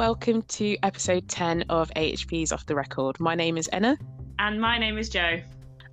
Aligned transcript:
Welcome 0.00 0.40
to 0.44 0.78
episode 0.82 1.28
10 1.28 1.66
of 1.68 1.92
AHP's 1.94 2.52
Off 2.52 2.64
the 2.64 2.74
Record. 2.74 3.20
My 3.20 3.34
name 3.34 3.58
is 3.58 3.68
Enna. 3.70 3.98
And 4.38 4.58
my 4.58 4.78
name 4.78 4.96
is 4.96 5.10
Joe. 5.10 5.42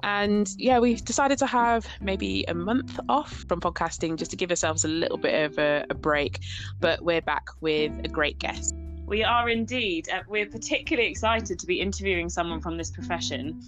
And 0.02 0.50
yeah, 0.57 0.80
we've 0.80 1.04
decided 1.04 1.38
to 1.39 1.46
have 1.46 1.86
maybe 2.00 2.46
a 2.48 2.54
month 2.54 3.02
off 3.10 3.43
from 3.50 3.60
podcasting 3.60 4.16
just 4.16 4.32
to 4.32 4.38
give 4.38 4.50
ourselves 4.50 4.86
a 4.86 4.88
little 4.88 5.18
bit 5.18 5.43
of 5.43 5.60
a, 5.60 5.86
a 5.89 5.93
break. 5.93 6.39
But 6.80 7.04
we're 7.04 7.21
back 7.21 7.48
with 7.60 7.92
a 8.06 8.07
great 8.07 8.39
guest. 8.39 8.78
We 9.06 9.25
are 9.25 9.50
indeed. 9.50 10.08
Uh, 10.08 10.21
we're 10.25 10.47
particularly 10.47 11.10
excited 11.10 11.60
to 11.60 11.68
be 11.68 11.82
interviewing 11.82 12.30
someone 12.30 12.61
from 12.61 12.78
this 12.78 12.89
profession, 12.89 13.61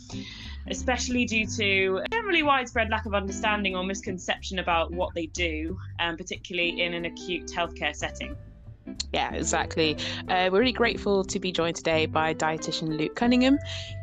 especially 0.70 1.26
due 1.26 1.48
to 1.48 2.02
generally 2.10 2.44
widespread 2.44 2.90
lack 2.90 3.06
of 3.06 3.14
understanding 3.14 3.76
or 3.76 3.84
misconception 3.84 4.60
about 4.60 4.90
what 4.94 5.14
they 5.14 5.26
do, 5.26 5.78
um, 6.00 6.16
particularly 6.16 6.82
in 6.82 6.94
an 6.94 7.04
acute 7.04 7.48
healthcare 7.48 7.94
setting. 7.94 8.38
Yeah, 9.14 9.34
exactly. 9.34 9.98
Uh, 10.28 10.50
we're 10.52 10.60
really 10.60 10.72
grateful 10.72 11.24
to 11.24 11.40
be 11.40 11.52
joined 11.52 11.76
today 11.76 12.06
by 12.06 12.34
dietitian 12.34 12.98
Luke 12.98 13.16
Cunningham, 13.16 13.58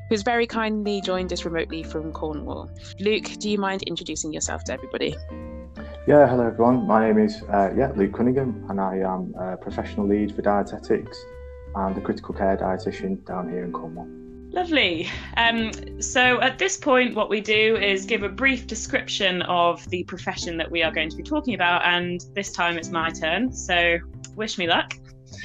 who's 0.09 0.23
very 0.23 0.47
kindly 0.47 1.01
joined 1.01 1.33
us 1.33 1.45
remotely 1.45 1.83
from 1.83 2.13
Cornwall. 2.13 2.71
Luke, 3.01 3.25
do 3.39 3.51
you 3.51 3.59
mind 3.59 3.83
introducing 3.83 4.33
yourself 4.33 4.65
to 4.65 4.73
everybody? 4.73 5.17
Yeah, 6.07 6.29
hello 6.29 6.47
everyone. 6.47 6.87
My 6.87 7.05
name 7.07 7.19
is 7.19 7.43
uh, 7.53 7.73
yeah 7.77 7.93
Luke 7.97 8.13
Cunningham, 8.13 8.65
and 8.69 8.81
I 8.81 8.99
am 8.99 9.35
a 9.39 9.57
professional 9.57 10.07
lead 10.07 10.35
for 10.35 10.43
dietetics 10.43 11.19
and 11.75 11.97
a 11.97 12.01
critical 12.01 12.35
care 12.35 12.57
dietitian 12.57 13.25
down 13.27 13.51
here 13.51 13.65
in 13.65 13.73
Cornwall. 13.73 14.09
Lovely. 14.53 15.09
Um, 15.37 16.01
so 16.01 16.41
at 16.41 16.59
this 16.59 16.77
point, 16.77 17.15
what 17.15 17.29
we 17.29 17.41
do 17.41 17.77
is 17.77 18.07
give 18.07 18.23
a 18.23 18.29
brief 18.29 18.67
description 18.67 19.43
of 19.43 19.87
the 19.91 20.05
profession 20.05 20.57
that 20.57 20.71
we 20.71 20.83
are 20.83 20.93
going 20.93 21.11
to 21.11 21.17
be 21.17 21.23
talking 21.23 21.55
about, 21.55 21.85
and 21.85 22.25
this 22.35 22.53
time 22.53 22.79
it's 22.79 22.89
my 22.89 23.11
turn. 23.11 23.53
So 23.53 23.99
wish 24.37 24.59
me 24.59 24.67
luck. 24.67 24.95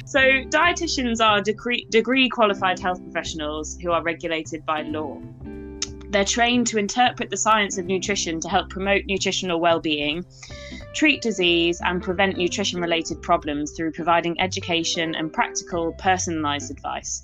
So, 0.05 0.19
dietitians 0.19 1.25
are 1.25 1.41
degree, 1.41 1.87
degree 1.89 2.29
qualified 2.29 2.79
health 2.79 3.01
professionals 3.01 3.77
who 3.81 3.91
are 3.91 4.03
regulated 4.03 4.65
by 4.65 4.83
law. 4.83 5.19
They're 6.09 6.25
trained 6.25 6.67
to 6.67 6.77
interpret 6.77 7.29
the 7.29 7.37
science 7.37 7.77
of 7.77 7.85
nutrition 7.85 8.41
to 8.41 8.49
help 8.49 8.69
promote 8.69 9.05
nutritional 9.05 9.61
well-being, 9.61 10.25
treat 10.93 11.21
disease, 11.21 11.79
and 11.83 12.03
prevent 12.03 12.37
nutrition-related 12.37 13.21
problems 13.21 13.71
through 13.71 13.93
providing 13.93 14.39
education 14.41 15.15
and 15.15 15.31
practical, 15.31 15.93
personalised 15.93 16.69
advice. 16.69 17.23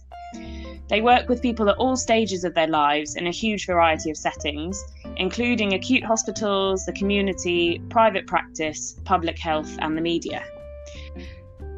They 0.88 1.02
work 1.02 1.28
with 1.28 1.42
people 1.42 1.70
at 1.70 1.76
all 1.78 1.98
stages 1.98 2.46
of 2.46 2.54
their 2.54 2.68
lives 2.68 3.16
in 3.16 3.28
a 3.28 3.32
huge 3.32 3.66
variety 3.66 4.10
of 4.10 4.16
settings, 4.16 4.82
including 5.18 5.74
acute 5.74 6.04
hospitals, 6.04 6.86
the 6.86 6.94
community, 6.94 7.82
private 7.90 8.26
practice, 8.26 8.96
public 9.04 9.38
health, 9.38 9.76
and 9.80 9.98
the 9.98 10.02
media. 10.02 10.46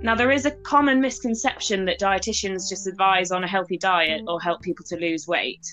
Now, 0.01 0.15
there 0.15 0.31
is 0.31 0.45
a 0.45 0.51
common 0.51 1.01
misconception 1.01 1.83
that 1.85 1.99
dietitians 1.99 2.69
just 2.69 2.87
advise 2.87 3.31
on 3.31 3.43
a 3.43 3.47
healthy 3.47 3.77
diet 3.77 4.23
or 4.27 4.39
help 4.39 4.61
people 4.61 4.85
to 4.85 4.95
lose 4.95 5.27
weight. 5.27 5.67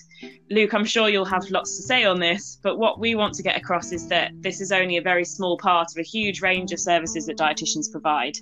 Luke, 0.49 0.73
I'm 0.73 0.83
sure 0.83 1.07
you'll 1.07 1.23
have 1.23 1.49
lots 1.49 1.77
to 1.77 1.83
say 1.83 2.03
on 2.03 2.19
this, 2.19 2.59
but 2.61 2.77
what 2.77 2.99
we 2.99 3.15
want 3.15 3.35
to 3.35 3.43
get 3.43 3.55
across 3.55 3.93
is 3.93 4.09
that 4.09 4.31
this 4.41 4.59
is 4.59 4.73
only 4.73 4.97
a 4.97 5.01
very 5.01 5.23
small 5.23 5.57
part 5.57 5.87
of 5.91 5.97
a 5.97 6.03
huge 6.03 6.41
range 6.41 6.73
of 6.73 6.79
services 6.79 7.25
that 7.27 7.37
dietitians 7.37 7.89
provide. 7.89 8.37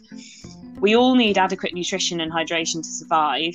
We 0.80 0.96
all 0.96 1.14
need 1.14 1.38
adequate 1.38 1.76
nutrition 1.76 2.20
and 2.20 2.32
hydration 2.32 2.82
to 2.82 2.90
survive, 2.90 3.54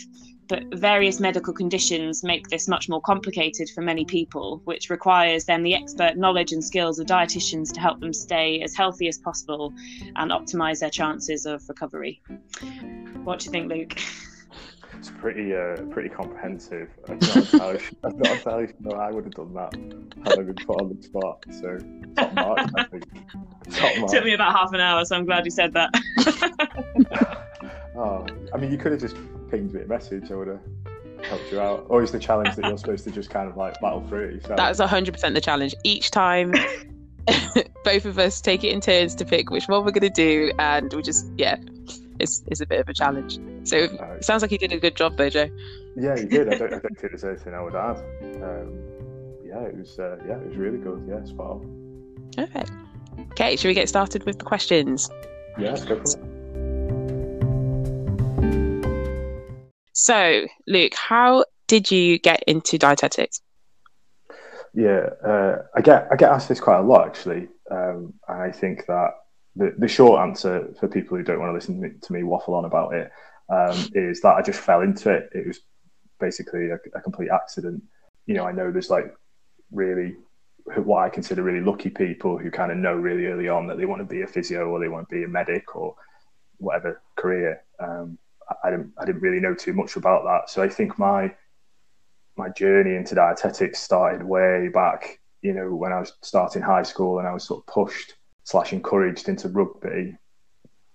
but 0.51 0.65
various 0.75 1.21
medical 1.21 1.55
conditions 1.55 2.25
make 2.25 2.49
this 2.49 2.67
much 2.67 2.89
more 2.89 3.01
complicated 3.01 3.71
for 3.71 3.83
many 3.83 4.05
people, 4.05 4.61
which 4.65 4.91
requires 4.91 5.45
then 5.45 5.63
the 5.63 5.75
expert 5.75 6.17
knowledge 6.17 6.51
and 6.51 6.63
skills 6.63 6.99
of 6.99 7.07
dietitians 7.07 7.73
to 7.73 7.81
help 7.81 8.01
them 8.01 8.13
stay 8.13 8.61
as 8.61 8.75
healthy 8.75 9.07
as 9.07 9.17
possible 9.17 9.73
and 10.17 10.33
optimize 10.33 10.81
their 10.81 10.91
chances 10.91 11.47
of 11.47 11.63
recovery. 11.69 12.21
What 13.23 13.39
do 13.39 13.45
you 13.45 13.53
think, 13.53 13.71
Luke? 13.71 13.97
It's 14.99 15.13
pretty, 15.13 15.55
uh, 15.55 15.77
pretty 15.91 16.09
comprehensive. 16.09 16.91
I'm 17.09 17.19
not 17.21 17.37
entirely, 17.37 17.81
I'm 18.03 18.19
not 18.19 18.33
entirely 18.33 18.73
sure 18.83 19.01
I 19.01 19.11
would 19.13 19.25
have 19.25 19.35
done 19.35 19.55
that 19.55 19.75
had 20.25 20.39
I 20.41 20.43
been 20.43 20.55
put 20.57 20.81
on 20.81 20.95
the 20.95 21.01
spot. 21.01 21.45
So 21.61 21.79
top 22.17 22.35
mark, 22.35 22.59
I 22.77 22.85
think. 22.85 23.05
Top 23.71 23.97
mark. 23.99 24.11
Took 24.11 24.25
me 24.25 24.35
about 24.35 24.53
half 24.53 24.73
an 24.73 24.81
hour, 24.81 25.05
so 25.05 25.17
I'm 25.17 25.25
glad 25.25 25.45
you 25.45 25.53
said 25.53 25.73
that. 25.75 25.91
oh, 27.97 28.27
I 28.53 28.59
mean, 28.59 28.71
you 28.71 28.79
could 28.79 28.93
have 28.93 29.01
just 29.01 29.17
pinged 29.51 29.73
me 29.73 29.83
a 29.83 29.87
message, 29.87 30.31
I 30.31 30.35
would 30.35 30.49
have 30.49 30.61
helped 31.25 31.51
you 31.53 31.61
out. 31.61 31.87
Or 31.89 32.03
is 32.03 32.13
the 32.13 32.19
challenge 32.19 32.57
that 32.57 32.67
you're 32.67 32.79
supposed 32.79 33.05
to 33.05 33.11
just 33.11 33.31
kind 33.31 33.49
of 33.49 33.57
like 33.57 33.81
battle 33.81 34.05
through 34.09 34.29
it 34.29 34.35
yourself? 34.35 34.57
That's 34.57 34.81
100% 34.81 35.35
the 35.35 35.41
challenge. 35.41 35.75
Each 35.85 36.11
time, 36.11 36.53
both 37.85 38.05
of 38.05 38.19
us 38.19 38.41
take 38.41 38.65
it 38.65 38.69
in 38.69 38.81
turns 38.81 39.15
to 39.17 39.25
pick 39.25 39.51
which 39.51 39.69
one 39.69 39.85
we're 39.85 39.93
going 39.93 40.03
to 40.03 40.11
do, 40.11 40.53
and 40.59 40.93
we 40.93 41.03
just, 41.03 41.27
yeah, 41.37 41.57
it's, 42.19 42.43
it's 42.47 42.61
a 42.61 42.67
bit 42.67 42.81
of 42.81 42.89
a 42.89 42.95
challenge. 42.95 43.39
So 43.65 43.77
it 43.77 44.25
sounds 44.25 44.43
like 44.43 44.53
you 44.53 44.59
did 44.59 44.73
a 44.73 44.79
good 44.79 44.97
job, 44.97 45.17
though, 45.17 45.31
Jo. 45.31 45.49
Yeah, 45.97 46.17
you 46.17 46.27
did. 46.27 46.53
I 46.53 46.59
don't, 46.59 46.75
I 46.75 46.79
don't 46.79 46.99
think 46.99 47.01
there's 47.01 47.25
anything 47.25 47.55
I 47.55 47.63
would 47.63 47.75
add. 47.75 47.97
Um, 48.43 48.79
yeah, 49.45 49.63
it 49.63 49.77
was, 49.77 49.99
uh, 49.99 50.17
yeah, 50.27 50.37
it 50.37 50.49
was 50.49 50.57
really 50.57 50.79
good. 50.79 51.05
Yeah, 51.09 51.25
spot 51.25 51.47
on. 51.47 52.11
Okay. 52.39 52.65
Okay, 53.33 53.57
should 53.57 53.69
we 53.69 53.75
get 53.75 53.89
started 53.89 54.25
with 54.25 54.39
the 54.39 54.45
questions? 54.45 55.11
Yeah, 55.59 55.77
go 55.87 55.97
for 55.97 56.03
it. 56.03 56.30
So, 59.93 60.47
Luke, 60.67 60.95
how 60.95 61.45
did 61.69 61.91
you 61.91 62.19
get 62.19 62.43
into 62.47 62.79
dietetics? 62.79 63.41
Yeah, 64.73 65.09
uh, 65.27 65.63
I 65.75 65.81
get 65.81 66.09
I 66.13 66.17
get 66.17 66.31
asked 66.31 66.49
this 66.49 66.61
quite 66.61 66.79
a 66.79 66.83
lot 66.83 67.07
actually, 67.07 67.49
um, 67.71 68.15
and 68.29 68.43
I 68.43 68.53
think 68.53 68.87
that 68.87 69.11
the 69.57 69.75
the 69.77 69.89
short 69.89 70.21
answer 70.21 70.73
for 70.79 70.87
people 70.87 71.17
who 71.17 71.25
don't 71.25 71.41
want 71.41 71.51
to 71.51 71.55
listen 71.55 71.99
to 72.01 72.13
me 72.13 72.23
waffle 72.23 72.55
on 72.55 72.65
about 72.65 72.95
it 72.95 73.11
um, 73.49 73.77
is 73.95 74.21
that 74.21 74.37
I 74.37 74.43
just 74.43 74.61
fell 74.61 74.83
into 74.83 75.11
it. 75.11 75.29
It 75.35 75.47
was 75.47 75.61
basically 76.21 76.71
a, 76.71 76.79
a 76.95 77.01
complete 77.01 77.31
accident. 77.31 77.83
You 78.27 78.35
know, 78.35 78.45
I 78.45 78.53
know 78.53 78.71
there's 78.71 78.91
like 78.91 79.13
really 79.73 80.15
what 80.77 81.03
I 81.03 81.09
consider 81.09 81.43
really 81.43 81.65
lucky 81.65 81.91
people 81.91 82.39
who 82.39 82.51
kind 82.51 82.71
of 82.71 82.79
know 82.79 82.95
really 82.95 83.27
early 83.27 83.49
on 83.49 83.67
that 83.67 83.79
they 83.79 83.87
want 83.87 84.01
to 84.01 84.15
be 84.15 84.23
a 84.23 84.27
physio 84.27 84.67
or 84.67 84.79
they 84.79 84.89
want 84.89 85.09
to 85.09 85.15
be 85.15 85.25
a 85.25 85.29
medic 85.29 85.75
or 85.75 85.97
whatever 86.59 87.03
career. 87.17 87.63
Um, 87.81 88.19
I 88.63 88.71
didn't 88.71 88.93
I 88.99 89.05
didn't 89.05 89.23
really 89.23 89.41
know 89.41 89.55
too 89.55 89.73
much 89.73 89.97
about 89.97 90.25
that. 90.25 90.51
So 90.51 90.63
I 90.63 90.69
think 90.69 90.99
my 90.99 91.35
my 92.37 92.49
journey 92.51 92.97
into 92.97 93.15
dietetics 93.15 93.81
started 93.81 94.23
way 94.23 94.69
back, 94.69 95.21
you 95.43 95.53
know, 95.53 95.75
when 95.75 95.93
I 95.93 96.01
was 96.01 96.15
starting 96.23 96.63
high 96.63 96.83
school 96.83 97.19
and 97.19 97.29
I 97.29 97.33
was 97.33 97.45
sort 97.45 97.63
of 97.63 97.67
pushed 97.67 98.15
slash 98.45 98.73
encouraged 98.73 99.29
into 99.29 99.49
rugby 99.49 100.17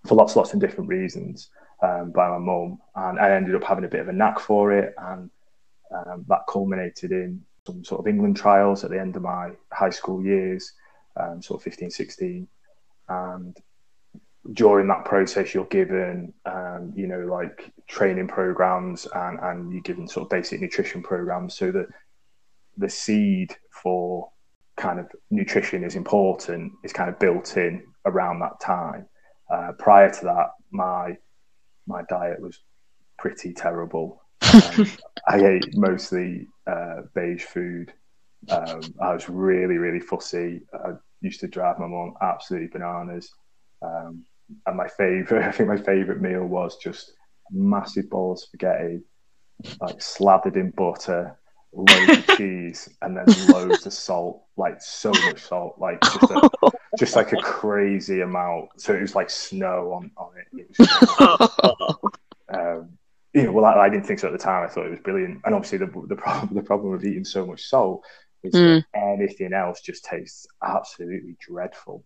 for 0.05 0.15
lots 0.15 0.35
lots 0.35 0.53
of 0.53 0.59
different 0.59 0.89
reasons 0.89 1.49
um, 1.81 2.11
by 2.11 2.29
my 2.29 2.37
mum, 2.37 2.79
and 2.95 3.19
I 3.19 3.31
ended 3.31 3.55
up 3.55 3.63
having 3.63 3.85
a 3.85 3.89
bit 3.89 4.01
of 4.01 4.07
a 4.07 4.13
knack 4.13 4.39
for 4.39 4.71
it, 4.71 4.93
and 4.97 5.29
um, 5.91 6.25
that 6.27 6.47
culminated 6.49 7.11
in 7.11 7.43
some 7.65 7.83
sort 7.83 7.99
of 7.99 8.07
England 8.07 8.37
trials 8.37 8.83
at 8.83 8.91
the 8.91 8.99
end 8.99 9.15
of 9.15 9.21
my 9.21 9.51
high 9.71 9.89
school 9.89 10.23
years, 10.23 10.73
um, 11.17 11.41
sort 11.41 11.59
of 11.59 11.63
15, 11.63 11.89
16, 11.89 12.47
and 13.09 13.57
during 14.53 14.87
that 14.87 15.05
process 15.05 15.53
you're 15.53 15.65
given 15.65 16.31
um, 16.45 16.93
you 16.95 17.07
know 17.07 17.19
like 17.21 17.71
training 17.87 18.27
programs 18.27 19.07
and 19.15 19.39
and 19.39 19.71
you're 19.71 19.81
given 19.81 20.07
sort 20.07 20.25
of 20.25 20.29
basic 20.29 20.61
nutrition 20.61 21.01
programs 21.01 21.57
so 21.57 21.71
that 21.71 21.87
the 22.77 22.89
seed 22.89 23.55
for 23.71 24.29
kind 24.77 24.99
of 24.99 25.07
nutrition 25.31 25.83
is 25.83 25.95
important 25.95 26.71
is 26.83 26.91
kind 26.91 27.09
of 27.09 27.17
built 27.19 27.57
in 27.57 27.83
around 28.05 28.39
that 28.39 28.59
time. 28.59 29.07
Uh, 29.51 29.71
prior 29.77 30.11
to 30.11 30.25
that 30.25 30.49
my 30.71 31.15
my 31.87 32.01
diet 32.09 32.39
was 32.39 32.59
pretty 33.17 33.53
terrible. 33.53 34.21
Um, 34.53 34.87
i 35.27 35.37
ate 35.37 35.75
mostly 35.75 36.47
uh, 36.67 37.01
beige 37.13 37.43
food. 37.43 37.93
Um, 38.49 38.81
i 39.01 39.13
was 39.13 39.29
really 39.29 39.77
really 39.77 39.99
fussy. 39.99 40.61
I 40.73 40.93
used 41.21 41.39
to 41.39 41.47
drive 41.47 41.79
my 41.79 41.87
mom 41.87 42.13
absolutely 42.21 42.67
bananas. 42.67 43.31
Um, 43.81 44.25
and 44.65 44.77
my 44.77 44.87
favorite, 44.87 45.43
I 45.47 45.51
think 45.51 45.69
my 45.69 45.77
favorite 45.77 46.21
meal 46.21 46.45
was 46.45 46.77
just 46.77 47.13
massive 47.51 48.09
bowl 48.09 48.33
of 48.33 48.39
spaghetti, 48.39 49.01
like 49.81 50.01
slathered 50.01 50.57
in 50.57 50.71
butter, 50.71 51.37
loads 51.73 52.17
of 52.17 52.27
cheese, 52.37 52.89
and 53.01 53.17
then 53.17 53.25
loads 53.49 53.85
of 53.85 53.93
salt, 53.93 54.43
like 54.57 54.81
so 54.81 55.11
much 55.11 55.41
salt, 55.41 55.75
like 55.79 56.01
just, 56.01 56.31
a, 56.31 56.49
just 56.97 57.15
like 57.15 57.33
a 57.33 57.37
crazy 57.37 58.21
amount. 58.21 58.69
So 58.77 58.93
it 58.93 59.01
was 59.01 59.15
like 59.15 59.29
snow 59.29 59.93
on 59.93 60.11
on 60.17 60.31
it. 60.37 60.47
it 60.53 60.67
was, 60.77 61.49
um, 62.53 62.97
you 63.33 63.43
know, 63.43 63.51
well, 63.51 63.65
I, 63.65 63.85
I, 63.85 63.89
didn't 63.89 64.05
think 64.05 64.19
so 64.19 64.27
at 64.27 64.31
the 64.31 64.39
time. 64.39 64.63
I 64.63 64.67
thought 64.67 64.87
it 64.87 64.91
was 64.91 64.99
brilliant, 65.01 65.41
and 65.45 65.53
obviously 65.53 65.79
the 65.79 65.91
the 66.07 66.15
problem 66.15 66.55
the 66.55 66.63
problem 66.63 66.91
with 66.91 67.05
eating 67.05 67.25
so 67.25 67.45
much 67.45 67.65
salt 67.65 68.03
is 68.43 68.53
mm. 68.53 68.83
anything 68.93 69.53
else 69.53 69.81
just 69.81 70.05
tastes 70.05 70.47
absolutely 70.63 71.35
dreadful 71.39 72.03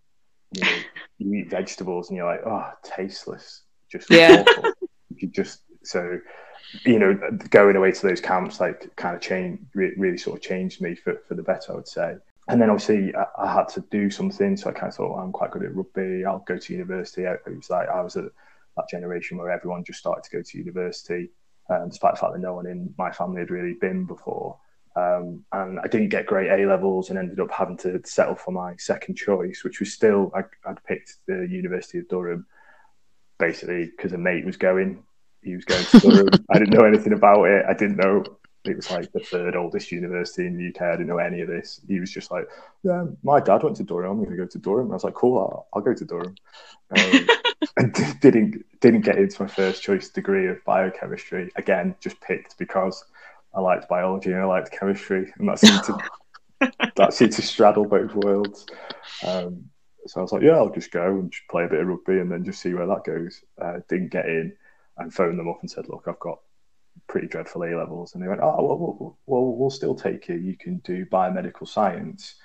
you 0.54 0.62
know, 0.62 0.78
you 1.18 1.34
eat 1.34 1.50
vegetables 1.50 2.10
and 2.10 2.18
you're 2.18 2.26
like, 2.26 2.42
oh, 2.46 2.72
tasteless, 2.84 3.64
just 3.92 4.10
yeah. 4.10 4.44
awful. 4.48 4.72
you 5.16 5.28
just 5.28 5.62
so 5.84 6.20
you 6.86 7.00
know, 7.00 7.18
going 7.50 7.76
away 7.76 7.92
to 7.92 8.08
those 8.08 8.22
camps 8.22 8.60
like 8.60 8.96
kind 8.96 9.16
of 9.16 9.22
changed, 9.22 9.64
really 9.74 10.18
sort 10.18 10.38
of 10.38 10.44
changed 10.44 10.82
me 10.82 10.96
for, 10.96 11.22
for 11.28 11.36
the 11.36 11.44
better, 11.44 11.72
I 11.72 11.76
would 11.76 11.88
say. 11.88 12.16
And 12.48 12.62
then 12.62 12.70
obviously 12.70 13.14
I, 13.16 13.26
I 13.38 13.54
had 13.54 13.70
to 13.70 13.84
do 13.92 14.10
something, 14.10 14.58
so 14.58 14.70
I 14.70 14.74
kind 14.74 14.88
of 14.88 14.96
thought 14.96 15.12
well, 15.12 15.24
I'm 15.24 15.32
quite 15.32 15.52
good 15.52 15.64
at 15.64 15.76
rugby. 15.76 16.26
I'll 16.26 16.44
go 16.48 16.58
to 16.58 16.74
university. 16.74 17.28
I, 17.28 17.34
it 17.34 17.56
was 17.56 17.70
like 17.70 17.90
I 17.90 18.02
was 18.02 18.16
at 18.18 18.26
that 18.78 18.90
generation 18.90 19.38
where 19.38 19.52
everyone 19.52 19.84
just 19.84 20.00
started 20.00 20.24
to 20.24 20.38
go 20.38 20.42
to 20.42 20.58
university, 20.58 21.30
um, 21.70 21.90
despite 21.90 22.16
the 22.16 22.20
fact 22.20 22.34
that 22.34 22.40
no 22.40 22.56
one 22.56 22.68
in 22.68 22.94
my 22.98 23.12
family 23.12 23.42
had 23.42 23.52
really 23.52 23.74
been 23.74 24.06
before. 24.06 24.58
Um, 24.96 25.46
and 25.52 25.80
I 25.80 25.88
didn't 25.88 26.10
get 26.10 26.26
great 26.26 26.50
A 26.50 26.68
levels 26.68 27.10
and 27.10 27.20
ended 27.20 27.40
up 27.40 27.52
having 27.52 27.78
to 27.78 28.02
settle 28.06 28.36
for 28.36 28.52
my 28.52 28.76
second 28.78 29.16
choice, 29.16 29.64
which 29.64 29.80
was 29.80 29.94
still 29.94 30.32
I, 30.36 30.44
would 30.68 30.84
picked 30.84 31.18
the 31.28 31.48
University 31.50 32.00
of 32.00 32.08
Durham, 32.08 32.46
basically 33.38 33.86
because 33.86 34.14
a 34.14 34.18
mate 34.18 34.46
was 34.46 34.58
going. 34.58 35.04
He 35.42 35.56
was 35.56 35.66
going 35.66 35.86
to 35.86 36.00
Durham. 36.00 36.28
I 36.50 36.60
didn't 36.60 36.74
know 36.74 36.86
anything 36.86 37.14
about 37.14 37.46
it. 37.46 37.66
I 37.68 37.74
didn't 37.74 37.98
know 37.98 38.24
it 38.66 38.76
was 38.76 38.92
like 38.92 39.12
the 39.14 39.22
third 39.22 39.56
oldest 39.56 39.92
university 39.92 40.46
in 40.46 40.58
the 40.58 40.68
UK. 40.68 40.82
I 40.82 40.92
didn't 40.92 41.08
know 41.08 41.18
any 41.18 41.42
of 41.42 41.48
this. 41.48 41.80
He 41.88 42.00
was 42.00 42.12
just 42.12 42.32
like, 42.32 42.48
"Yeah, 42.84 43.06
my 43.24 43.40
dad 43.40 43.64
went 43.64 43.78
to 43.78 43.84
Durham. 43.84 44.12
I'm 44.12 44.18
going 44.18 44.32
to 44.32 44.38
go 44.38 44.46
to 44.46 44.58
Durham." 44.58 44.86
And 44.86 44.92
I 44.92 44.96
was 44.96 45.04
like, 45.04 45.14
"Cool, 45.14 45.38
I'll, 45.38 45.68
I'll 45.74 45.82
go 45.82 45.94
to 45.94 46.06
Durham." 46.06 46.36
Um, 46.92 47.28
and 47.78 48.20
didn't 48.22 48.66
didn't 48.82 49.02
get 49.02 49.18
into 49.18 49.44
my 49.44 49.48
first 49.48 49.82
choice 49.82 50.10
degree 50.10 50.48
of 50.48 50.64
biochemistry. 50.66 51.52
Again, 51.56 51.96
just 52.02 52.20
picked 52.22 52.58
because 52.58 53.04
I 53.54 53.62
liked 53.62 53.90
biology 53.90 54.32
and 54.32 54.42
I 54.42 54.46
liked 54.46 54.72
chemistry, 54.72 55.34
and 55.38 55.48
that 55.50 55.60
seemed 55.60 55.84
to 55.84 55.98
that 56.96 57.14
seemed 57.14 57.34
to 57.34 57.42
straddle 57.42 57.86
both 57.86 58.14
worlds. 58.16 58.66
Um, 59.26 59.66
so 60.06 60.20
I 60.20 60.24
was 60.24 60.32
like, 60.32 60.44
"Yeah, 60.44 60.58
I'll 60.58 60.70
just 60.70 60.92
go 60.92 61.06
and 61.06 61.32
just 61.32 61.48
play 61.50 61.66
a 61.66 61.70
bit 61.70 61.80
of 61.80 61.88
rugby 61.88 62.20
and 62.20 62.32
then 62.32 62.46
just 62.46 62.62
see 62.62 62.74
where 62.74 62.88
that 62.88 63.04
goes." 63.04 63.44
Uh, 63.62 63.80
didn't 63.88 64.12
get 64.12 64.26
in, 64.26 64.56
and 64.98 65.14
phoned 65.14 65.40
them 65.40 65.50
up 65.50 65.60
and 65.62 65.70
said, 65.70 65.90
"Look, 65.90 66.06
I've 66.08 66.20
got." 66.20 66.40
pretty 67.08 67.28
dreadful 67.28 67.64
A 67.64 67.76
levels, 67.76 68.14
and 68.14 68.24
they 68.24 68.28
went, 68.28 68.42
"Oh, 68.42 68.64
well, 68.64 69.18
well, 69.26 69.56
we'll 69.56 69.70
still 69.70 69.96
take 69.96 70.28
you. 70.28 70.36
You 70.36 70.58
can 70.58 70.78
do 70.80 71.06
biomedical 71.06 71.68
science 71.68 72.36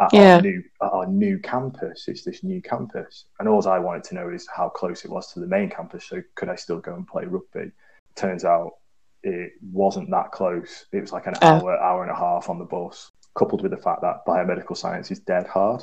at 0.00 0.12
yeah. 0.12 0.36
our 0.36 0.40
new 0.40 0.62
at 0.82 0.92
our 0.92 1.06
new 1.06 1.38
campus. 1.38 2.08
It's 2.08 2.22
this 2.22 2.42
new 2.42 2.62
campus." 2.62 3.26
And 3.38 3.48
all 3.48 3.66
I 3.66 3.78
wanted 3.78 4.04
to 4.04 4.14
know 4.14 4.30
is 4.30 4.46
how 4.54 4.68
close 4.68 5.04
it 5.04 5.10
was 5.10 5.32
to 5.32 5.40
the 5.40 5.46
main 5.46 5.70
campus. 5.70 6.04
So 6.04 6.22
could 6.36 6.48
I 6.48 6.56
still 6.56 6.78
go 6.78 6.94
and 6.94 7.06
play 7.06 7.24
rugby? 7.24 7.72
Turns 8.14 8.44
out 8.44 8.74
it 9.24 9.52
wasn't 9.72 10.10
that 10.10 10.30
close. 10.32 10.84
It 10.92 11.00
was 11.00 11.12
like 11.12 11.26
an 11.26 11.34
oh. 11.42 11.46
hour, 11.46 11.80
hour 11.80 12.02
and 12.02 12.12
a 12.12 12.16
half 12.16 12.50
on 12.50 12.58
the 12.58 12.64
bus, 12.64 13.10
coupled 13.36 13.62
with 13.62 13.70
the 13.70 13.78
fact 13.78 14.02
that 14.02 14.24
biomedical 14.26 14.76
science 14.76 15.10
is 15.10 15.18
dead 15.18 15.46
hard. 15.46 15.82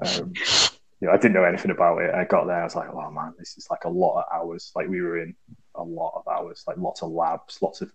Um, 0.00 0.32
you 1.00 1.08
know, 1.08 1.12
I 1.12 1.16
didn't 1.16 1.34
know 1.34 1.44
anything 1.44 1.70
about 1.70 2.02
it. 2.02 2.14
I 2.14 2.24
got 2.24 2.46
there, 2.46 2.60
I 2.60 2.64
was 2.64 2.74
like, 2.74 2.88
oh 2.92 3.10
man, 3.10 3.34
this 3.38 3.56
is 3.56 3.68
like 3.70 3.84
a 3.84 3.88
lot 3.88 4.18
of 4.18 4.24
hours. 4.32 4.72
Like 4.74 4.88
we 4.88 5.00
were 5.00 5.22
in 5.22 5.34
a 5.76 5.82
lot 5.82 6.12
of 6.16 6.26
hours, 6.28 6.64
like 6.66 6.76
lots 6.76 7.02
of 7.02 7.10
labs, 7.10 7.62
lots 7.62 7.80
of 7.80 7.92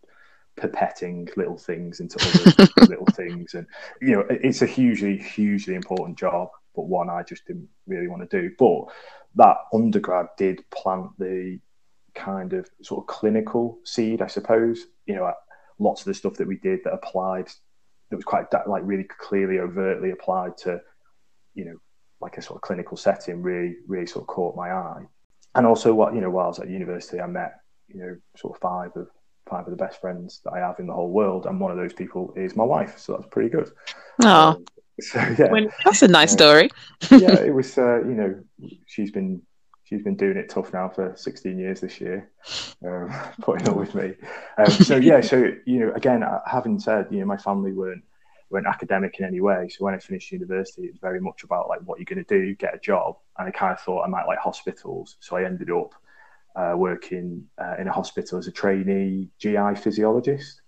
pipetting 0.58 1.36
little 1.38 1.58
things 1.58 2.00
into 2.00 2.18
other 2.20 2.70
little 2.88 3.06
things, 3.08 3.54
and 3.54 3.68
you 4.02 4.14
know, 4.14 4.26
it's 4.30 4.62
a 4.62 4.66
hugely, 4.66 5.18
hugely 5.18 5.76
important 5.76 6.18
job, 6.18 6.50
but 6.76 6.84
one 6.84 7.10
I 7.10 7.24
just 7.24 7.46
didn't 7.46 7.68
really 7.88 8.08
want 8.08 8.30
to 8.30 8.42
do. 8.42 8.56
But 8.58 8.86
that 9.36 9.58
undergrad 9.74 10.28
did 10.38 10.64
plant 10.70 11.12
the 11.20 11.60
kind 12.18 12.54
of 12.54 12.70
sort 12.82 13.04
of 13.04 13.08
clinical 13.08 13.80
seed, 13.86 14.22
I 14.22 14.28
suppose. 14.28 14.86
You 15.06 15.16
know, 15.16 15.32
lots 15.80 16.02
of 16.02 16.06
the 16.06 16.14
stuff 16.14 16.34
that 16.36 16.48
we 16.48 16.58
did 16.58 16.80
that 16.84 16.94
applied, 16.94 17.48
that 18.10 18.16
was 18.16 18.26
quite 18.26 18.46
like 18.68 18.84
really 18.86 19.06
clearly, 19.20 19.60
overtly 19.60 20.12
applied 20.12 20.58
to, 20.58 20.82
you 21.54 21.66
know, 21.66 21.78
like 22.20 22.38
a 22.38 22.42
sort 22.42 22.58
of 22.58 22.62
clinical 22.62 22.98
setting, 22.98 23.42
really, 23.42 23.76
really 23.88 24.08
sort 24.08 24.24
of 24.24 24.28
caught 24.28 24.56
my 24.56 24.72
eye. 24.72 25.04
And 25.56 25.66
also, 25.66 25.94
what 25.94 26.14
you 26.14 26.22
know, 26.22 26.30
while 26.30 26.46
I 26.46 26.50
was 26.50 26.60
at 26.60 26.70
university, 26.70 27.20
I 27.20 27.28
met 27.28 27.54
you 27.88 28.00
know, 28.00 28.18
sort 28.36 28.56
of 28.56 28.62
five 28.62 28.92
of 28.96 29.08
five 29.50 29.66
of 29.66 29.72
the 29.72 29.78
best 29.78 30.02
friends 30.02 30.42
that 30.44 30.52
I 30.52 30.60
have 30.60 30.80
in 30.80 30.88
the 30.88 30.94
whole 30.94 31.10
world, 31.10 31.46
and 31.46 31.60
one 31.60 31.72
of 31.72 31.78
those 31.78 31.94
people 31.94 32.34
is 32.36 32.56
my 32.56 32.64
wife. 32.64 33.00
So 33.00 33.14
that's 33.14 33.28
pretty 33.32 33.50
good. 33.50 33.72
Oh, 34.24 34.30
um, 34.30 34.66
so 35.00 35.20
yeah, 35.40 35.52
when, 35.52 35.70
that's 35.86 36.02
a 36.02 36.08
nice 36.08 36.34
uh, 36.34 36.38
story. 36.38 36.70
yeah, 37.12 37.40
it 37.40 37.54
was. 37.54 37.78
Uh, 37.78 38.00
you 38.00 38.14
know, 38.14 38.44
she's 38.88 39.12
been 39.12 39.42
she's 39.88 40.04
been 40.04 40.16
doing 40.16 40.38
it 40.38 40.50
tough 40.50 40.74
now 40.74 40.90
for 40.90 41.14
16 41.16 41.58
years 41.58 41.82
this 41.82 42.02
year, 42.02 42.30
um, 42.86 43.14
putting 43.42 43.70
up 43.70 43.76
with 43.76 43.96
me. 43.96 44.14
Um, 44.58 44.70
so 44.70 44.98
yeah, 44.98 45.22
so 45.22 45.52
you 45.66 45.80
know, 45.80 45.94
again, 45.94 46.24
having 46.46 46.80
said, 46.80 47.08
you 47.10 47.20
know, 47.20 47.26
my 47.26 47.38
family 47.38 47.74
weren't 47.74 48.04
weren't 48.50 48.68
academic 48.68 49.20
in 49.20 49.26
any 49.26 49.42
way. 49.42 49.68
So 49.70 49.84
when 49.84 49.94
I 49.94 49.98
finished 49.98 50.32
university, 50.32 50.84
it 50.84 50.92
was 50.92 51.00
very 51.02 51.20
much 51.20 51.44
about 51.44 51.68
like 51.68 51.82
what 51.82 52.00
you're 52.00 52.06
going 52.06 52.24
to 52.24 52.40
do, 52.40 52.56
get 52.56 52.76
a 52.76 52.80
job, 52.80 53.18
and 53.38 53.48
I 53.48 53.52
kind 53.52 53.74
of 53.74 53.80
thought 53.80 54.04
I 54.04 54.08
might 54.08 54.26
like 54.26 54.40
hospitals. 54.40 55.18
So 55.20 55.36
I 55.36 55.44
ended 55.44 55.70
up 55.70 55.94
uh, 56.56 56.74
working 56.76 57.46
uh, 57.58 57.76
in 57.80 57.88
a 57.88 57.92
hospital 57.92 58.38
as 58.38 58.48
a 58.48 58.52
trainee 58.52 59.30
GI 59.40 59.76
physiologist, 59.76 60.62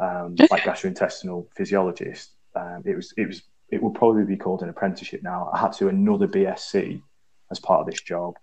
um, 0.00 0.36
like 0.50 0.62
gastrointestinal 0.62 1.46
physiologist. 1.56 2.32
Um, 2.54 2.82
it 2.84 2.94
was 2.94 3.12
it 3.16 3.26
was 3.26 3.42
it 3.70 3.82
would 3.82 3.94
probably 3.94 4.24
be 4.24 4.36
called 4.36 4.62
an 4.62 4.68
apprenticeship 4.68 5.22
now. 5.22 5.50
I 5.52 5.58
had 5.58 5.72
to 5.72 5.78
do 5.80 5.88
another 5.88 6.28
BSc 6.28 7.02
as 7.50 7.58
part 7.58 7.80
of 7.80 7.86
this 7.86 8.00
job. 8.00 8.34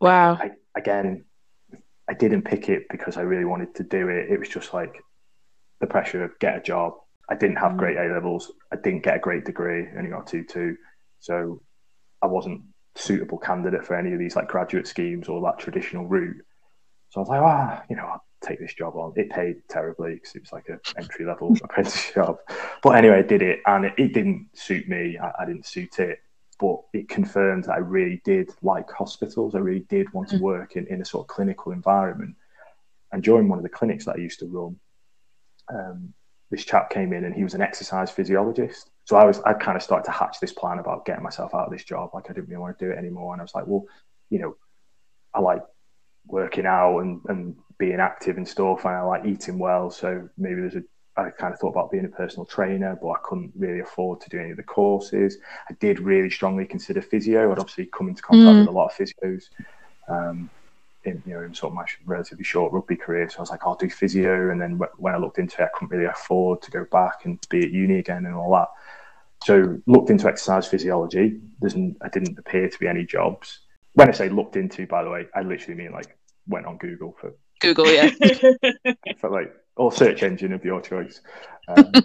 Wow. 0.00 0.34
I, 0.34 0.50
again, 0.76 1.24
I 2.08 2.14
didn't 2.14 2.42
pick 2.42 2.68
it 2.68 2.84
because 2.90 3.16
I 3.16 3.22
really 3.22 3.44
wanted 3.44 3.74
to 3.76 3.82
do 3.82 4.08
it. 4.08 4.30
It 4.30 4.38
was 4.38 4.48
just 4.48 4.74
like 4.74 5.02
the 5.80 5.86
pressure 5.86 6.24
of 6.24 6.38
get 6.38 6.56
a 6.56 6.60
job. 6.60 6.94
I 7.28 7.34
didn't 7.34 7.56
have 7.56 7.72
mm. 7.72 7.78
great 7.78 7.96
A 7.96 8.12
levels. 8.12 8.52
I 8.72 8.76
didn't 8.76 9.02
get 9.02 9.16
a 9.16 9.20
great 9.20 9.44
degree. 9.44 9.86
I 9.86 9.98
only 9.98 10.10
got 10.10 10.26
two 10.26 10.44
two, 10.44 10.76
so 11.20 11.62
I 12.20 12.26
wasn't 12.26 12.62
suitable 12.96 13.38
candidate 13.38 13.84
for 13.84 13.96
any 13.96 14.12
of 14.12 14.18
these 14.18 14.36
like 14.36 14.48
graduate 14.48 14.86
schemes 14.86 15.28
or 15.28 15.40
that 15.42 15.58
traditional 15.58 16.06
route. 16.06 16.36
So 17.10 17.20
I 17.20 17.22
was 17.22 17.28
like, 17.28 17.40
ah, 17.40 17.82
you 17.88 17.96
know, 17.96 18.04
I'll 18.04 18.24
take 18.42 18.60
this 18.60 18.74
job 18.74 18.94
on. 18.96 19.12
It 19.16 19.30
paid 19.30 19.56
terribly 19.68 20.14
because 20.14 20.34
it 20.34 20.42
was 20.42 20.52
like 20.52 20.68
an 20.68 20.80
entry 20.96 21.24
level 21.24 21.56
apprenticeship 21.64 22.14
job. 22.14 22.36
But 22.82 22.96
anyway, 22.96 23.18
I 23.18 23.22
did 23.22 23.42
it 23.42 23.60
and 23.66 23.86
it, 23.86 23.94
it 23.96 24.12
didn't 24.12 24.48
suit 24.54 24.88
me. 24.88 25.18
I, 25.18 25.42
I, 25.42 25.46
didn't 25.46 25.66
suit 25.66 25.98
it. 25.98 26.18
But 26.58 26.76
it 26.92 27.08
confirmed 27.08 27.64
that 27.64 27.72
I 27.72 27.78
really 27.78 28.20
did 28.24 28.50
like 28.62 28.90
hospitals. 28.90 29.54
I 29.54 29.58
really 29.58 29.86
did 29.88 30.12
want 30.12 30.28
to 30.30 30.36
mm. 30.36 30.40
work 30.40 30.76
in, 30.76 30.86
in 30.86 31.02
a 31.02 31.04
sort 31.04 31.24
of 31.24 31.28
clinical 31.28 31.72
environment. 31.72 32.36
And 33.12 33.22
during 33.22 33.48
one 33.48 33.58
of 33.58 33.62
the 33.62 33.68
clinics 33.68 34.04
that 34.04 34.16
I 34.16 34.20
used 34.20 34.40
to 34.40 34.46
run, 34.46 34.76
um, 35.68 36.14
this 36.50 36.64
chap 36.64 36.90
came 36.90 37.12
in 37.12 37.24
and 37.24 37.34
he 37.34 37.42
was 37.42 37.54
an 37.54 37.62
exercise 37.62 38.10
physiologist. 38.10 38.90
So 39.04 39.16
I 39.16 39.24
was, 39.24 39.40
I 39.40 39.54
kind 39.54 39.76
of 39.76 39.82
started 39.82 40.04
to 40.04 40.12
hatch 40.12 40.38
this 40.40 40.52
plan 40.52 40.78
about 40.78 41.04
getting 41.04 41.22
myself 41.22 41.54
out 41.54 41.66
of 41.66 41.72
this 41.72 41.84
job. 41.84 42.10
Like 42.14 42.30
I 42.30 42.32
didn't 42.32 42.48
really 42.48 42.60
want 42.60 42.78
to 42.78 42.84
do 42.84 42.92
it 42.92 42.98
anymore. 42.98 43.32
And 43.32 43.40
I 43.40 43.44
was 43.44 43.54
like, 43.54 43.66
well, 43.66 43.84
you 44.30 44.38
know, 44.38 44.56
I 45.32 45.40
like 45.40 45.62
working 46.26 46.66
out 46.66 47.00
and, 47.00 47.20
and 47.28 47.56
being 47.78 48.00
active 48.00 48.36
and 48.36 48.48
stuff. 48.48 48.84
And 48.84 48.94
I 48.94 49.02
like 49.02 49.26
eating 49.26 49.58
well. 49.58 49.90
So 49.90 50.28
maybe 50.38 50.60
there's 50.60 50.76
a, 50.76 50.82
I 51.16 51.30
kind 51.30 51.54
of 51.54 51.60
thought 51.60 51.70
about 51.70 51.92
being 51.92 52.04
a 52.04 52.08
personal 52.08 52.44
trainer, 52.44 52.98
but 53.00 53.08
I 53.10 53.18
couldn't 53.22 53.52
really 53.56 53.80
afford 53.80 54.20
to 54.22 54.28
do 54.30 54.40
any 54.40 54.50
of 54.50 54.56
the 54.56 54.64
courses. 54.64 55.38
I 55.70 55.74
did 55.74 56.00
really 56.00 56.30
strongly 56.30 56.66
consider 56.66 57.00
physio. 57.00 57.52
I'd 57.52 57.58
obviously 57.58 57.86
come 57.86 58.08
into 58.08 58.22
contact 58.22 58.48
mm. 58.48 58.58
with 58.60 58.68
a 58.68 58.72
lot 58.72 58.86
of 58.86 58.96
physios. 58.96 59.44
Um, 60.08 60.50
in 61.04 61.22
you 61.26 61.34
know 61.34 61.42
in 61.42 61.54
sort 61.54 61.72
of 61.72 61.76
my 61.76 61.84
relatively 62.04 62.44
short 62.44 62.72
rugby 62.72 62.96
career. 62.96 63.28
So 63.28 63.38
I 63.38 63.40
was 63.40 63.50
like, 63.50 63.60
I'll 63.64 63.74
do 63.74 63.90
physio, 63.90 64.50
and 64.50 64.60
then 64.60 64.80
when 64.96 65.14
I 65.14 65.18
looked 65.18 65.38
into 65.38 65.62
it, 65.62 65.66
I 65.66 65.68
couldn't 65.74 65.96
really 65.96 66.10
afford 66.10 66.62
to 66.62 66.70
go 66.70 66.84
back 66.90 67.24
and 67.24 67.38
be 67.48 67.62
at 67.62 67.70
uni 67.70 67.98
again 67.98 68.26
and 68.26 68.34
all 68.34 68.52
that. 68.52 68.68
So 69.44 69.78
looked 69.86 70.10
into 70.10 70.26
exercise 70.26 70.66
physiology. 70.66 71.40
There's 71.60 71.74
I 71.74 72.08
didn't 72.08 72.38
appear 72.38 72.68
to 72.68 72.78
be 72.78 72.88
any 72.88 73.04
jobs. 73.04 73.60
When 73.92 74.08
I 74.08 74.12
say 74.12 74.28
looked 74.28 74.56
into, 74.56 74.86
by 74.86 75.04
the 75.04 75.10
way, 75.10 75.26
I 75.34 75.42
literally 75.42 75.74
mean 75.74 75.92
like 75.92 76.16
went 76.48 76.66
on 76.66 76.78
Google 76.78 77.14
for 77.20 77.34
Google, 77.60 77.90
yeah, 77.90 78.10
for 79.18 79.30
like 79.30 79.54
or 79.76 79.92
search 79.92 80.22
engine 80.22 80.52
of 80.52 80.64
your 80.64 80.80
choice. 80.80 81.20
Um, 81.68 81.92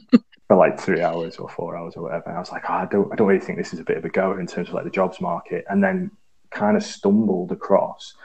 for 0.50 0.58
like 0.58 0.80
three 0.80 1.02
hours 1.02 1.38
or 1.38 1.48
four 1.48 1.78
hours 1.78 1.96
or 1.96 2.02
whatever. 2.04 2.26
And 2.26 2.36
I 2.36 2.40
was 2.40 2.52
like, 2.52 2.64
oh, 2.68 2.74
I 2.74 2.88
don't, 2.88 3.14
I 3.14 3.16
don't 3.16 3.28
really 3.28 3.40
think 3.40 3.60
this 3.60 3.72
is 3.72 3.80
a 3.80 3.84
bit 3.84 3.98
of 3.98 4.06
a 4.06 4.10
go 4.10 4.38
in 4.38 4.48
terms 4.48 4.70
of 4.70 4.74
like 4.74 4.84
the 4.84 4.90
jobs 4.90 5.22
market. 5.22 5.64
And 5.70 5.84
then 5.84 6.10
kind 6.50 6.76
of 6.76 6.84
stumbled 6.84 7.52
across 7.52 8.16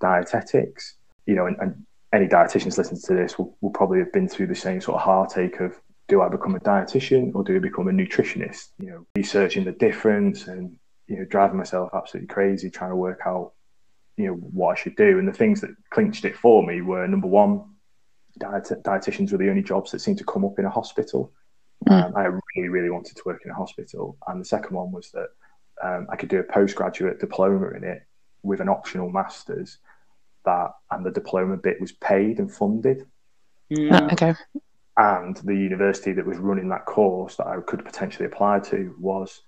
dietetics. 0.00 0.96
You 1.26 1.36
know, 1.36 1.46
and, 1.46 1.56
and 1.60 1.86
any 2.12 2.26
dietitians 2.26 2.76
listening 2.76 3.00
to 3.02 3.14
this 3.14 3.38
will, 3.38 3.56
will 3.60 3.70
probably 3.70 4.00
have 4.00 4.12
been 4.12 4.28
through 4.28 4.48
the 4.48 4.54
same 4.54 4.80
sort 4.80 4.96
of 4.96 5.02
heartache 5.02 5.60
of 5.60 5.80
do 6.08 6.22
I 6.22 6.28
become 6.28 6.56
a 6.56 6.60
dietitian 6.60 7.32
or 7.36 7.44
do 7.44 7.54
I 7.54 7.60
become 7.60 7.86
a 7.86 7.92
nutritionist? 7.92 8.70
You 8.80 8.90
know, 8.90 9.06
researching 9.14 9.64
the 9.64 9.72
difference 9.72 10.48
and 10.48 10.76
you 11.06 11.18
know 11.18 11.24
driving 11.24 11.56
myself 11.56 11.90
absolutely 11.94 12.28
crazy 12.28 12.68
trying 12.70 12.90
to 12.90 12.96
work 12.96 13.20
out 13.26 13.52
you 14.16 14.26
know 14.26 14.34
what 14.34 14.72
I 14.72 14.80
should 14.80 14.96
do. 14.96 15.20
And 15.20 15.28
the 15.28 15.32
things 15.32 15.60
that 15.60 15.70
clinched 15.90 16.24
it 16.24 16.36
for 16.36 16.66
me 16.66 16.82
were 16.82 17.06
number 17.06 17.28
one, 17.28 17.64
diet- 18.40 18.82
dietitians 18.82 19.30
were 19.30 19.38
the 19.38 19.50
only 19.50 19.62
jobs 19.62 19.92
that 19.92 20.00
seemed 20.00 20.18
to 20.18 20.24
come 20.24 20.44
up 20.44 20.58
in 20.58 20.64
a 20.64 20.70
hospital. 20.70 21.32
Mm. 21.88 22.06
Um, 22.06 22.16
I 22.16 22.24
really, 22.56 22.68
really 22.68 22.90
wanted 22.90 23.16
to 23.16 23.22
work 23.24 23.42
in 23.44 23.50
a 23.50 23.54
hospital. 23.54 24.16
And 24.26 24.40
the 24.40 24.44
second 24.44 24.74
one 24.74 24.90
was 24.90 25.10
that 25.12 25.28
um, 25.82 26.06
I 26.10 26.16
could 26.16 26.28
do 26.28 26.40
a 26.40 26.42
postgraduate 26.42 27.20
diploma 27.20 27.70
in 27.70 27.84
it 27.84 28.02
with 28.42 28.60
an 28.60 28.68
optional 28.68 29.10
master's 29.10 29.78
that 30.44 30.72
and 30.90 31.04
the 31.04 31.10
diploma 31.10 31.56
bit 31.56 31.80
was 31.80 31.92
paid 31.92 32.38
and 32.38 32.52
funded. 32.52 33.06
Mm. 33.70 33.92
Um, 33.92 34.10
okay. 34.10 34.34
And 34.96 35.36
the 35.38 35.54
university 35.54 36.12
that 36.12 36.26
was 36.26 36.38
running 36.38 36.68
that 36.70 36.84
course 36.84 37.36
that 37.36 37.46
I 37.46 37.56
could 37.60 37.84
potentially 37.84 38.26
apply 38.26 38.60
to 38.60 38.94
was 38.98 39.42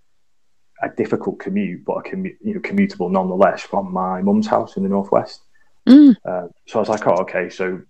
a 0.83 0.89
difficult 0.89 1.39
commute, 1.39 1.85
but 1.85 1.95
a 1.95 2.03
commu- 2.03 2.37
you 2.41 2.55
know, 2.55 2.61
commutable 2.61 3.11
nonetheless 3.11 3.63
from 3.63 3.93
my 3.93 4.23
mum's 4.23 4.47
house 4.47 4.77
in 4.77 4.83
the 4.83 4.89
northwest. 4.89 5.43
Mm. 5.89 6.17
Uh, 6.25 6.49
so 6.67 6.79
I 6.79 6.81
was 6.81 6.89
like, 6.89 7.07
oh, 7.07 7.17
okay. 7.23 7.51
So 7.51 7.83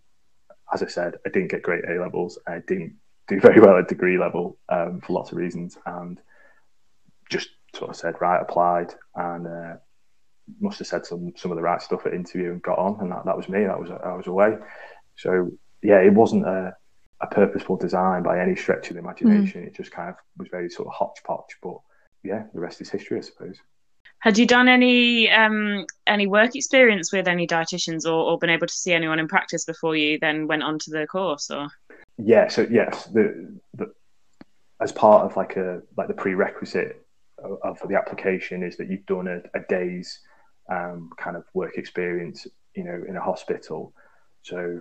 as 0.73 0.83
I 0.83 0.87
said, 0.87 1.17
I 1.27 1.29
didn't 1.29 1.51
get 1.51 1.63
great 1.63 1.85
A 1.89 2.01
levels. 2.01 2.39
I 2.47 2.61
didn't 2.67 2.97
do 3.29 3.41
very 3.41 3.61
well 3.61 3.79
at 3.79 3.89
degree 3.89 4.19
level 4.19 4.59
um, 4.69 5.01
for 5.01 5.13
lots 5.13 5.33
of 5.33 5.39
reasons, 5.39 5.79
and 5.87 6.21
just 7.31 7.49
sort 7.75 7.91
of 7.91 7.97
said, 7.97 8.15
right, 8.21 8.41
applied, 8.41 8.95
and 9.15 9.47
uh, 9.47 9.75
must 10.61 10.79
have 10.79 10.89
said 10.89 11.07
some 11.07 11.33
some 11.37 11.51
of 11.51 11.57
the 11.57 11.63
right 11.63 11.81
stuff 11.81 12.07
at 12.07 12.15
interview 12.15 12.53
and 12.53 12.63
got 12.63 12.79
on, 12.79 13.01
and 13.01 13.11
that, 13.13 13.25
that 13.25 13.37
was 13.37 13.49
me. 13.49 13.65
That 13.65 13.79
was 13.79 13.91
I 13.91 14.15
was 14.15 14.27
away. 14.27 14.57
So 15.17 15.51
yeah, 15.83 15.99
it 15.99 16.13
wasn't 16.13 16.47
a, 16.47 16.75
a 17.21 17.27
purposeful 17.27 17.77
design 17.77 18.23
by 18.23 18.41
any 18.41 18.57
stretch 18.57 18.89
of 18.89 18.95
the 18.95 19.01
imagination. 19.01 19.63
Mm. 19.63 19.67
It 19.67 19.75
just 19.75 19.91
kind 19.91 20.09
of 20.09 20.17
was 20.37 20.49
very 20.49 20.71
sort 20.71 20.89
of 20.89 20.95
hodgepodge. 20.95 21.57
But 21.63 21.77
yeah, 22.23 22.45
the 22.55 22.61
rest 22.61 22.81
is 22.81 22.91
history, 22.91 23.19
I 23.19 23.23
suppose. 23.23 23.59
Had 24.23 24.39
you 24.39 24.47
done 24.47 24.69
any 24.69 25.29
um, 25.31 25.85
any 26.07 26.27
work 26.27 26.55
experience 26.55 27.13
with 27.13 27.27
any 27.27 27.47
dietitians, 27.47 28.05
or, 28.05 28.13
or 28.13 28.39
been 28.39 28.51
able 28.51 28.69
to 28.69 28.73
see 28.73 28.93
anyone 28.93 29.19
in 29.19 29.27
practice 29.27 29.65
before 29.65 29.97
you 29.97 30.19
then 30.21 30.47
went 30.47 30.63
on 30.63 30.79
to 30.79 30.91
the 30.91 31.07
course? 31.07 31.51
Or 31.51 31.69
yeah, 32.19 32.49
so 32.49 32.67
yes, 32.71 33.07
the, 33.07 33.59
the 33.75 33.93
as 34.81 34.93
part 34.93 35.25
of 35.25 35.37
like 35.37 35.57
a 35.57 35.83
like 35.97 36.07
the 36.07 36.15
prerequisite 36.15 37.05
of, 37.43 37.59
of 37.65 37.89
the 37.89 37.97
application 37.97 38.63
is 38.63 38.77
that 38.77 38.89
you've 38.89 39.07
done 39.07 39.27
a, 39.27 39.39
a 39.59 39.63
day's 39.69 40.21
um, 40.71 41.11
kind 41.19 41.37
of 41.37 41.45
work 41.55 41.77
experience, 41.77 42.47
you 42.77 42.85
know, 42.85 43.03
in 43.09 43.17
a 43.17 43.21
hospital. 43.21 43.93
So 44.43 44.81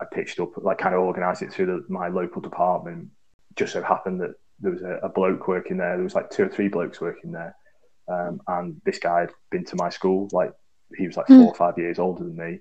I 0.00 0.04
pitched 0.12 0.40
up, 0.40 0.50
like, 0.58 0.78
kind 0.78 0.94
of 0.94 1.00
organised 1.00 1.42
it 1.42 1.52
through 1.52 1.66
the, 1.66 1.84
my 1.88 2.08
local 2.08 2.42
department. 2.42 3.08
Just 3.54 3.72
so 3.72 3.82
happened 3.82 4.20
that 4.20 4.34
there 4.60 4.72
was 4.72 4.82
a, 4.82 4.98
a, 5.02 5.08
bloke 5.08 5.48
working 5.48 5.78
there. 5.78 5.94
There 5.94 6.04
was 6.04 6.14
like 6.14 6.30
two 6.30 6.44
or 6.44 6.48
three 6.48 6.68
blokes 6.68 7.00
working 7.00 7.32
there, 7.32 7.56
um, 8.08 8.40
and 8.46 8.80
this 8.84 8.98
guy 8.98 9.20
had 9.20 9.30
been 9.50 9.64
to 9.66 9.76
my 9.76 9.90
school. 9.90 10.28
Like, 10.32 10.52
he 10.96 11.06
was 11.06 11.16
like 11.16 11.26
four 11.26 11.36
mm. 11.36 11.46
or 11.46 11.54
five 11.54 11.78
years 11.78 11.98
older 11.98 12.24
than 12.24 12.36
me, 12.36 12.60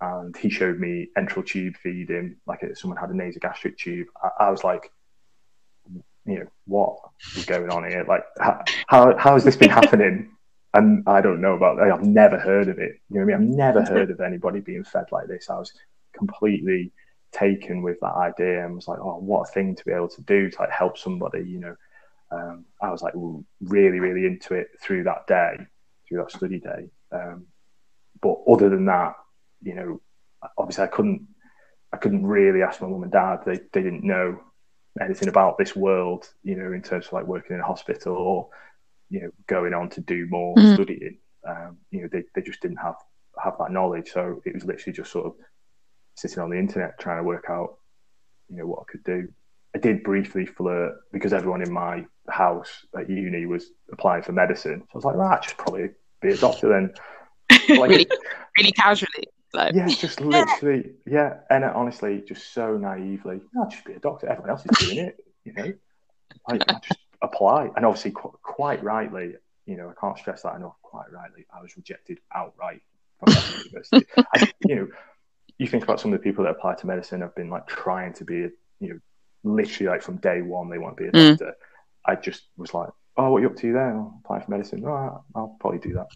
and 0.00 0.36
he 0.36 0.50
showed 0.50 0.78
me 0.78 1.08
enteral 1.16 1.46
tube 1.46 1.76
feeding. 1.82 2.36
Like, 2.46 2.64
someone 2.74 2.98
had 2.98 3.10
a 3.10 3.14
nasogastric 3.14 3.76
tube. 3.76 4.08
I, 4.22 4.44
I 4.44 4.50
was 4.50 4.64
like, 4.64 4.90
you 6.24 6.40
know, 6.40 6.46
what 6.66 6.98
is 7.36 7.44
going 7.44 7.70
on 7.70 7.88
here? 7.88 8.04
Like, 8.06 8.24
how, 8.38 8.64
how, 8.86 9.16
how 9.16 9.34
has 9.34 9.44
this 9.44 9.56
been 9.56 9.70
happening? 9.80 10.30
and 10.74 11.02
I 11.06 11.20
don't 11.20 11.40
know 11.40 11.54
about. 11.54 11.80
I've 11.80 12.04
never 12.04 12.38
heard 12.38 12.68
of 12.68 12.78
it. 12.78 13.00
You 13.08 13.20
know 13.20 13.26
what 13.26 13.34
I 13.34 13.38
mean? 13.38 13.60
I've 13.60 13.74
never 13.74 13.82
heard 13.84 14.10
of 14.10 14.20
anybody 14.20 14.60
being 14.60 14.84
fed 14.84 15.06
like 15.10 15.26
this. 15.26 15.48
I 15.50 15.58
was 15.58 15.72
completely 16.12 16.92
taken 17.32 17.82
with 17.82 17.98
that 18.00 18.14
idea 18.14 18.64
and 18.64 18.74
was 18.74 18.88
like, 18.88 18.98
oh, 19.00 19.18
what 19.18 19.48
a 19.48 19.52
thing 19.52 19.74
to 19.76 19.84
be 19.84 19.92
able 19.92 20.08
to 20.08 20.22
do 20.22 20.50
to 20.50 20.60
like 20.60 20.70
help 20.70 20.98
somebody. 20.98 21.40
You 21.40 21.60
know, 21.60 21.76
um, 22.30 22.64
I 22.82 22.90
was 22.90 23.02
like 23.02 23.14
really, 23.60 24.00
really 24.00 24.26
into 24.26 24.54
it 24.54 24.68
through 24.80 25.04
that 25.04 25.26
day, 25.26 25.56
through 26.06 26.18
that 26.18 26.30
study 26.30 26.58
day. 26.58 26.90
Um, 27.12 27.46
but 28.20 28.38
other 28.48 28.68
than 28.68 28.86
that, 28.86 29.14
you 29.62 29.74
know, 29.74 30.00
obviously 30.56 30.84
I 30.84 30.88
couldn't, 30.88 31.26
I 31.92 31.96
couldn't 31.96 32.26
really 32.26 32.62
ask 32.62 32.80
my 32.80 32.88
mum 32.88 33.02
and 33.02 33.12
dad. 33.12 33.40
They 33.46 33.60
they 33.72 33.82
didn't 33.82 34.04
know 34.04 34.40
anything 35.00 35.28
about 35.28 35.58
this 35.58 35.74
world, 35.74 36.28
you 36.42 36.56
know, 36.56 36.72
in 36.72 36.82
terms 36.82 37.06
of 37.06 37.12
like 37.12 37.26
working 37.26 37.54
in 37.54 37.60
a 37.60 37.66
hospital 37.66 38.14
or 38.14 38.48
you 39.08 39.22
know 39.22 39.30
going 39.46 39.72
on 39.72 39.88
to 39.90 40.00
do 40.00 40.26
more 40.28 40.54
mm. 40.56 40.74
studying. 40.74 41.18
Um, 41.48 41.78
you 41.90 42.02
know, 42.02 42.08
they, 42.12 42.24
they 42.34 42.42
just 42.42 42.60
didn't 42.60 42.78
have 42.78 42.96
have 43.42 43.56
that 43.58 43.70
knowledge. 43.70 44.10
So 44.12 44.42
it 44.44 44.54
was 44.54 44.64
literally 44.64 44.96
just 44.96 45.12
sort 45.12 45.26
of 45.26 45.34
sitting 46.14 46.42
on 46.42 46.50
the 46.50 46.58
internet 46.58 46.98
trying 46.98 47.18
to 47.18 47.22
work 47.22 47.46
out, 47.48 47.78
you 48.48 48.56
know, 48.56 48.66
what 48.66 48.80
I 48.80 48.90
could 48.92 49.04
do. 49.04 49.28
I 49.74 49.78
did 49.78 50.02
briefly 50.02 50.46
flirt 50.46 50.94
because 51.12 51.32
everyone 51.32 51.62
in 51.62 51.72
my 51.72 52.06
house 52.28 52.86
at 52.98 53.08
uni 53.08 53.46
was 53.46 53.70
applying 53.92 54.22
for 54.22 54.32
medicine. 54.32 54.80
So 54.80 54.94
I 54.94 54.96
was 54.96 55.04
like, 55.04 55.16
well, 55.16 55.28
I 55.28 55.40
should 55.44 55.58
probably 55.58 55.90
be 56.20 56.30
a 56.30 56.36
doctor 56.36 56.68
then. 56.68 56.94
Like, 57.68 57.90
really, 57.90 58.06
really 58.58 58.72
casually. 58.72 59.24
Like, 59.52 59.74
yeah, 59.74 59.88
just 59.88 60.20
literally, 60.22 60.90
yeah. 61.06 61.40
And 61.50 61.64
honestly, 61.64 62.22
just 62.26 62.52
so 62.54 62.76
naively, 62.76 63.40
I'll 63.58 63.68
just 63.68 63.84
be 63.84 63.94
a 63.94 63.98
doctor. 63.98 64.26
Everyone 64.26 64.50
else 64.50 64.64
is 64.64 64.78
doing 64.78 65.06
it, 65.06 65.16
you 65.44 65.52
know. 65.52 65.72
Like, 66.48 66.62
I 66.68 66.74
just 66.86 67.00
apply. 67.22 67.70
And 67.76 67.84
obviously, 67.84 68.12
qu- 68.12 68.38
quite 68.42 68.82
rightly, 68.82 69.34
you 69.66 69.76
know, 69.76 69.90
I 69.90 70.00
can't 70.00 70.18
stress 70.18 70.42
that 70.42 70.56
enough. 70.56 70.76
Quite 70.82 71.12
rightly, 71.12 71.46
I 71.54 71.60
was 71.60 71.76
rejected 71.76 72.20
outright 72.34 72.82
from 73.18 73.34
that 73.34 73.64
university. 73.64 74.06
I, 74.16 74.50
you 74.66 74.74
know, 74.76 74.88
you 75.58 75.66
think 75.66 75.84
about 75.84 76.00
some 76.00 76.12
of 76.12 76.18
the 76.18 76.22
people 76.22 76.44
that 76.44 76.50
apply 76.50 76.74
to 76.76 76.86
medicine 76.86 77.20
have 77.20 77.34
been 77.34 77.50
like 77.50 77.66
trying 77.66 78.12
to 78.14 78.24
be, 78.24 78.44
a, 78.44 78.50
you 78.80 78.88
know, 78.90 78.98
literally 79.56 79.90
like 79.90 80.02
from 80.02 80.16
day 80.18 80.42
one 80.42 80.68
they 80.68 80.78
want 80.78 80.96
to 80.96 81.02
be 81.02 81.08
a 81.08 81.12
mm. 81.12 81.30
doctor. 81.30 81.54
I 82.04 82.14
just 82.16 82.42
was 82.56 82.72
like, 82.74 82.90
oh, 83.16 83.30
what 83.30 83.38
are 83.38 83.40
you 83.40 83.48
up 83.48 83.56
to 83.56 83.72
there? 83.72 83.96
I'll 83.96 84.20
apply 84.24 84.40
for 84.40 84.50
medicine. 84.50 84.84
Oh, 84.86 85.24
I'll 85.34 85.56
probably 85.60 85.80
do 85.80 85.94
that. 85.94 86.06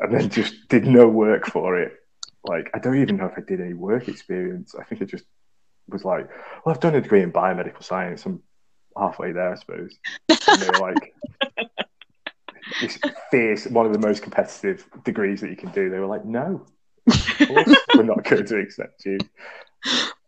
And 0.00 0.12
then 0.14 0.28
just 0.30 0.68
did 0.68 0.86
no 0.86 1.08
work 1.08 1.46
for 1.46 1.80
it. 1.80 1.92
Like, 2.44 2.70
I 2.74 2.78
don't 2.78 3.00
even 3.00 3.16
know 3.16 3.26
if 3.26 3.38
I 3.38 3.42
did 3.46 3.60
any 3.60 3.74
work 3.74 4.08
experience. 4.08 4.74
I 4.78 4.84
think 4.84 5.00
it 5.00 5.06
just 5.06 5.24
was 5.88 6.04
like, 6.04 6.28
well, 6.64 6.74
I've 6.74 6.80
done 6.80 6.94
a 6.94 7.00
degree 7.00 7.22
in 7.22 7.32
biomedical 7.32 7.82
science. 7.82 8.24
I'm 8.26 8.42
halfway 8.96 9.32
there, 9.32 9.52
I 9.52 9.56
suppose. 9.56 9.96
And 10.28 10.60
they 10.60 10.66
were 10.68 10.78
like, 10.78 11.14
this 12.80 12.98
fierce, 13.30 13.66
one 13.66 13.86
of 13.86 13.92
the 13.92 13.98
most 13.98 14.22
competitive 14.22 14.86
degrees 15.04 15.40
that 15.40 15.50
you 15.50 15.56
can 15.56 15.70
do. 15.70 15.90
They 15.90 15.98
were 15.98 16.06
like, 16.06 16.24
no, 16.24 16.66
we're 17.40 18.02
not 18.02 18.24
going 18.24 18.46
to 18.46 18.58
accept 18.58 19.04
you. 19.04 19.18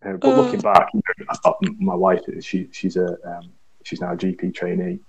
Uh, 0.04 0.12
but 0.14 0.28
uh. 0.28 0.40
looking 0.42 0.60
back, 0.60 0.88
you 0.94 1.02
know, 1.18 1.52
my 1.78 1.94
wife, 1.94 2.20
she 2.40 2.68
she's 2.72 2.96
a 2.96 3.16
um, 3.24 3.52
she's 3.84 4.00
now 4.00 4.12
a 4.12 4.16
GP 4.16 4.54
trainee. 4.54 5.00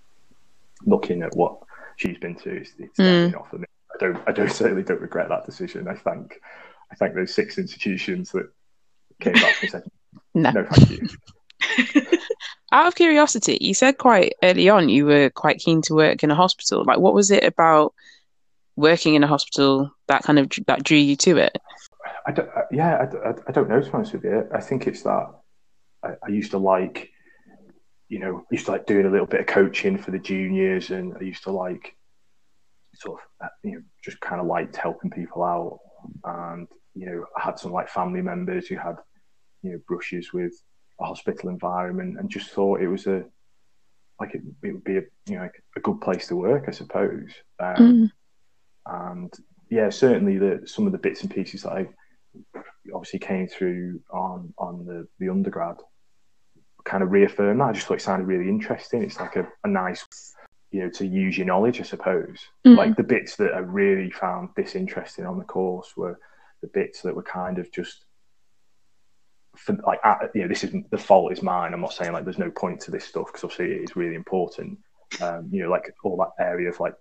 Looking 0.86 1.24
at 1.24 1.36
what 1.36 1.58
she's 1.96 2.17
been 2.20 2.36
to, 2.36 2.51
it's, 2.51 2.72
it's 2.77 2.98
mm. 3.00 3.32
not 3.34 3.50
for 3.50 3.58
me. 3.58 3.65
I 3.94 3.98
don't, 4.00 4.17
I 4.27 4.32
don't 4.32 4.51
certainly 4.51 4.84
don't 4.84 5.01
regret 5.01 5.29
that 5.29 5.46
decision. 5.46 5.88
I 5.88 5.96
thank, 5.96 6.39
I 6.91 6.96
thank 6.96 7.15
those 7.15 7.34
six 7.34 7.58
institutions 7.58 8.32
that 8.32 8.50
came 9.20 9.34
back 9.34 9.56
and 9.62 9.72
said, 9.72 9.84
no, 10.34 10.51
no 10.51 10.65
thank 10.65 10.89
you. 10.89 11.08
Out 12.72 12.88
of 12.88 12.96
curiosity, 12.96 13.58
you 13.62 13.74
said 13.74 13.98
quite 13.98 14.34
early 14.44 14.70
on 14.70 14.89
you 14.89 15.06
were 15.06 15.29
quite 15.29 15.60
keen 15.60 15.82
to 15.84 15.96
work 15.96 16.24
in 16.24 16.32
a 16.32 16.36
hospital. 16.36 16.84
Like, 16.86 17.00
what 17.00 17.13
was 17.13 17.32
it 17.32 17.44
about 17.44 17.94
working 18.75 19.15
in 19.15 19.24
a 19.24 19.27
hospital 19.27 19.91
that 20.08 20.24
kind 20.24 20.38
of 20.38 20.51
that 20.67 20.84
drew 20.84 20.98
you 20.98 21.15
to 21.15 21.38
it? 21.38 21.58
I 22.27 22.31
don't, 22.31 22.50
uh, 22.50 22.63
yeah, 22.72 23.07
I, 23.25 23.29
I, 23.48 23.51
don't 23.53 23.69
know 23.69 23.79
to 23.79 23.86
be 23.86 23.93
honest 23.93 24.13
with 24.13 24.25
you. 24.25 24.48
I 24.53 24.60
think 24.60 24.86
it's 24.86 25.01
that 25.03 25.34
I, 26.03 26.10
I, 26.25 26.29
used 26.29 26.51
to 26.51 26.57
like, 26.57 27.10
you 28.10 28.19
know, 28.19 28.39
I 28.39 28.43
used 28.51 28.65
to 28.65 28.74
like 28.74 28.86
doing 28.86 29.05
a 29.05 29.10
little 29.10 29.25
bit 29.25 29.39
of 29.39 29.46
coaching 29.46 29.98
for 29.98 30.12
the 30.12 30.19
juniors, 30.19 30.91
and 30.91 31.15
I 31.17 31.24
used 31.24 31.43
to 31.43 31.51
like 31.51 31.96
sort 32.96 33.22
of, 33.22 33.46
uh, 33.46 33.50
you 33.63 33.72
know, 33.72 33.81
just 34.03 34.19
kind 34.19 34.41
of 34.41 34.48
liked 34.48 34.75
helping 34.75 35.10
people 35.10 35.41
out. 35.41 35.79
And 36.25 36.67
you 36.96 37.05
know, 37.05 37.25
I 37.38 37.46
had 37.46 37.60
some 37.60 37.72
like 37.72 37.88
family 37.88 38.22
members 38.22 38.67
who 38.67 38.75
had, 38.75 38.98
you 39.63 39.72
know, 39.72 39.79
brushes 39.88 40.34
with 40.34 40.53
a 41.00 41.05
hospital 41.05 41.50
environment, 41.50 42.19
and 42.19 42.29
just 42.29 42.51
thought 42.51 42.81
it 42.81 42.89
was 42.89 43.07
a 43.07 43.24
like 44.19 44.36
it, 44.36 44.41
it 44.63 44.74
would 44.74 44.84
be 44.84 44.98
a 44.98 45.03
you 45.27 45.38
know 45.38 45.50
a 45.77 45.79
good 45.79 46.01
place 46.01 46.27
to 46.27 46.36
work, 46.36 46.65
I 46.67 46.72
suppose. 46.72 47.31
Um, 47.60 47.77
mm. 47.77 48.12
And 48.86 49.34
yeah, 49.69 49.89
certainly 49.89 50.38
the 50.38 50.63
some 50.65 50.86
of 50.86 50.91
the 50.91 50.98
bits 50.98 51.22
and 51.22 51.34
pieces 51.34 51.63
that 51.63 51.72
I 51.72 51.88
obviously 52.94 53.20
came 53.20 53.48
through 53.48 54.01
on 54.12 54.53
on 54.58 54.86
the 54.86 55.08
the 55.20 55.29
undergrad 55.29 55.77
kind 56.88 57.03
of 57.03 57.12
reaffirmed 57.12 57.60
that. 57.60 57.65
I 57.65 57.74
just 57.74 57.88
thought 57.88 57.96
it 57.96 58.01
sounded 58.01 58.27
really 58.27 58.50
interesting. 58.50 59.03
It's 59.03 59.20
like 59.20 59.36
a, 59.36 59.48
a 59.63 59.67
nice 59.67 60.06
you 60.72 60.82
know 60.82 60.89
to 60.91 61.06
use 61.06 61.38
your 61.38 61.48
knowledge, 61.48 61.79
I 61.79 61.84
suppose. 61.84 62.39
Mm. 62.65 62.77
Like 62.77 62.96
the 62.96 63.03
bits 63.03 63.36
that 63.38 63.53
I 63.53 63.60
really 63.60 64.10
found 64.10 64.50
disinteresting 64.56 65.25
on 65.25 65.38
the 65.38 65.46
course 65.46 65.96
were 65.96 66.20
the 66.62 66.67
bits 66.67 67.01
that 67.01 67.15
were 67.15 67.24
kind 67.24 67.60
of 67.60 67.72
just 67.72 68.06
for, 69.56 69.77
like 69.86 70.00
you 70.34 70.41
know 70.41 70.48
this 70.48 70.63
is 70.63 70.74
the 70.91 70.98
fault 70.98 71.32
is 71.32 71.41
mine. 71.41 71.74
I'm 71.74 71.82
not 71.82 71.94
saying 71.94 72.13
like 72.13 72.24
there's 72.24 72.38
no 72.38 72.51
point 72.51 72.79
to 72.82 72.91
this 72.91 73.06
stuff 73.06 73.27
because 73.27 73.44
obviously 73.44 73.75
it 73.75 73.84
is 73.84 73.96
really 73.96 74.15
important. 74.15 74.79
Um, 75.22 75.50
you 75.51 75.63
know, 75.63 75.70
like 75.70 75.94
all 76.03 76.17
that 76.17 76.44
area 76.44 76.70
of 76.70 76.79
like 76.79 76.94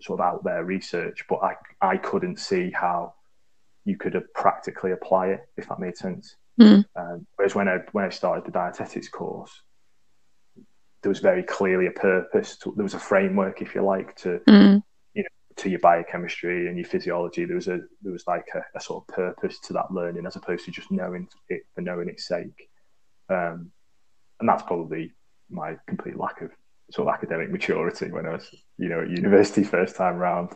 sort 0.00 0.20
of 0.20 0.26
out 0.26 0.44
there 0.44 0.64
research, 0.64 1.24
but 1.28 1.36
I 1.36 1.54
I 1.80 1.96
couldn't 1.96 2.38
see 2.38 2.70
how 2.70 3.14
you 3.84 3.96
could 3.96 4.14
have 4.14 4.32
practically 4.34 4.92
apply 4.92 5.28
it 5.28 5.40
if 5.56 5.68
that 5.68 5.78
made 5.78 5.96
sense. 5.96 6.36
Mm. 6.60 6.84
Um, 6.96 7.26
whereas 7.36 7.54
when 7.54 7.68
I 7.68 7.78
when 7.92 8.04
I 8.04 8.10
started 8.10 8.44
the 8.44 8.52
dietetics 8.52 9.08
course, 9.08 9.62
there 11.02 11.10
was 11.10 11.20
very 11.20 11.42
clearly 11.42 11.86
a 11.86 11.90
purpose. 11.90 12.56
To, 12.58 12.72
there 12.76 12.84
was 12.84 12.94
a 12.94 12.98
framework, 12.98 13.60
if 13.60 13.74
you 13.74 13.82
like, 13.82 14.16
to 14.16 14.40
mm. 14.48 14.82
you 15.14 15.22
know 15.22 15.28
to 15.56 15.68
your 15.68 15.80
biochemistry 15.80 16.68
and 16.68 16.76
your 16.76 16.86
physiology. 16.86 17.44
There 17.44 17.56
was 17.56 17.68
a 17.68 17.80
there 18.02 18.12
was 18.12 18.24
like 18.26 18.46
a, 18.54 18.62
a, 18.76 18.80
sort 18.80 19.04
of 19.04 19.14
purpose 19.14 19.58
to 19.60 19.72
that 19.74 19.90
learning 19.90 20.26
as 20.26 20.36
opposed 20.36 20.64
to 20.66 20.70
just 20.70 20.90
knowing 20.90 21.28
it 21.48 21.62
for 21.74 21.80
knowing 21.80 22.08
its 22.08 22.26
sake. 22.26 22.68
Um, 23.28 23.72
and 24.40 24.48
that's 24.48 24.62
probably 24.62 25.12
my 25.50 25.76
complete 25.86 26.16
lack 26.16 26.40
of 26.40 26.50
sort 26.90 27.08
of 27.08 27.14
academic 27.14 27.50
maturity 27.50 28.10
when 28.10 28.26
I 28.26 28.32
was, 28.32 28.54
you 28.78 28.88
know, 28.88 29.00
at 29.00 29.10
university 29.10 29.64
first 29.64 29.96
time 29.96 30.16
round. 30.16 30.50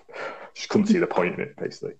Just 0.55 0.69
couldn't 0.69 0.89
see 0.89 0.99
the 0.99 1.07
point 1.07 1.35
in 1.35 1.41
it, 1.41 1.57
basically. 1.57 1.95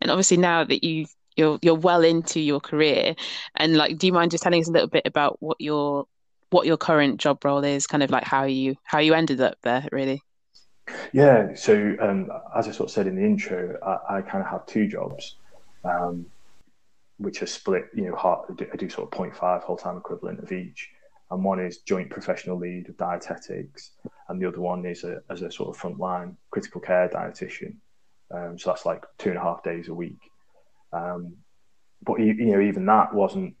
And 0.00 0.10
obviously 0.10 0.36
now 0.36 0.64
that 0.64 0.84
you 0.84 1.06
you're 1.36 1.58
you're 1.62 1.74
well 1.74 2.02
into 2.04 2.40
your 2.40 2.60
career, 2.60 3.14
and 3.54 3.76
like, 3.76 3.98
do 3.98 4.06
you 4.06 4.12
mind 4.12 4.30
just 4.30 4.42
telling 4.42 4.60
us 4.60 4.68
a 4.68 4.72
little 4.72 4.88
bit 4.88 5.06
about 5.06 5.36
what 5.40 5.60
your 5.60 6.06
what 6.50 6.66
your 6.66 6.76
current 6.76 7.20
job 7.20 7.44
role 7.44 7.64
is, 7.64 7.86
kind 7.86 8.02
of 8.02 8.10
like 8.10 8.24
how 8.24 8.44
you 8.44 8.76
how 8.84 8.98
you 8.98 9.14
ended 9.14 9.40
up 9.40 9.56
there, 9.62 9.86
really? 9.92 10.22
Yeah. 11.12 11.54
So 11.54 11.96
um, 12.00 12.28
as 12.56 12.66
I 12.66 12.72
sort 12.72 12.88
of 12.88 12.90
said 12.90 13.06
in 13.06 13.16
the 13.16 13.24
intro, 13.24 13.78
I, 13.82 14.18
I 14.18 14.22
kind 14.22 14.42
of 14.44 14.50
have 14.50 14.66
two 14.66 14.86
jobs. 14.86 15.36
Um, 15.84 16.26
which 17.16 17.42
are 17.42 17.46
split, 17.46 17.84
you 17.94 18.04
know, 18.04 18.16
I 18.16 18.76
do 18.76 18.88
sort 18.88 19.12
of 19.12 19.18
0.5 19.18 19.62
whole 19.62 19.76
time 19.76 19.98
equivalent 19.98 20.40
of 20.42 20.52
each 20.52 20.88
and 21.30 21.44
one 21.44 21.60
is 21.60 21.78
joint 21.78 22.10
professional 22.10 22.58
lead 22.58 22.88
of 22.88 22.96
dietetics, 22.96 23.92
and 24.28 24.40
the 24.40 24.48
other 24.48 24.60
one 24.60 24.84
is 24.84 25.04
a, 25.04 25.22
as 25.30 25.42
a 25.42 25.50
sort 25.50 25.74
of 25.74 25.80
frontline 25.80 26.34
critical 26.50 26.80
care 26.80 27.08
dietitian. 27.08 27.76
Um, 28.32 28.58
so 28.58 28.70
that's 28.70 28.86
like 28.86 29.04
two 29.18 29.30
and 29.30 29.38
a 29.38 29.42
half 29.42 29.62
days 29.62 29.88
a 29.88 29.94
week. 29.94 30.20
Um, 30.92 31.36
but 32.02 32.20
you 32.20 32.34
know, 32.34 32.60
even 32.60 32.86
that 32.86 33.12
wasn't 33.12 33.54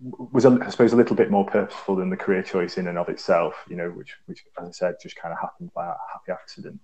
was 0.00 0.46
a, 0.46 0.58
I 0.62 0.70
suppose 0.70 0.92
a 0.92 0.96
little 0.96 1.16
bit 1.16 1.30
more 1.30 1.44
purposeful 1.44 1.96
than 1.96 2.08
the 2.08 2.16
career 2.16 2.42
choice 2.42 2.78
in 2.78 2.86
and 2.86 2.96
of 2.96 3.08
itself. 3.08 3.54
You 3.68 3.76
know, 3.76 3.90
which 3.90 4.14
which 4.26 4.44
as 4.60 4.68
I 4.68 4.72
said, 4.72 4.94
just 5.02 5.16
kind 5.16 5.32
of 5.32 5.40
happened 5.40 5.72
by 5.74 5.86
a 5.86 5.94
happy 6.12 6.32
accident. 6.32 6.80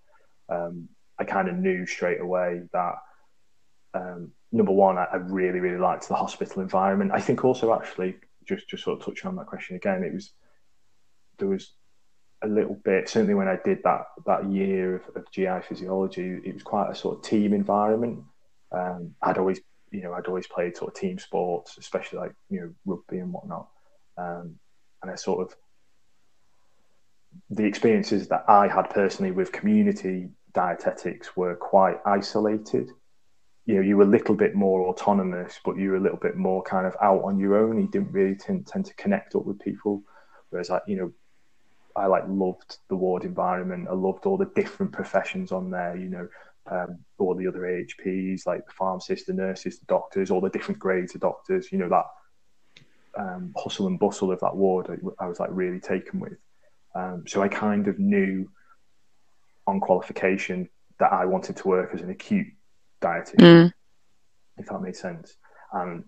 Um, 0.48 0.88
I 1.18 1.24
kind 1.24 1.48
of 1.48 1.56
knew 1.56 1.86
straight 1.86 2.20
away 2.20 2.62
that 2.72 2.94
um, 3.94 4.32
number 4.52 4.72
one, 4.72 4.98
I, 4.98 5.04
I, 5.04 5.16
really 5.16 5.60
really 5.60 5.78
liked 5.78 6.08
the 6.08 6.14
hospital 6.14 6.60
environment. 6.60 7.12
I 7.14 7.20
think 7.20 7.44
also 7.44 7.74
actually 7.74 8.16
just 8.44 8.68
just 8.68 8.84
sort 8.84 9.00
of 9.00 9.04
touching 9.04 9.28
on 9.28 9.36
that 9.36 9.46
question 9.46 9.76
again, 9.76 10.02
it 10.04 10.12
was 10.12 10.32
there 11.38 11.48
was 11.48 11.72
a 12.46 12.48
little 12.48 12.78
bit 12.84 13.08
certainly 13.08 13.34
when 13.34 13.48
I 13.48 13.58
did 13.64 13.82
that 13.84 14.06
that 14.26 14.50
year 14.50 14.96
of, 14.96 15.16
of 15.16 15.30
GI 15.30 15.60
physiology, 15.68 16.40
it 16.44 16.54
was 16.54 16.62
quite 16.62 16.90
a 16.90 16.94
sort 16.94 17.18
of 17.18 17.24
team 17.24 17.52
environment. 17.52 18.20
Um, 18.72 19.14
I'd 19.22 19.38
always 19.38 19.60
you 19.90 20.02
know 20.02 20.12
I'd 20.12 20.26
always 20.26 20.46
played 20.46 20.76
sort 20.76 20.94
of 20.94 21.00
team 21.00 21.18
sports, 21.18 21.76
especially 21.78 22.18
like 22.20 22.32
you 22.48 22.60
know 22.60 22.74
rugby 22.84 23.18
and 23.18 23.32
whatnot, 23.32 23.68
um, 24.16 24.56
and 25.02 25.10
I 25.10 25.14
sort 25.16 25.46
of 25.46 25.56
the 27.50 27.64
experiences 27.64 28.28
that 28.28 28.44
I 28.48 28.68
had 28.68 28.90
personally 28.90 29.30
with 29.30 29.52
community 29.52 30.30
dietetics 30.54 31.36
were 31.36 31.54
quite 31.54 31.98
isolated. 32.06 32.90
You 33.66 33.76
know, 33.76 33.80
you 33.82 33.96
were 33.96 34.04
a 34.04 34.06
little 34.06 34.34
bit 34.34 34.54
more 34.54 34.88
autonomous, 34.88 35.60
but 35.64 35.76
you 35.76 35.90
were 35.90 35.96
a 35.96 36.00
little 36.00 36.18
bit 36.18 36.36
more 36.36 36.62
kind 36.62 36.86
of 36.86 36.96
out 37.02 37.22
on 37.24 37.38
your 37.38 37.56
own. 37.56 37.80
You 37.80 37.88
didn't 37.88 38.12
really 38.12 38.36
tend, 38.36 38.66
tend 38.66 38.86
to 38.86 38.94
connect 38.94 39.34
up 39.34 39.44
with 39.44 39.60
people. 39.60 40.02
Whereas, 40.50 40.70
like, 40.70 40.82
you 40.86 40.96
know, 40.96 41.12
I 41.96 42.06
like 42.06 42.24
loved 42.28 42.78
the 42.88 42.96
ward 42.96 43.24
environment. 43.24 43.88
I 43.90 43.94
loved 43.94 44.26
all 44.26 44.36
the 44.36 44.50
different 44.54 44.92
professions 44.92 45.52
on 45.52 45.70
there. 45.70 45.96
You 45.96 46.08
know, 46.08 46.28
um, 46.70 46.98
all 47.18 47.34
the 47.34 47.46
other 47.46 47.60
AHPs, 47.60 48.46
like 48.46 48.66
the 48.66 48.72
pharmacists, 48.72 49.26
the 49.26 49.32
nurses, 49.32 49.78
the 49.78 49.86
doctors, 49.86 50.30
all 50.30 50.40
the 50.40 50.50
different 50.50 50.78
grades 50.78 51.14
of 51.14 51.20
doctors. 51.20 51.72
You 51.72 51.78
know 51.78 51.88
that 51.88 52.06
um, 53.18 53.54
hustle 53.56 53.86
and 53.86 53.98
bustle 53.98 54.32
of 54.32 54.40
that 54.40 54.54
ward. 54.54 54.88
I, 54.90 55.24
I 55.24 55.28
was 55.28 55.40
like 55.40 55.50
really 55.52 55.80
taken 55.80 56.20
with. 56.20 56.38
Um, 56.94 57.24
so 57.26 57.42
I 57.42 57.48
kind 57.48 57.88
of 57.88 57.98
knew 57.98 58.50
on 59.66 59.80
qualification 59.80 60.68
that 60.98 61.12
I 61.12 61.24
wanted 61.24 61.56
to 61.56 61.68
work 61.68 61.90
as 61.92 62.00
an 62.00 62.10
acute 62.10 62.46
dietitian, 63.02 63.36
mm. 63.36 63.72
if 64.56 64.66
that 64.66 64.80
made 64.80 64.96
sense. 64.96 65.36
And 65.72 66.04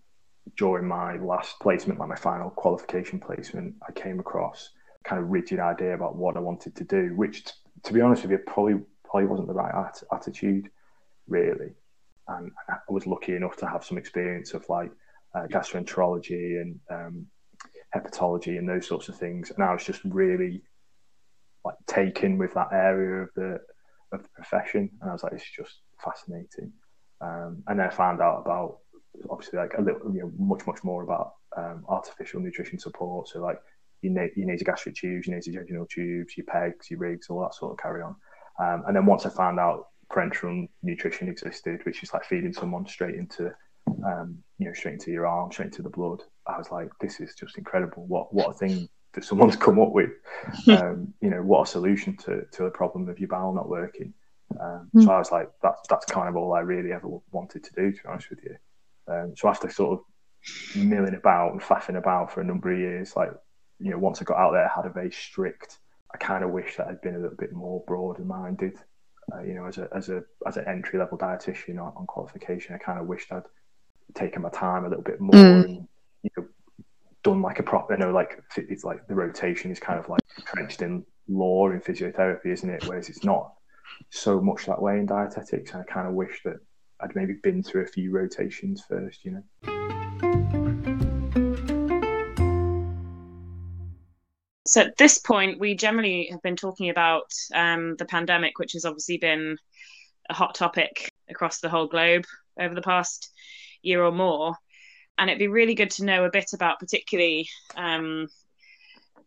during 0.56 0.86
my 0.86 1.16
last 1.16 1.58
placement, 1.60 1.98
like 1.98 2.08
my 2.08 2.16
final 2.16 2.50
qualification 2.50 3.20
placement, 3.20 3.74
I 3.86 3.92
came 3.92 4.18
across 4.18 4.70
kind 5.04 5.22
of 5.22 5.30
rigid 5.30 5.60
idea 5.60 5.94
about 5.94 6.16
what 6.16 6.36
I 6.36 6.40
wanted 6.40 6.76
to 6.76 6.84
do, 6.84 7.14
which, 7.16 7.44
to 7.84 7.92
be 7.92 8.00
honest 8.00 8.22
with 8.22 8.32
you, 8.32 8.38
probably 8.38 8.80
probably 9.04 9.26
wasn't 9.26 9.48
the 9.48 9.54
right 9.54 9.74
at- 9.74 10.02
attitude, 10.12 10.70
really. 11.26 11.72
And 12.28 12.50
I 12.68 12.76
was 12.90 13.06
lucky 13.06 13.34
enough 13.36 13.56
to 13.58 13.66
have 13.66 13.84
some 13.84 13.96
experience 13.96 14.52
of 14.52 14.68
like 14.68 14.90
uh, 15.34 15.46
gastroenterology 15.46 16.60
and 16.60 16.78
um, 16.90 17.26
hepatology 17.94 18.58
and 18.58 18.68
those 18.68 18.86
sorts 18.86 19.08
of 19.08 19.16
things. 19.16 19.50
And 19.50 19.64
I 19.64 19.72
was 19.72 19.84
just 19.84 20.02
really 20.04 20.62
like 21.64 21.76
taken 21.86 22.36
with 22.38 22.52
that 22.54 22.68
area 22.72 23.22
of 23.22 23.30
the 23.34 23.60
of 24.12 24.22
the 24.22 24.28
profession, 24.30 24.90
and 25.00 25.10
I 25.10 25.12
was 25.12 25.22
like, 25.22 25.32
it's 25.32 25.50
just 25.50 25.80
fascinating. 26.02 26.72
Um, 27.20 27.62
and 27.66 27.78
then 27.78 27.86
I 27.86 27.90
found 27.90 28.20
out 28.20 28.42
about 28.44 28.78
obviously 29.28 29.58
like 29.58 29.74
a 29.76 29.82
little, 29.82 30.14
you 30.14 30.20
know, 30.20 30.32
much 30.38 30.66
much 30.66 30.84
more 30.84 31.02
about 31.02 31.34
um, 31.56 31.84
artificial 31.88 32.40
nutrition 32.40 32.78
support. 32.78 33.28
So 33.28 33.40
like 33.40 33.58
you 34.02 34.10
need 34.10 34.30
you 34.36 34.46
need 34.46 34.60
your 34.60 34.66
gastric 34.66 34.96
tubes, 34.96 35.26
you 35.26 35.34
need 35.34 35.46
your 35.46 35.64
jejunal 35.64 35.88
tubes, 35.88 36.36
your 36.36 36.46
pegs, 36.46 36.90
your 36.90 37.00
rigs, 37.00 37.28
all 37.28 37.40
that 37.40 37.54
sort 37.54 37.72
of 37.72 37.78
carry 37.78 38.02
on. 38.02 38.16
Um, 38.58 38.84
and 38.86 38.96
then 38.96 39.06
once 39.06 39.26
I 39.26 39.30
found 39.30 39.58
out 39.58 39.88
parenteral 40.10 40.68
nutrition 40.82 41.28
existed, 41.28 41.84
which 41.84 42.02
is 42.02 42.12
like 42.12 42.24
feeding 42.24 42.52
someone 42.52 42.86
straight 42.86 43.14
into, 43.14 43.52
um, 44.04 44.38
you 44.58 44.66
know, 44.66 44.72
straight 44.72 44.94
into 44.94 45.10
your 45.10 45.26
arm, 45.26 45.52
straight 45.52 45.66
into 45.66 45.82
the 45.82 45.90
blood, 45.90 46.22
I 46.46 46.58
was 46.58 46.70
like, 46.70 46.88
this 47.00 47.20
is 47.20 47.34
just 47.34 47.58
incredible. 47.58 48.06
What 48.06 48.32
what 48.32 48.50
a 48.50 48.54
thing 48.54 48.88
that 49.12 49.24
someone's 49.24 49.56
come 49.66 49.80
up 49.80 49.92
with. 49.92 50.10
Um, 50.68 51.14
you 51.20 51.30
know, 51.30 51.42
what 51.42 51.68
a 51.68 51.70
solution 51.70 52.16
to 52.18 52.42
to 52.52 52.64
the 52.64 52.70
problem 52.70 53.08
of 53.08 53.18
your 53.18 53.28
bowel 53.28 53.54
not 53.54 53.68
working. 53.68 54.14
Um, 54.60 54.88
mm. 54.94 55.04
So 55.04 55.10
I 55.10 55.18
was 55.18 55.30
like, 55.30 55.50
that's 55.62 55.80
that's 55.88 56.06
kind 56.06 56.28
of 56.28 56.36
all 56.36 56.54
I 56.54 56.60
really 56.60 56.92
ever 56.92 57.08
wanted 57.30 57.64
to 57.64 57.72
do, 57.74 57.92
to 57.92 58.02
be 58.02 58.08
honest 58.08 58.30
with 58.30 58.40
you. 58.42 58.56
Um, 59.06 59.34
so 59.36 59.48
after 59.48 59.70
sort 59.70 59.98
of 59.98 60.76
milling 60.76 61.14
about 61.14 61.52
and 61.52 61.60
faffing 61.60 61.98
about 61.98 62.32
for 62.32 62.40
a 62.40 62.44
number 62.44 62.72
of 62.72 62.78
years, 62.78 63.16
like 63.16 63.30
you 63.80 63.90
know, 63.90 63.98
once 63.98 64.20
I 64.20 64.24
got 64.24 64.38
out 64.38 64.52
there, 64.52 64.64
I 64.64 64.74
had 64.74 64.86
a 64.86 64.92
very 64.92 65.10
strict 65.10 65.78
I 66.14 66.18
kind 66.18 66.42
of 66.42 66.50
wish 66.50 66.76
that 66.76 66.88
I'd 66.88 67.00
been 67.00 67.16
a 67.16 67.18
little 67.18 67.36
bit 67.36 67.52
more 67.52 67.82
broad-minded. 67.86 68.78
Uh, 69.32 69.42
you 69.42 69.54
know, 69.54 69.66
as 69.66 69.76
a 69.76 69.88
as 69.94 70.08
a 70.08 70.24
as 70.46 70.56
an 70.56 70.64
entry 70.66 70.98
level 70.98 71.18
dietitian 71.18 71.78
on, 71.78 71.92
on, 71.96 72.06
qualification, 72.06 72.74
I 72.74 72.78
kind 72.78 72.98
of 72.98 73.06
wished 73.06 73.30
I'd 73.30 73.42
taken 74.14 74.40
my 74.40 74.48
time 74.48 74.86
a 74.86 74.88
little 74.88 75.04
bit 75.04 75.20
more 75.20 75.34
mm. 75.34 75.64
and 75.64 75.88
you 76.22 76.30
know 76.36 76.46
done 77.22 77.42
like 77.42 77.58
a 77.58 77.62
proper. 77.62 77.92
You 77.92 77.98
know, 77.98 78.10
like 78.10 78.42
it's 78.56 78.84
like 78.84 79.06
the 79.06 79.14
rotation 79.14 79.70
is 79.70 79.78
kind 79.78 79.98
of 79.98 80.08
like 80.08 80.22
entrenched 80.38 80.80
in 80.80 81.04
law 81.28 81.68
in 81.68 81.80
physiotherapy, 81.80 82.46
isn't 82.46 82.70
it? 82.70 82.86
Whereas 82.86 83.10
it's 83.10 83.22
not 83.22 83.52
so 84.08 84.40
much 84.40 84.64
that 84.64 84.80
way 84.80 84.98
in 84.98 85.04
dietetics. 85.04 85.72
And 85.72 85.82
I 85.82 85.92
kind 85.92 86.08
of 86.08 86.14
wish 86.14 86.40
that 86.44 86.56
I'd 87.00 87.14
maybe 87.14 87.34
been 87.34 87.62
through 87.62 87.82
a 87.82 87.86
few 87.86 88.12
rotations 88.12 88.82
first. 88.88 89.26
You 89.26 89.42
know. 89.62 90.07
So 94.68 94.82
at 94.82 94.98
this 94.98 95.18
point, 95.18 95.58
we 95.58 95.74
generally 95.74 96.28
have 96.30 96.42
been 96.42 96.56
talking 96.56 96.90
about 96.90 97.32
um, 97.54 97.96
the 97.96 98.04
pandemic, 98.04 98.58
which 98.58 98.74
has 98.74 98.84
obviously 98.84 99.16
been 99.16 99.56
a 100.28 100.34
hot 100.34 100.54
topic 100.54 101.08
across 101.30 101.60
the 101.60 101.70
whole 101.70 101.86
globe 101.86 102.26
over 102.60 102.74
the 102.74 102.82
past 102.82 103.32
year 103.80 104.04
or 104.04 104.12
more. 104.12 104.54
And 105.16 105.30
it'd 105.30 105.38
be 105.38 105.48
really 105.48 105.74
good 105.74 105.90
to 105.92 106.04
know 106.04 106.24
a 106.24 106.30
bit 106.30 106.52
about, 106.52 106.80
particularly 106.80 107.48
um, 107.76 108.28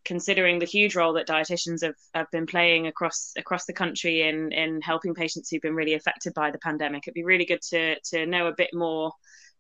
considering 0.04 0.60
the 0.60 0.66
huge 0.66 0.96
role 0.96 1.14
that 1.14 1.28
dietitians 1.28 1.84
have, 1.84 1.96
have 2.14 2.32
been 2.32 2.46
playing 2.46 2.88
across 2.88 3.34
across 3.38 3.66
the 3.66 3.74
country 3.74 4.24
in 4.28 4.52
in 4.52 4.82
helping 4.82 5.14
patients 5.14 5.50
who've 5.50 5.62
been 5.62 5.76
really 5.76 5.94
affected 5.94 6.34
by 6.34 6.52
the 6.52 6.60
pandemic. 6.60 7.04
It'd 7.04 7.14
be 7.14 7.24
really 7.24 7.46
good 7.46 7.62
to 7.70 8.00
to 8.12 8.26
know 8.26 8.48
a 8.48 8.56
bit 8.56 8.72
more 8.74 9.12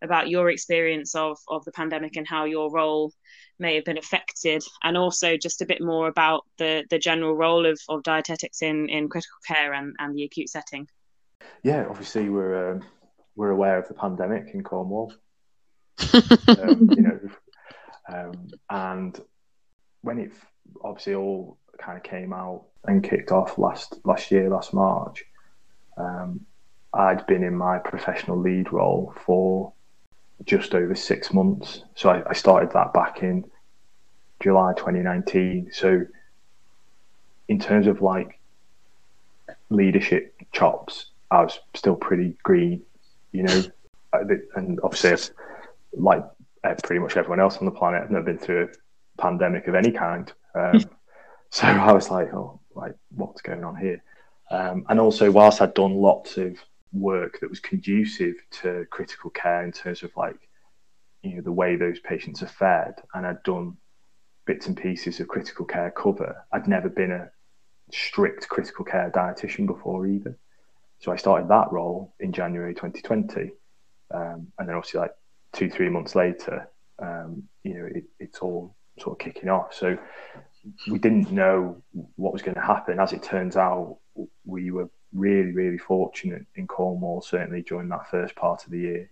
about 0.01 0.29
your 0.29 0.49
experience 0.49 1.15
of 1.15 1.37
of 1.47 1.63
the 1.65 1.71
pandemic 1.71 2.15
and 2.15 2.27
how 2.27 2.45
your 2.45 2.71
role 2.71 3.13
may 3.59 3.75
have 3.75 3.85
been 3.85 3.97
affected, 3.97 4.63
and 4.83 4.97
also 4.97 5.37
just 5.37 5.61
a 5.61 5.65
bit 5.65 5.81
more 5.81 6.07
about 6.07 6.43
the 6.57 6.83
the 6.89 6.99
general 6.99 7.35
role 7.35 7.65
of, 7.65 7.79
of 7.87 8.03
dietetics 8.03 8.61
in, 8.61 8.89
in 8.89 9.07
critical 9.07 9.37
care 9.47 9.73
and, 9.73 9.95
and 9.99 10.15
the 10.15 10.23
acute 10.23 10.49
setting. 10.49 10.87
Yeah, 11.63 11.85
obviously 11.87 12.29
we're 12.29 12.71
um, 12.71 12.83
we're 13.35 13.51
aware 13.51 13.77
of 13.77 13.87
the 13.87 13.93
pandemic 13.93 14.53
in 14.53 14.63
Cornwall. 14.63 15.13
um, 16.13 16.89
you 16.95 17.01
know, 17.03 17.19
um, 18.11 18.47
and 18.69 19.19
when 20.01 20.19
it 20.19 20.31
obviously 20.83 21.15
all 21.15 21.57
kind 21.79 21.97
of 21.97 22.03
came 22.03 22.33
out 22.33 22.65
and 22.85 23.03
kicked 23.03 23.31
off 23.31 23.57
last 23.57 23.99
last 24.03 24.31
year, 24.31 24.49
last 24.49 24.73
March, 24.73 25.23
um, 25.97 26.41
I'd 26.93 27.25
been 27.27 27.43
in 27.43 27.55
my 27.55 27.77
professional 27.77 28.37
lead 28.37 28.71
role 28.71 29.13
for 29.25 29.73
just 30.45 30.73
over 30.73 30.95
six 30.95 31.33
months. 31.33 31.83
So 31.95 32.09
I, 32.09 32.29
I 32.29 32.33
started 32.33 32.71
that 32.73 32.93
back 32.93 33.21
in 33.23 33.45
July 34.41 34.73
2019. 34.73 35.69
So 35.71 36.01
in 37.47 37.59
terms 37.59 37.87
of 37.87 38.01
like 38.01 38.39
leadership 39.69 40.35
chops, 40.51 41.07
I 41.29 41.43
was 41.43 41.59
still 41.75 41.95
pretty 41.95 42.35
green, 42.43 42.81
you 43.31 43.43
know, 43.43 43.63
and 44.55 44.79
obviously, 44.83 45.33
like 45.93 46.23
pretty 46.83 46.99
much 46.99 47.15
everyone 47.15 47.39
else 47.39 47.57
on 47.57 47.65
the 47.65 47.71
planet, 47.71 48.03
I've 48.03 48.11
never 48.11 48.25
been 48.25 48.37
through 48.37 48.63
a 48.63 48.67
pandemic 49.21 49.67
of 49.67 49.75
any 49.75 49.91
kind. 49.91 50.31
Um, 50.55 50.83
so 51.49 51.67
I 51.67 51.91
was 51.91 52.09
like, 52.09 52.33
oh, 52.33 52.59
like 52.75 52.95
what's 53.09 53.41
going 53.41 53.63
on 53.63 53.75
here? 53.75 54.03
Um, 54.49 54.85
and 54.89 54.99
also, 54.99 55.31
whilst 55.31 55.61
I'd 55.61 55.73
done 55.73 55.95
lots 55.95 56.37
of 56.37 56.57
work 56.93 57.39
that 57.39 57.49
was 57.49 57.59
conducive 57.59 58.35
to 58.51 58.85
critical 58.89 59.29
care 59.29 59.63
in 59.63 59.71
terms 59.71 60.03
of 60.03 60.11
like 60.17 60.49
you 61.21 61.35
know 61.35 61.41
the 61.41 61.51
way 61.51 61.75
those 61.75 61.99
patients 61.99 62.43
are 62.43 62.47
fed 62.47 62.95
and 63.13 63.25
I'd 63.25 63.43
done 63.43 63.77
bits 64.45 64.67
and 64.67 64.75
pieces 64.75 65.19
of 65.19 65.27
critical 65.27 65.65
care 65.65 65.91
cover 65.91 66.45
I'd 66.51 66.67
never 66.67 66.89
been 66.89 67.11
a 67.11 67.31
strict 67.93 68.49
critical 68.49 68.83
care 68.83 69.09
dietitian 69.13 69.67
before 69.67 70.05
either 70.05 70.37
so 70.99 71.11
I 71.11 71.15
started 71.15 71.47
that 71.49 71.71
role 71.71 72.13
in 72.19 72.33
January 72.33 72.73
2020 72.73 73.51
um, 74.13 74.47
and 74.59 74.67
then 74.67 74.75
obviously 74.75 74.99
like 74.99 75.15
two 75.53 75.69
three 75.69 75.89
months 75.89 76.15
later 76.15 76.69
um, 76.99 77.43
you 77.63 77.75
know 77.75 77.85
it, 77.85 78.03
it's 78.19 78.39
all 78.39 78.75
sort 78.99 79.13
of 79.13 79.19
kicking 79.19 79.49
off 79.49 79.73
so 79.73 79.97
we 80.87 80.99
didn't 80.99 81.31
know 81.31 81.81
what 82.15 82.33
was 82.33 82.41
going 82.41 82.55
to 82.55 82.61
happen 82.61 82.99
as 82.99 83.13
it 83.13 83.23
turns 83.23 83.57
out 83.57 83.97
we 84.45 84.71
were 84.71 84.89
really, 85.13 85.51
really 85.51 85.77
fortunate 85.77 86.45
in 86.55 86.67
Cornwall, 86.67 87.21
certainly 87.21 87.61
during 87.61 87.89
that 87.89 88.09
first 88.09 88.35
part 88.35 88.63
of 88.65 88.71
the 88.71 88.79
year. 88.79 89.11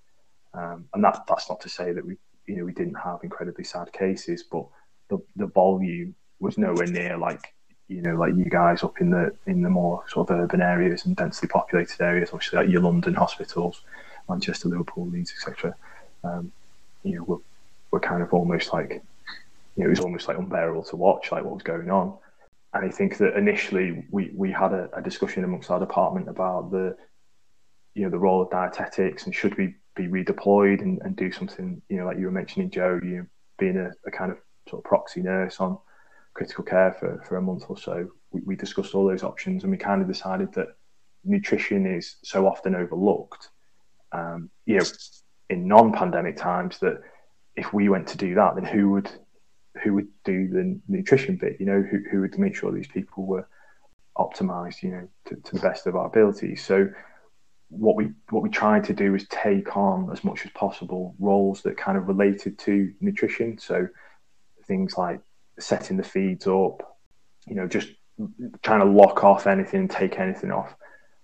Um, 0.53 0.87
and 0.93 1.03
that, 1.03 1.23
that's 1.27 1.49
not 1.49 1.59
to 1.61 1.69
say 1.69 1.91
that 1.91 2.05
we, 2.05 2.17
you 2.47 2.57
know, 2.57 2.65
we 2.65 2.71
didn't 2.71 2.95
have 2.95 3.19
incredibly 3.23 3.63
sad 3.63 3.91
cases, 3.93 4.43
but 4.43 4.65
the, 5.09 5.19
the 5.35 5.47
volume 5.47 6.15
was 6.39 6.57
nowhere 6.57 6.87
near 6.87 7.17
like 7.17 7.53
you 7.87 8.03
know, 8.03 8.15
like 8.15 8.35
you 8.35 8.45
guys 8.45 8.83
up 8.83 9.01
in 9.01 9.09
the 9.09 9.35
in 9.47 9.63
the 9.63 9.69
more 9.69 10.03
sort 10.07 10.29
of 10.29 10.39
urban 10.39 10.61
areas 10.61 11.05
and 11.05 11.15
densely 11.15 11.47
populated 11.47 11.99
areas, 11.99 12.29
obviously 12.31 12.59
like 12.59 12.69
your 12.69 12.81
London 12.81 13.15
hospitals, 13.15 13.81
Manchester, 14.29 14.69
Liverpool, 14.69 15.07
Leeds, 15.07 15.31
etc. 15.31 15.75
Um, 16.23 16.51
you 17.01 17.15
know, 17.15 17.23
we're, 17.23 17.37
we're 17.89 17.99
kind 17.99 18.21
of 18.21 18.31
almost 18.31 18.71
like, 18.73 19.01
you 19.79 19.85
know, 19.85 19.91
it 19.91 19.91
was 19.91 20.01
almost 20.01 20.27
like 20.27 20.37
unbearable 20.37 20.83
to 20.83 20.97
watch, 20.97 21.31
like 21.31 21.45
what 21.45 21.53
was 21.53 21.63
going 21.63 21.89
on. 21.89 22.17
And 22.73 22.85
I 22.85 22.89
think 22.89 23.17
that 23.17 23.37
initially 23.37 24.05
we, 24.11 24.29
we 24.35 24.51
had 24.51 24.73
a, 24.73 24.89
a 24.93 25.01
discussion 25.01 25.45
amongst 25.45 25.71
our 25.71 25.79
department 25.79 26.27
about 26.27 26.69
the, 26.69 26.97
you 27.95 28.03
know, 28.03 28.09
the 28.09 28.19
role 28.19 28.41
of 28.41 28.51
dietetics 28.51 29.23
and 29.23 29.33
should 29.33 29.57
we 29.57 29.75
be 29.95 30.07
redeployed 30.07 30.81
and, 30.81 31.01
and 31.03 31.15
do 31.15 31.31
something, 31.31 31.81
you 31.87 31.95
know, 31.95 32.05
like 32.05 32.17
you 32.17 32.25
were 32.25 32.31
mentioning, 32.31 32.69
Joe, 32.69 32.99
you 33.01 33.25
being 33.57 33.77
a, 33.77 33.89
a 34.05 34.11
kind 34.11 34.33
of 34.33 34.37
sort 34.67 34.81
of 34.81 34.83
proxy 34.83 35.21
nurse 35.21 35.61
on 35.61 35.77
critical 36.33 36.65
care 36.65 36.91
for, 36.91 37.23
for 37.25 37.37
a 37.37 37.41
month 37.41 37.63
or 37.69 37.77
so. 37.77 38.09
We, 38.31 38.41
we 38.41 38.55
discussed 38.57 38.93
all 38.93 39.07
those 39.07 39.23
options 39.23 39.63
and 39.63 39.71
we 39.71 39.77
kind 39.77 40.01
of 40.01 40.09
decided 40.09 40.53
that 40.55 40.67
nutrition 41.23 41.85
is 41.85 42.17
so 42.25 42.45
often 42.45 42.75
overlooked. 42.75 43.47
Um, 44.11 44.49
you 44.65 44.79
know, 44.79 44.85
in 45.49 45.69
non-pandemic 45.69 46.35
times, 46.35 46.79
that 46.79 47.01
if 47.55 47.73
we 47.73 47.87
went 47.87 48.07
to 48.09 48.17
do 48.17 48.35
that, 48.35 48.55
then 48.55 48.65
who 48.65 48.89
would 48.89 49.09
who 49.83 49.93
would 49.93 50.07
do 50.23 50.47
the 50.47 50.79
nutrition 50.87 51.37
bit? 51.37 51.57
You 51.59 51.65
know, 51.65 51.81
who 51.81 51.99
who 52.09 52.21
would 52.21 52.37
make 52.37 52.55
sure 52.55 52.71
these 52.71 52.87
people 52.87 53.25
were 53.25 53.47
optimized? 54.17 54.83
You 54.83 54.91
know, 54.91 55.07
to, 55.25 55.35
to 55.35 55.55
the 55.55 55.61
best 55.61 55.87
of 55.87 55.95
our 55.95 56.07
abilities. 56.07 56.63
So 56.63 56.89
what 57.69 57.95
we 57.95 58.11
what 58.29 58.43
we 58.43 58.49
tried 58.49 58.83
to 58.85 58.93
do 58.93 59.11
was 59.11 59.27
take 59.27 59.77
on 59.77 60.09
as 60.11 60.23
much 60.23 60.45
as 60.45 60.51
possible 60.51 61.15
roles 61.19 61.61
that 61.61 61.77
kind 61.77 61.97
of 61.97 62.07
related 62.07 62.57
to 62.59 62.91
nutrition. 62.99 63.57
So 63.57 63.87
things 64.65 64.97
like 64.97 65.21
setting 65.59 65.97
the 65.97 66.03
feeds 66.03 66.47
up, 66.47 66.97
you 67.47 67.55
know, 67.55 67.67
just 67.67 67.89
trying 68.63 68.79
to 68.79 68.85
lock 68.85 69.23
off 69.23 69.47
anything, 69.47 69.87
take 69.87 70.19
anything 70.19 70.51
off 70.51 70.75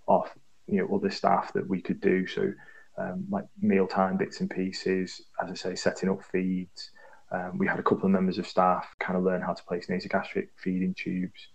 off 0.07 0.31
you 0.67 0.77
know 0.77 0.95
other 0.95 1.09
staff 1.09 1.53
that 1.53 1.67
we 1.67 1.81
could 1.81 2.01
do. 2.01 2.27
So 2.27 2.53
um, 2.97 3.25
like 3.29 3.45
mealtime 3.59 4.17
bits 4.17 4.39
and 4.39 4.49
pieces, 4.49 5.21
as 5.41 5.49
I 5.49 5.53
say, 5.53 5.75
setting 5.75 6.09
up 6.09 6.23
feeds. 6.23 6.91
Um, 7.31 7.57
we 7.57 7.67
had 7.67 7.79
a 7.79 7.83
couple 7.83 8.05
of 8.05 8.11
members 8.11 8.37
of 8.37 8.47
staff 8.47 8.87
kind 8.99 9.17
of 9.17 9.23
learn 9.23 9.41
how 9.41 9.53
to 9.53 9.63
place 9.63 9.87
nasogastric 9.87 10.49
feeding 10.55 10.93
tubes. 10.93 11.47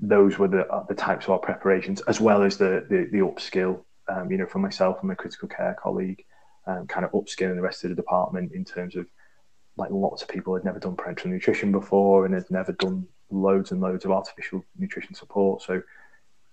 Those 0.00 0.38
were 0.38 0.48
the 0.48 0.66
uh, 0.66 0.84
the 0.84 0.94
types 0.94 1.26
of 1.26 1.32
our 1.32 1.38
preparations, 1.38 2.00
as 2.02 2.20
well 2.20 2.42
as 2.42 2.56
the 2.56 2.86
the, 2.88 3.08
the 3.12 3.18
upskill. 3.18 3.82
Um, 4.08 4.30
you 4.30 4.36
know, 4.36 4.46
for 4.46 4.58
myself 4.58 4.98
and 5.00 5.08
my 5.08 5.14
critical 5.14 5.48
care 5.48 5.76
colleague, 5.80 6.24
um, 6.66 6.86
kind 6.86 7.04
of 7.04 7.12
upskilling 7.12 7.54
the 7.54 7.62
rest 7.62 7.84
of 7.84 7.90
the 7.90 7.96
department 7.96 8.52
in 8.52 8.64
terms 8.64 8.96
of 8.96 9.06
like 9.76 9.90
lots 9.90 10.22
of 10.22 10.28
people 10.28 10.54
had 10.54 10.64
never 10.64 10.78
done 10.78 10.96
parenteral 10.96 11.26
nutrition 11.26 11.72
before 11.72 12.24
and 12.24 12.34
had 12.34 12.50
never 12.50 12.72
done 12.72 13.06
loads 13.30 13.72
and 13.72 13.80
loads 13.80 14.04
of 14.04 14.10
artificial 14.12 14.64
nutrition 14.78 15.14
support. 15.14 15.62
So, 15.62 15.82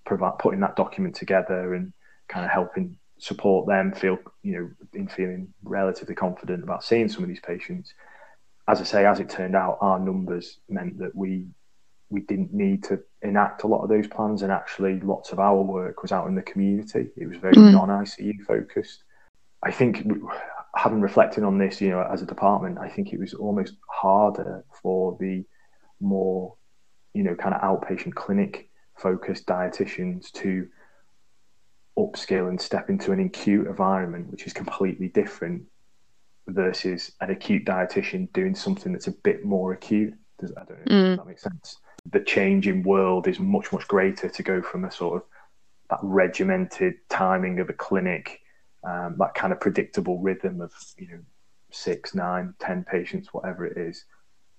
provide, 0.05 0.39
putting 0.39 0.59
that 0.61 0.75
document 0.75 1.15
together 1.15 1.73
and 1.75 1.93
kind 2.27 2.45
of 2.45 2.51
helping 2.51 2.97
support 3.21 3.67
them 3.67 3.93
feel, 3.93 4.17
you 4.41 4.51
know, 4.53 4.71
in 4.93 5.07
feeling 5.07 5.53
relatively 5.63 6.15
confident 6.15 6.63
about 6.63 6.83
seeing 6.83 7.07
some 7.07 7.21
of 7.21 7.29
these 7.29 7.39
patients. 7.39 7.93
As 8.67 8.81
I 8.81 8.83
say, 8.83 9.05
as 9.05 9.19
it 9.19 9.29
turned 9.29 9.55
out, 9.55 9.77
our 9.79 9.99
numbers 9.99 10.57
meant 10.67 10.97
that 10.97 11.15
we 11.15 11.45
we 12.09 12.21
didn't 12.21 12.51
need 12.51 12.83
to 12.83 12.99
enact 13.21 13.63
a 13.63 13.67
lot 13.67 13.83
of 13.83 13.89
those 13.89 14.07
plans, 14.07 14.41
and 14.41 14.51
actually, 14.51 14.99
lots 15.01 15.31
of 15.31 15.39
our 15.39 15.61
work 15.61 16.01
was 16.01 16.11
out 16.11 16.27
in 16.27 16.35
the 16.35 16.41
community. 16.41 17.09
It 17.15 17.27
was 17.27 17.37
very 17.37 17.53
mm. 17.53 17.71
non 17.71 17.89
ICU 17.89 18.41
focused. 18.41 19.03
I 19.61 19.71
think 19.71 20.07
having 20.75 20.99
reflected 20.99 21.43
on 21.43 21.59
this, 21.59 21.79
you 21.79 21.91
know, 21.91 22.01
as 22.01 22.23
a 22.23 22.25
department, 22.25 22.79
I 22.79 22.89
think 22.89 23.13
it 23.13 23.19
was 23.19 23.35
almost 23.35 23.75
harder 23.87 24.65
for 24.81 25.15
the 25.19 25.45
more, 25.99 26.55
you 27.13 27.21
know, 27.21 27.35
kind 27.35 27.53
of 27.53 27.61
outpatient 27.61 28.15
clinic 28.15 28.69
focused 28.97 29.45
dietitians 29.45 30.31
to 30.31 30.67
upskill 31.97 32.49
and 32.49 32.59
step 32.59 32.89
into 32.89 33.11
an 33.11 33.19
acute 33.19 33.67
environment, 33.67 34.29
which 34.31 34.45
is 34.47 34.53
completely 34.53 35.09
different 35.09 35.63
versus 36.47 37.11
an 37.21 37.29
acute 37.29 37.65
dietitian 37.65 38.31
doing 38.33 38.55
something 38.55 38.91
that's 38.91 39.07
a 39.07 39.11
bit 39.11 39.45
more 39.45 39.73
acute. 39.73 40.13
Does 40.39 40.51
I 40.57 40.63
don't 40.65 40.85
know 40.87 40.95
mm. 40.95 41.17
that 41.17 41.27
makes 41.27 41.43
sense. 41.43 41.77
The 42.11 42.21
changing 42.21 42.83
world 42.83 43.27
is 43.27 43.39
much 43.39 43.71
much 43.71 43.87
greater 43.87 44.27
to 44.27 44.43
go 44.43 44.61
from 44.61 44.85
a 44.85 44.91
sort 44.91 45.17
of 45.17 45.23
that 45.89 45.99
regimented 46.01 46.95
timing 47.09 47.59
of 47.59 47.69
a 47.69 47.73
clinic 47.73 48.41
um, 48.83 49.15
that 49.19 49.35
kind 49.35 49.53
of 49.53 49.59
predictable 49.59 50.19
rhythm 50.19 50.61
of 50.61 50.71
you 50.97 51.07
know 51.07 51.19
six, 51.71 52.13
nine, 52.13 52.53
ten 52.59 52.83
patients, 52.83 53.33
whatever 53.33 53.65
it 53.65 53.77
is, 53.77 54.05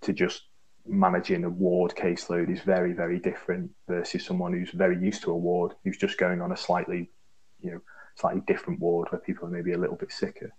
to 0.03 0.13
just 0.13 0.45
managing 0.87 1.45
a 1.45 1.51
ward 1.51 1.93
caseload 1.97 2.51
is 2.51 2.61
very, 2.61 2.93
very 2.93 3.19
different 3.19 3.71
versus 3.89 4.25
someone 4.25 4.53
who's 4.53 4.71
very 4.71 4.99
used 4.99 5.23
to 5.23 5.31
a 5.31 5.37
ward, 5.37 5.73
who's 5.85 5.97
just 5.97 6.19
going 6.19 6.41
on 6.41 6.53
a 6.53 6.57
slightly, 6.57 7.11
you 7.63 7.73
know, 7.73 7.81
slightly 8.15 8.43
different 8.47 8.81
ward 8.81 9.09
where 9.11 9.21
people 9.21 9.47
are 9.47 9.51
maybe 9.51 9.73
a 9.73 9.79
little 9.79 9.97
bit 9.97 10.13
sicker. 10.13 10.53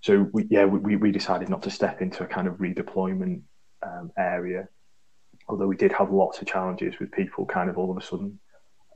So 0.00 0.28
we, 0.32 0.46
yeah, 0.50 0.64
we, 0.64 0.96
we 0.96 1.12
decided 1.12 1.48
not 1.48 1.62
to 1.62 1.70
step 1.70 2.02
into 2.02 2.24
a 2.24 2.26
kind 2.26 2.48
of 2.48 2.54
redeployment 2.54 3.42
um, 3.82 4.10
area, 4.18 4.68
although 5.48 5.66
we 5.66 5.76
did 5.76 5.92
have 5.92 6.10
lots 6.10 6.40
of 6.40 6.46
challenges 6.46 6.98
with 6.98 7.12
people 7.12 7.46
kind 7.46 7.70
of 7.70 7.78
all 7.78 7.90
of 7.90 7.96
a 7.96 8.02
sudden 8.02 8.38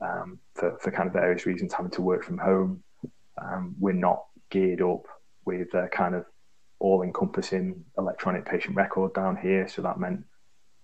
um, 0.01 0.39
for, 0.53 0.77
for 0.81 0.91
kind 0.91 1.07
of 1.07 1.13
various 1.13 1.45
reasons 1.45 1.73
having 1.73 1.91
to 1.91 2.01
work 2.01 2.23
from 2.23 2.37
home 2.37 2.83
um, 3.41 3.75
we're 3.79 3.93
not 3.93 4.25
geared 4.49 4.81
up 4.81 5.05
with 5.45 5.73
a 5.73 5.87
kind 5.91 6.15
of 6.15 6.25
all 6.79 7.01
encompassing 7.01 7.83
electronic 7.97 8.45
patient 8.45 8.75
record 8.75 9.13
down 9.13 9.37
here. 9.37 9.67
So 9.67 9.81
that 9.81 9.99
meant 9.99 10.23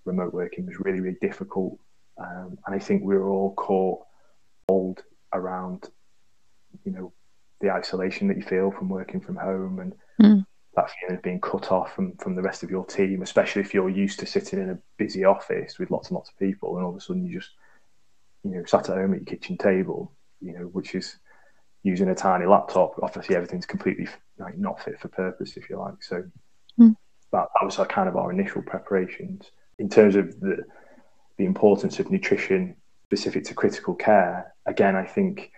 remote 0.06 0.34
working 0.34 0.66
was 0.66 0.80
really, 0.80 1.00
really 1.00 1.18
difficult. 1.22 1.78
Um, 2.18 2.58
and 2.66 2.76
I 2.76 2.80
think 2.80 3.04
we 3.04 3.16
were 3.16 3.30
all 3.30 3.54
caught 3.54 4.02
old 4.68 5.04
around, 5.34 5.90
you 6.84 6.92
know, 6.92 7.14
the 7.62 7.72
isolation 7.72 8.28
that 8.28 8.38
you 8.38 8.44
feel 8.44 8.72
from 8.72 8.90
working 8.90 9.22
from 9.22 9.36
home 9.36 9.80
and 9.80 9.94
mm. 10.22 10.46
that 10.76 10.90
feeling 10.92 11.16
of 11.16 11.24
being 11.24 11.40
cut 11.40 11.72
off 11.72 11.94
from, 11.94 12.16
from 12.18 12.36
the 12.36 12.42
rest 12.42 12.64
of 12.64 12.70
your 12.70 12.86
team, 12.86 13.22
especially 13.22 13.62
if 13.62 13.74
you're 13.74 13.90
used 13.90 14.20
to 14.20 14.26
sitting 14.26 14.60
in 14.60 14.70
a 14.70 14.78
busy 14.98 15.24
office 15.24 15.80
with 15.80 15.92
lots 15.92 16.10
and 16.10 16.16
lots 16.16 16.30
of 16.30 16.38
people 16.38 16.76
and 16.76 16.86
all 16.86 16.92
of 16.92 16.98
a 16.98 17.00
sudden 17.00 17.26
you 17.26 17.40
just, 17.40 17.52
you 18.44 18.52
know, 18.52 18.64
sat 18.66 18.90
at 18.90 18.98
home 18.98 19.14
at 19.14 19.22
your 19.22 19.26
kitchen 19.26 19.58
table, 19.58 20.12
you 20.42 20.54
know, 20.54 20.66
which 20.66 20.94
is 20.96 21.18
using 21.84 22.10
a 22.10 22.16
tiny 22.16 22.46
laptop, 22.46 22.96
obviously 23.02 23.36
everything's 23.36 23.66
completely 23.66 24.08
like 24.38 24.58
not 24.58 24.84
fit 24.84 25.00
for 25.00 25.08
purpose, 25.08 25.58
if 25.58 25.70
you 25.70 25.78
like. 25.78 26.02
So 26.02 26.24
mm. 26.80 26.96
that, 27.32 27.48
that 27.54 27.66
was 27.66 27.80
our 27.80 27.86
kind 27.86 28.10
of 28.10 28.16
our 28.16 28.32
initial 28.32 28.62
preparations 28.62 29.52
in 29.80 29.90
terms 29.90 30.16
of 30.16 30.40
the 30.40 30.64
the 31.38 31.46
importance 31.46 32.00
of 32.00 32.12
nutrition 32.12 32.76
specific 33.06 33.44
to 33.46 33.54
critical 33.54 33.96
care. 33.96 34.54
Again, 34.66 34.96
I 34.96 35.06
think 35.06 35.52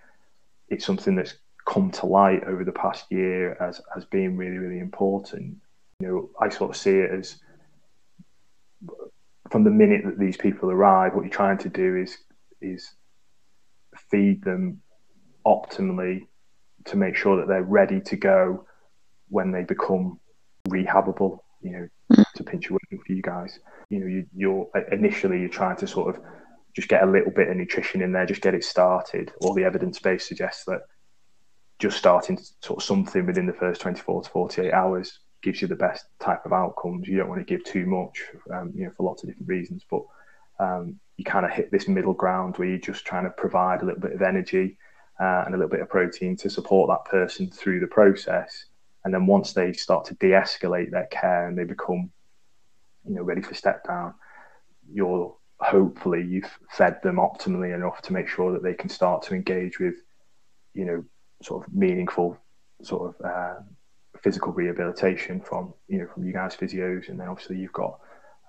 it's 0.70 0.86
something 0.86 1.16
that's 1.16 1.36
come 1.66 1.90
to 1.90 2.06
light 2.06 2.44
over 2.46 2.64
the 2.64 2.72
past 2.72 3.06
year 3.10 3.54
as 3.62 3.82
as 3.96 4.06
being 4.06 4.38
really 4.38 4.58
really 4.58 4.80
important. 4.80 5.58
You 6.00 6.08
know, 6.08 6.30
I 6.42 6.50
sort 6.50 6.72
of 6.72 6.78
see 6.78 6.92
it 6.92 7.12
as 7.12 7.38
from 9.52 9.64
the 9.64 9.70
minute 9.70 10.04
that 10.06 10.20
these 10.20 10.38
people 10.38 10.72
arrive, 10.72 11.14
what 11.14 11.22
you're 11.22 11.32
trying 11.32 11.58
to 11.60 11.70
do 11.70 11.96
is 11.96 12.18
is 12.62 12.94
feed 14.10 14.44
them 14.44 14.82
optimally 15.46 16.28
to 16.86 16.98
make 16.98 17.16
sure 17.16 17.38
that 17.38 17.48
they're 17.48 17.64
ready 17.64 18.02
to 18.02 18.16
go 18.16 18.66
when 19.30 19.52
they 19.52 19.64
become 19.64 20.20
rehabable. 20.70 21.40
You 21.62 21.72
know, 21.72 21.88
mm. 22.14 22.24
to 22.36 22.44
pinch 22.44 22.70
a 22.70 22.74
word 22.74 22.82
for 23.06 23.14
you 23.14 23.22
guys. 23.22 23.60
You 23.90 24.00
know, 24.00 24.08
you, 24.08 24.26
you're 24.36 24.68
initially 24.92 25.40
you're 25.40 25.50
trying 25.50 25.78
to 25.78 25.88
sort 25.88 26.16
of 26.16 26.22
just 26.76 26.90
get 26.90 27.04
a 27.04 27.10
little 27.10 27.32
bit 27.32 27.48
of 27.48 27.56
nutrition 27.56 28.02
in 28.02 28.12
there, 28.12 28.26
just 28.26 28.42
get 28.42 28.54
it 28.54 28.64
started. 28.64 29.32
All 29.42 29.54
the 29.54 29.64
evidence 29.64 30.00
base 30.00 30.28
suggests 30.28 30.66
that 30.66 30.82
just 31.80 31.98
starting 31.98 32.38
sort 32.62 32.80
of 32.80 32.84
something 32.84 33.26
within 33.26 33.48
the 33.48 33.54
first 33.54 33.82
24 33.82 34.24
to 34.24 34.30
48 34.30 34.74
hours 34.74 35.20
gives 35.42 35.62
you 35.62 35.68
the 35.68 35.76
best 35.76 36.06
type 36.20 36.46
of 36.46 36.52
outcomes. 36.52 37.08
You 37.08 37.18
don't 37.18 37.30
want 37.30 37.40
to 37.40 37.46
give 37.46 37.64
too 37.64 37.86
much, 37.86 38.24
um, 38.54 38.74
you 38.76 38.86
know, 38.86 38.92
for 38.98 39.04
lots 39.04 39.24
of 39.24 39.30
different 39.30 39.48
reasons. 39.48 39.86
But 39.90 40.02
um, 40.60 41.00
you 41.18 41.24
kind 41.24 41.46
of 41.46 41.52
hit 41.52 41.72
this 41.72 41.88
middle 41.88 42.14
ground 42.14 42.58
where 42.58 42.68
you're 42.68 42.78
just 42.78 43.06
trying 43.06 43.24
to 43.24 43.30
provide 43.30 43.82
a 43.82 43.86
little 43.86 44.02
bit 44.02 44.14
of 44.14 44.22
energy 44.22 44.78
uh, 45.20 45.44
and 45.46 45.54
a 45.54 45.58
little 45.58 45.70
bit 45.70 45.82
of 45.82 45.90
protein 45.90 46.36
to 46.38 46.50
support 46.50 46.90
that 46.90 47.10
person 47.10 47.50
through 47.50 47.80
the 47.80 47.88
process. 47.88 48.66
And 49.06 49.14
then 49.14 49.28
once 49.28 49.54
they 49.54 49.72
start 49.72 50.06
to 50.06 50.16
de-escalate 50.16 50.92
their 50.92 51.08
care 51.08 51.48
and 51.48 51.58
they 51.58 51.64
become, 51.64 52.12
you 53.08 53.16
know, 53.16 53.22
ready 53.22 53.42
for 53.42 53.54
step 53.54 53.86
down, 53.86 54.16
you're 54.92 55.36
hopefully 55.60 56.24
you've 56.24 56.60
fed 56.70 57.02
them 57.02 57.16
optimally 57.16 57.74
enough 57.74 58.02
to 58.04 58.14
make 58.14 58.28
sure 58.28 58.52
that 58.52 58.64
they 58.64 58.74
can 58.74 58.90
start 58.90 59.24
to 59.24 59.34
engage 59.34 59.80
with, 59.80 59.96
you 60.74 60.86
know, 60.86 61.04
sort 61.42 61.66
of 61.66 61.74
meaningful 61.74 62.38
sort 62.82 63.16
of 63.16 63.26
uh, 63.26 63.56
physical 64.22 64.52
rehabilitation 64.52 65.40
from 65.40 65.74
you 65.88 66.00
know 66.00 66.08
from 66.14 66.24
you 66.24 66.34
guys 66.34 66.56
physios, 66.56 67.10
and 67.10 67.20
then 67.20 67.28
obviously 67.28 67.58
you've 67.58 67.74
got 67.74 68.00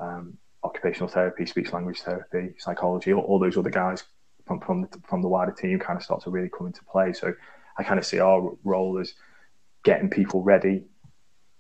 um, 0.00 0.36
occupational 0.64 1.08
therapy, 1.08 1.46
speech 1.46 1.72
language 1.72 2.00
therapy, 2.00 2.54
psychology, 2.58 3.12
all, 3.12 3.22
all, 3.22 3.38
those 3.38 3.56
other 3.56 3.70
guys 3.70 4.04
from 4.46 4.60
from 4.60 4.82
the, 4.82 4.88
from 5.06 5.22
the 5.22 5.28
wider 5.28 5.52
team 5.52 5.78
kind 5.78 5.96
of 5.96 6.02
start 6.02 6.22
to 6.22 6.30
really 6.30 6.48
come 6.48 6.66
into 6.66 6.84
play. 6.84 7.12
So 7.12 7.32
I 7.78 7.82
kind 7.82 7.98
of 7.98 8.06
see 8.06 8.20
our 8.20 8.52
role 8.64 8.98
as 8.98 9.14
getting 9.84 10.10
people 10.10 10.42
ready. 10.42 10.84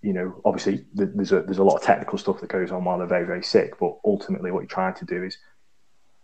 You 0.06 0.12
know, 0.12 0.40
obviously 0.44 0.84
there's 0.94 1.32
a 1.32 1.42
there's 1.42 1.58
a 1.58 1.64
lot 1.64 1.74
of 1.74 1.82
technical 1.82 2.16
stuff 2.16 2.40
that 2.40 2.48
goes 2.48 2.70
on 2.70 2.84
while 2.84 2.98
they're 2.98 3.08
very 3.08 3.26
very 3.26 3.42
sick, 3.42 3.76
but 3.80 3.98
ultimately 4.04 4.52
what 4.52 4.60
you're 4.60 4.68
trying 4.68 4.94
to 4.94 5.04
do 5.04 5.24
is 5.24 5.36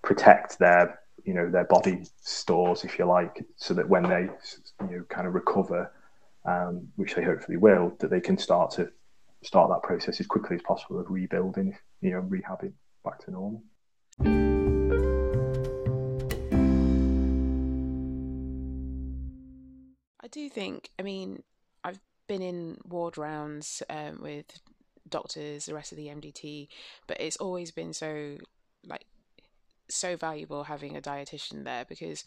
protect 0.02 0.58
their 0.60 1.00
you 1.24 1.34
know 1.34 1.50
their 1.50 1.64
body 1.64 2.04
stores, 2.20 2.84
if 2.84 2.96
you 2.96 3.06
like, 3.06 3.44
so 3.56 3.74
that 3.74 3.88
when 3.88 4.04
they 4.04 4.28
you 4.88 4.98
know 4.98 5.04
kind 5.08 5.26
of 5.26 5.34
recover, 5.34 5.92
um, 6.44 6.86
which 6.94 7.16
they 7.16 7.24
hopefully 7.24 7.56
will, 7.56 7.96
that 7.98 8.08
they 8.08 8.20
can 8.20 8.38
start 8.38 8.70
to 8.72 8.88
start 9.42 9.68
that 9.70 9.82
process 9.82 10.20
as 10.20 10.26
quickly 10.26 10.54
as 10.54 10.62
possible 10.62 11.00
of 11.00 11.10
rebuilding, 11.10 11.76
you 12.00 12.12
know, 12.12 12.22
rehabbing 12.22 12.72
back 13.04 13.18
to 13.24 13.30
normal. 13.32 13.62
I 20.24 20.28
do 20.30 20.48
think, 20.48 20.90
I 20.98 21.02
mean, 21.02 21.42
been 22.32 22.42
in 22.42 22.78
ward 22.88 23.18
rounds 23.18 23.82
um, 23.90 24.18
with 24.22 24.46
doctors, 25.06 25.66
the 25.66 25.74
rest 25.74 25.92
of 25.92 25.98
the 25.98 26.06
MDT, 26.06 26.68
but 27.06 27.20
it's 27.20 27.36
always 27.36 27.70
been 27.70 27.92
so 27.92 28.38
like 28.86 29.04
so 29.88 30.16
valuable 30.16 30.64
having 30.64 30.96
a 30.96 31.02
dietitian 31.02 31.64
there 31.64 31.84
because 31.84 32.24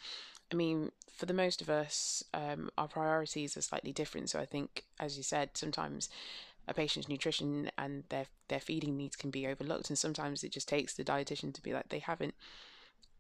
I 0.52 0.56
mean, 0.56 0.92
for 1.12 1.26
the 1.26 1.34
most 1.34 1.60
of 1.60 1.72
us, 1.72 2.24
um, 2.36 2.70
our 2.78 2.88
priorities 2.88 3.58
are 3.58 3.62
slightly 3.62 3.92
different. 3.92 4.30
So 4.30 4.40
I 4.40 4.46
think, 4.46 4.84
as 5.00 5.18
you 5.18 5.24
said, 5.24 5.50
sometimes 5.56 6.08
a 6.68 6.74
patient's 6.76 7.10
nutrition 7.10 7.72
and 7.76 8.04
their 8.10 8.28
their 8.48 8.60
feeding 8.60 8.96
needs 8.96 9.16
can 9.16 9.32
be 9.32 9.48
overlooked, 9.48 9.90
and 9.90 9.98
sometimes 9.98 10.44
it 10.44 10.52
just 10.52 10.68
takes 10.68 10.94
the 10.94 11.04
dietitian 11.04 11.52
to 11.56 11.64
be 11.64 11.74
like 11.74 11.90
they 11.90 12.00
haven't 12.00 12.36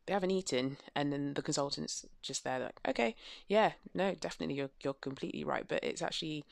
they 0.05 0.13
haven't 0.13 0.31
eaten, 0.31 0.77
and 0.95 1.11
then 1.11 1.33
the 1.33 1.41
consultant's 1.41 2.05
just 2.21 2.43
there 2.43 2.59
like, 2.59 2.79
okay, 2.87 3.15
yeah, 3.47 3.71
no, 3.93 4.15
definitely 4.15 4.55
you're 4.55 4.69
you're 4.83 4.93
completely 4.93 5.43
right, 5.43 5.65
but 5.67 5.83
it's 5.83 6.01
actually 6.01 6.45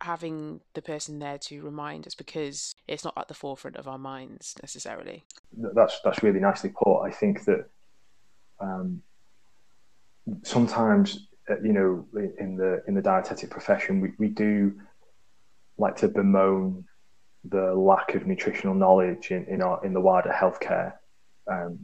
having 0.00 0.60
the 0.74 0.82
person 0.82 1.18
there 1.18 1.38
to 1.38 1.62
remind 1.62 2.06
us 2.06 2.14
because 2.14 2.74
it's 2.86 3.04
not 3.04 3.14
at 3.16 3.28
the 3.28 3.34
forefront 3.34 3.76
of 3.76 3.88
our 3.88 3.98
minds 3.98 4.54
necessarily. 4.60 5.24
That's 5.56 6.00
that's 6.04 6.22
really 6.22 6.40
nicely 6.40 6.70
put. 6.70 7.02
I 7.02 7.10
think 7.10 7.44
that 7.44 7.68
um, 8.60 9.02
sometimes 10.42 11.26
uh, 11.50 11.60
you 11.62 11.72
know 11.72 12.06
in 12.38 12.56
the 12.56 12.82
in 12.86 12.94
the 12.94 13.02
dietetic 13.02 13.50
profession 13.50 14.00
we, 14.00 14.12
we 14.18 14.28
do 14.28 14.74
like 15.78 15.96
to 15.96 16.08
bemoan 16.08 16.84
the 17.44 17.74
lack 17.74 18.14
of 18.14 18.26
nutritional 18.26 18.74
knowledge 18.74 19.30
in, 19.30 19.44
in 19.46 19.60
our 19.60 19.84
in 19.84 19.92
the 19.92 20.00
wider 20.00 20.30
healthcare 20.30 20.94
um, 21.50 21.83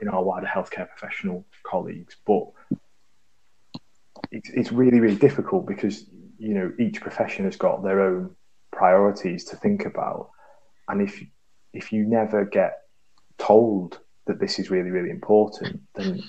in 0.00 0.08
our 0.08 0.22
wider 0.22 0.46
healthcare 0.46 0.88
professional 0.88 1.44
colleagues 1.62 2.16
but 2.26 2.46
it's, 4.30 4.50
it's 4.50 4.72
really 4.72 5.00
really 5.00 5.16
difficult 5.16 5.66
because 5.66 6.06
you 6.38 6.54
know 6.54 6.72
each 6.78 7.00
profession 7.00 7.44
has 7.44 7.56
got 7.56 7.82
their 7.82 8.00
own 8.00 8.34
priorities 8.70 9.44
to 9.44 9.56
think 9.56 9.84
about. 9.84 10.30
And 10.88 11.02
if 11.02 11.22
if 11.72 11.92
you 11.92 12.04
never 12.04 12.44
get 12.44 12.82
told 13.38 13.98
that 14.26 14.40
this 14.40 14.58
is 14.58 14.70
really 14.70 14.90
really 14.90 15.10
important 15.10 15.80
then 15.94 16.22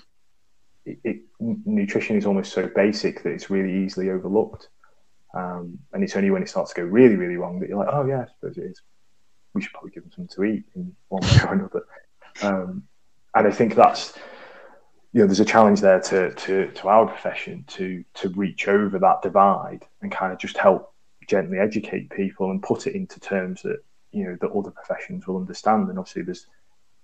it, 0.86 1.00
it, 1.04 1.18
nutrition 1.40 2.18
is 2.18 2.26
almost 2.26 2.54
so 2.54 2.68
basic 2.76 3.22
that 3.24 3.30
it's 3.30 3.50
really 3.50 3.84
easily 3.84 4.10
overlooked. 4.10 4.70
Um, 5.34 5.78
and 5.94 6.04
it's 6.04 6.16
only 6.16 6.32
when 6.32 6.42
it 6.42 6.50
starts 6.50 6.74
to 6.74 6.82
go 6.82 6.88
really 6.88 7.16
really 7.16 7.38
wrong 7.38 7.60
that 7.60 7.70
you're 7.70 7.78
like 7.78 7.94
oh 7.94 8.06
yeah 8.06 8.22
i 8.22 8.28
suppose 8.28 8.58
it 8.58 8.72
is. 8.72 8.82
We 9.54 9.62
should 9.62 9.74
probably 9.74 9.92
give 9.92 10.04
them 10.04 10.12
something 10.16 10.36
to 10.36 10.44
eat 10.46 10.64
in 10.76 10.96
one 11.10 11.24
way 11.24 11.40
or 11.46 11.54
another. 11.54 11.84
Um, 12.42 12.84
and 13.36 13.48
i 13.48 13.52
think 13.52 13.76
that's 13.76 14.14
you 15.14 15.20
know, 15.22 15.28
there's 15.28 15.42
a 15.42 15.46
challenge 15.46 15.82
there 15.82 16.00
to, 16.00 16.34
to, 16.34 16.72
to 16.72 16.88
our 16.88 17.06
profession 17.06 17.66
to, 17.68 18.04
to 18.14 18.30
reach 18.30 18.68
over 18.68 18.98
that 18.98 19.22
divide 19.22 19.86
and 20.02 20.12
kind 20.12 20.32
of 20.32 20.40
just 20.40 20.58
help 20.58 20.94
gently 21.28 21.60
educate 21.60 22.10
people 22.10 22.50
and 22.50 22.64
put 22.64 22.88
it 22.88 22.96
into 22.96 23.20
terms 23.20 23.62
that, 23.64 23.80
you 24.12 24.24
know, 24.24 24.38
that 24.40 24.52
other 24.52 24.72
professions 24.72 25.28
will 25.28 25.38
understand. 25.38 25.90
And 25.90 26.00
obviously 26.00 26.24
there's, 26.24 26.48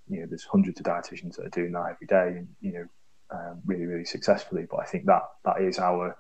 you 0.07 0.21
know, 0.21 0.25
there's 0.25 0.45
hundreds 0.45 0.79
of 0.79 0.85
dietitians 0.85 1.35
that 1.35 1.47
are 1.47 1.49
doing 1.49 1.73
that 1.73 1.91
every 1.91 2.07
day 2.07 2.39
and, 2.39 2.47
you 2.61 2.73
know, 2.73 2.85
um, 3.29 3.61
really, 3.65 3.85
really 3.85 4.05
successfully. 4.05 4.65
But 4.69 4.79
I 4.79 4.85
think 4.85 5.05
that 5.05 5.23
that 5.43 5.61
is 5.61 5.77
our, 5.77 6.17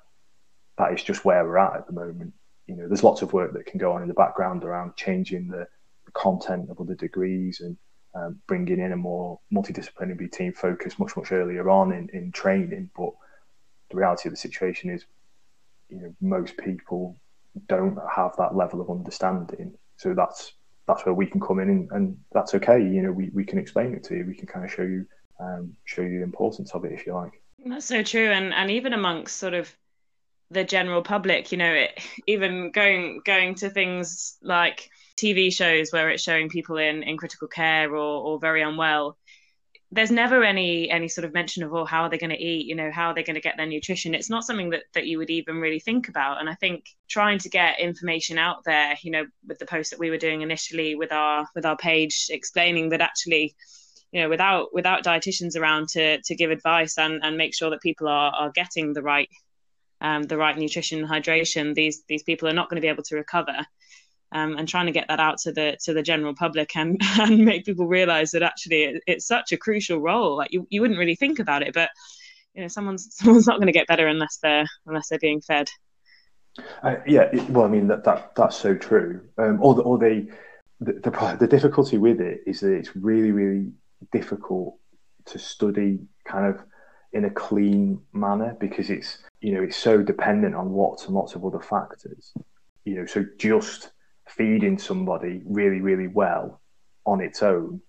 that 0.77 0.91
is 0.91 1.03
just 1.03 1.23
where 1.23 1.45
we're 1.45 1.57
at 1.57 1.77
at 1.77 1.87
the 1.87 1.93
moment. 1.93 2.33
You 2.67 2.75
know, 2.75 2.87
there's 2.89 3.03
lots 3.03 3.21
of 3.21 3.31
work 3.31 3.53
that 3.53 3.65
can 3.65 3.79
go 3.79 3.93
on 3.93 4.01
in 4.01 4.09
the 4.09 4.13
background 4.13 4.65
around 4.65 4.97
changing 4.97 5.47
the, 5.47 5.65
the 6.05 6.11
content 6.11 6.69
of 6.69 6.81
other 6.81 6.95
degrees 6.95 7.61
and, 7.61 7.77
um, 8.17 8.39
bringing 8.47 8.79
in 8.79 8.91
a 8.91 8.97
more 8.97 9.39
multidisciplinary 9.53 10.31
team 10.31 10.53
focus 10.53 10.97
much 10.97 11.15
much 11.15 11.31
earlier 11.31 11.69
on 11.69 11.91
in, 11.93 12.09
in 12.09 12.31
training. 12.31 12.89
But 12.97 13.11
the 13.89 13.97
reality 13.97 14.29
of 14.29 14.33
the 14.33 14.39
situation 14.39 14.89
is, 14.89 15.05
you 15.89 15.97
know, 15.97 16.15
most 16.21 16.57
people 16.57 17.15
don't 17.67 17.97
have 18.13 18.35
that 18.37 18.55
level 18.55 18.81
of 18.81 18.89
understanding. 18.89 19.73
So 19.97 20.13
that's 20.13 20.53
that's 20.87 21.05
where 21.05 21.13
we 21.13 21.25
can 21.25 21.41
come 21.41 21.59
in, 21.59 21.69
and, 21.69 21.91
and 21.91 22.17
that's 22.31 22.55
okay. 22.55 22.81
You 22.81 23.01
know, 23.03 23.11
we, 23.11 23.29
we 23.33 23.43
can 23.43 23.59
explain 23.59 23.93
it 23.93 24.03
to 24.05 24.15
you. 24.15 24.25
We 24.25 24.35
can 24.35 24.47
kind 24.47 24.65
of 24.65 24.71
show 24.71 24.83
you 24.83 25.05
um, 25.39 25.75
show 25.85 26.01
you 26.01 26.19
the 26.19 26.23
importance 26.23 26.71
of 26.71 26.85
it 26.85 26.93
if 26.93 27.05
you 27.05 27.13
like. 27.13 27.41
That's 27.65 27.85
so 27.85 28.03
true, 28.03 28.31
and 28.31 28.53
and 28.53 28.71
even 28.71 28.93
amongst 28.93 29.37
sort 29.37 29.53
of 29.53 29.75
the 30.49 30.63
general 30.63 31.01
public, 31.01 31.51
you 31.51 31.57
know, 31.57 31.73
it, 31.73 31.99
even 32.27 32.71
going 32.71 33.21
going 33.25 33.55
to 33.55 33.69
things 33.69 34.37
like 34.41 34.89
TV 35.17 35.53
shows 35.53 35.91
where 35.91 36.09
it's 36.09 36.23
showing 36.23 36.49
people 36.49 36.77
in, 36.77 37.03
in 37.03 37.17
critical 37.17 37.47
care 37.47 37.91
or, 37.91 37.97
or 37.97 38.39
very 38.39 38.61
unwell, 38.61 39.17
there's 39.91 40.11
never 40.11 40.43
any 40.43 40.89
any 40.89 41.07
sort 41.07 41.23
of 41.23 41.33
mention 41.33 41.63
of 41.63 41.73
oh 41.73 41.85
how 41.85 42.03
are 42.03 42.09
they 42.09 42.17
going 42.17 42.29
to 42.29 42.43
eat? 42.43 42.65
You 42.65 42.75
know 42.75 42.91
how 42.91 43.07
are 43.07 43.15
they 43.15 43.23
going 43.23 43.35
to 43.35 43.41
get 43.41 43.55
their 43.55 43.65
nutrition? 43.65 44.13
It's 44.13 44.29
not 44.29 44.43
something 44.43 44.69
that 44.71 44.83
that 44.93 45.07
you 45.07 45.17
would 45.17 45.29
even 45.29 45.57
really 45.57 45.79
think 45.79 46.09
about. 46.09 46.39
And 46.39 46.49
i 46.49 46.55
think 46.55 46.85
trying 47.07 47.39
to 47.39 47.49
get 47.49 47.79
information 47.79 48.37
out 48.37 48.63
there 48.65 48.95
you 49.01 49.11
know 49.11 49.25
with 49.47 49.59
the 49.59 49.65
post 49.65 49.91
that 49.91 49.99
we 49.99 50.09
were 50.09 50.17
doing 50.17 50.41
initially 50.41 50.95
with 50.95 51.11
our 51.11 51.47
with 51.55 51.65
our 51.65 51.77
page 51.77 52.27
explaining 52.29 52.89
that 52.89 53.01
actually 53.01 53.55
you 54.11 54.21
know 54.21 54.29
without 54.29 54.73
without 54.73 55.03
dietitians 55.03 55.55
around 55.57 55.87
to 55.89 56.21
to 56.21 56.35
give 56.35 56.51
advice 56.51 56.97
and 56.97 57.21
and 57.23 57.37
make 57.37 57.55
sure 57.55 57.69
that 57.69 57.81
people 57.81 58.07
are 58.07 58.31
are 58.31 58.51
getting 58.51 58.93
the 58.93 59.01
right 59.01 59.29
um, 59.99 60.23
the 60.23 60.37
right 60.37 60.57
nutrition 60.57 60.99
and 60.99 61.09
hydration 61.09 61.73
these 61.73 62.03
these 62.07 62.23
people 62.23 62.47
are 62.47 62.53
not 62.53 62.69
going 62.69 62.75
to 62.75 62.85
be 62.85 62.89
able 62.89 63.03
to 63.03 63.15
recover 63.15 63.55
um, 64.31 64.57
and 64.57 64.67
trying 64.67 64.87
to 64.87 64.91
get 64.91 65.07
that 65.07 65.19
out 65.19 65.37
to 65.39 65.51
the 65.51 65.77
to 65.83 65.93
the 65.93 66.03
general 66.03 66.35
public 66.35 66.75
and 66.75 66.99
and 67.19 67.45
make 67.45 67.65
people 67.65 67.87
realize 67.87 68.31
that 68.31 68.43
actually 68.43 68.83
it, 68.83 69.03
it's 69.07 69.27
such 69.27 69.51
a 69.51 69.57
crucial 69.57 69.99
role. 69.99 70.37
Like 70.37 70.51
you, 70.51 70.67
you 70.69 70.81
wouldn't 70.81 70.99
really 70.99 71.15
think 71.15 71.39
about 71.39 71.61
it 71.61 71.73
but 71.73 71.89
you 72.57 72.63
know 72.63 72.67
someone's 72.67 73.07
someone's 73.15 73.47
not 73.47 73.57
going 73.57 73.67
to 73.67 73.79
get 73.79 73.87
better 73.87 74.07
unless 74.07 74.39
they're 74.41 74.65
unless 74.85 75.07
they're 75.07 75.19
being 75.19 75.41
fed. 75.41 75.69
Uh, 76.81 76.95
yeah 77.05 77.29
well 77.49 77.65
i 77.65 77.67
mean 77.67 77.87
that, 77.87 78.03
that 78.03 78.35
that's 78.35 78.57
so 78.57 78.75
true. 78.75 79.21
Um, 79.37 79.59
or 79.61 79.75
the, 79.75 79.83
or 79.83 79.97
the, 79.99 80.27
the, 80.81 80.93
the 80.93 81.37
the 81.39 81.47
difficulty 81.47 81.97
with 81.97 82.19
it 82.19 82.41
is 82.47 82.61
that 82.61 82.73
it's 82.73 82.95
really 82.95 83.31
really 83.31 83.71
difficult 84.11 84.75
to 85.25 85.37
study 85.37 85.99
kind 86.25 86.47
of 86.47 86.63
in 87.13 87.25
a 87.25 87.29
clean 87.29 88.01
manner 88.11 88.57
because 88.59 88.89
it's 88.89 89.19
you 89.39 89.53
know 89.53 89.61
it's 89.61 89.77
so 89.77 90.01
dependent 90.01 90.55
on 90.55 90.73
lots 90.73 91.05
and 91.05 91.13
lots 91.13 91.35
of 91.35 91.45
other 91.45 91.59
factors. 91.59 92.33
You 92.85 92.95
know 92.95 93.05
so 93.05 93.23
just 93.37 93.91
feeding 94.27 94.77
somebody 94.77 95.41
really, 95.45 95.81
really 95.81 96.07
well 96.07 96.61
on 97.05 97.21
its 97.21 97.41
own 97.41 97.81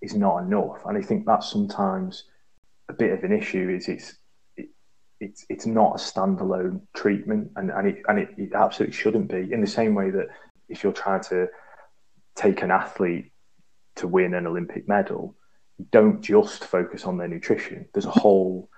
is 0.00 0.14
not 0.14 0.38
enough. 0.38 0.78
And 0.84 0.98
I 0.98 1.02
think 1.02 1.24
that's 1.24 1.50
sometimes 1.50 2.24
a 2.88 2.92
bit 2.92 3.12
of 3.12 3.24
an 3.24 3.32
issue. 3.32 3.70
Is 3.70 3.88
it's 3.88 4.16
it, 4.56 4.68
it's 5.20 5.46
it's 5.48 5.66
not 5.66 5.94
a 5.94 5.98
standalone 5.98 6.82
treatment, 6.94 7.50
and 7.56 7.70
and 7.70 7.88
it 7.88 8.02
and 8.08 8.18
it, 8.18 8.28
it 8.36 8.52
absolutely 8.54 8.94
shouldn't 8.94 9.28
be. 9.28 9.52
In 9.52 9.60
the 9.60 9.66
same 9.66 9.94
way 9.94 10.10
that 10.10 10.26
if 10.68 10.82
you're 10.82 10.92
trying 10.92 11.22
to 11.24 11.48
take 12.34 12.62
an 12.62 12.70
athlete 12.70 13.32
to 13.96 14.08
win 14.08 14.34
an 14.34 14.46
Olympic 14.46 14.88
medal, 14.88 15.34
don't 15.90 16.20
just 16.20 16.64
focus 16.64 17.04
on 17.04 17.16
their 17.16 17.28
nutrition. 17.28 17.86
There's 17.92 18.06
a 18.06 18.10
whole 18.10 18.68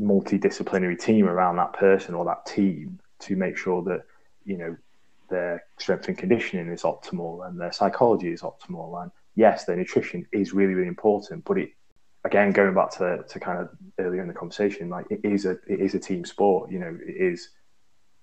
multidisciplinary 0.00 0.98
team 0.98 1.26
around 1.26 1.56
that 1.56 1.72
person 1.74 2.14
or 2.14 2.24
that 2.24 2.46
team 2.46 3.00
to 3.20 3.36
make 3.36 3.56
sure 3.56 3.82
that 3.82 4.02
you 4.44 4.56
know 4.56 4.76
their 5.30 5.64
strength 5.78 6.08
and 6.08 6.18
conditioning 6.18 6.68
is 6.72 6.82
optimal 6.82 7.46
and 7.46 7.58
their 7.60 7.72
psychology 7.72 8.32
is 8.32 8.42
optimal. 8.42 9.02
And 9.02 9.10
yes, 9.34 9.64
their 9.64 9.76
nutrition 9.76 10.26
is 10.32 10.52
really, 10.52 10.74
really 10.74 10.88
important. 10.88 11.44
But 11.44 11.58
it, 11.58 11.70
again, 12.24 12.52
going 12.52 12.74
back 12.74 12.90
to, 12.98 13.24
to 13.26 13.40
kind 13.40 13.60
of 13.60 13.70
earlier 13.98 14.22
in 14.22 14.28
the 14.28 14.34
conversation, 14.34 14.88
like 14.88 15.06
it 15.10 15.20
is 15.24 15.46
a 15.46 15.52
it 15.66 15.80
is 15.80 15.94
a 15.94 15.98
team 15.98 16.24
sport. 16.24 16.70
You 16.70 16.80
know, 16.80 16.98
it 17.06 17.16
is. 17.16 17.50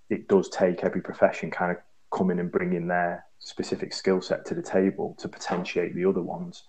It 0.10 0.30
does 0.30 0.50
take 0.50 0.84
every 0.84 1.02
profession 1.02 1.52
kind 1.52 1.72
of 1.72 1.78
coming 2.18 2.40
and 2.40 2.52
bringing 2.52 2.88
their 2.88 3.26
specific 3.40 3.94
skill 3.94 4.22
set 4.22 4.46
to 4.46 4.56
the 4.56 4.62
table 4.62 5.16
to 5.20 5.28
potentiate 5.28 5.94
the 5.96 6.06
other 6.06 6.22
ones 6.22 6.64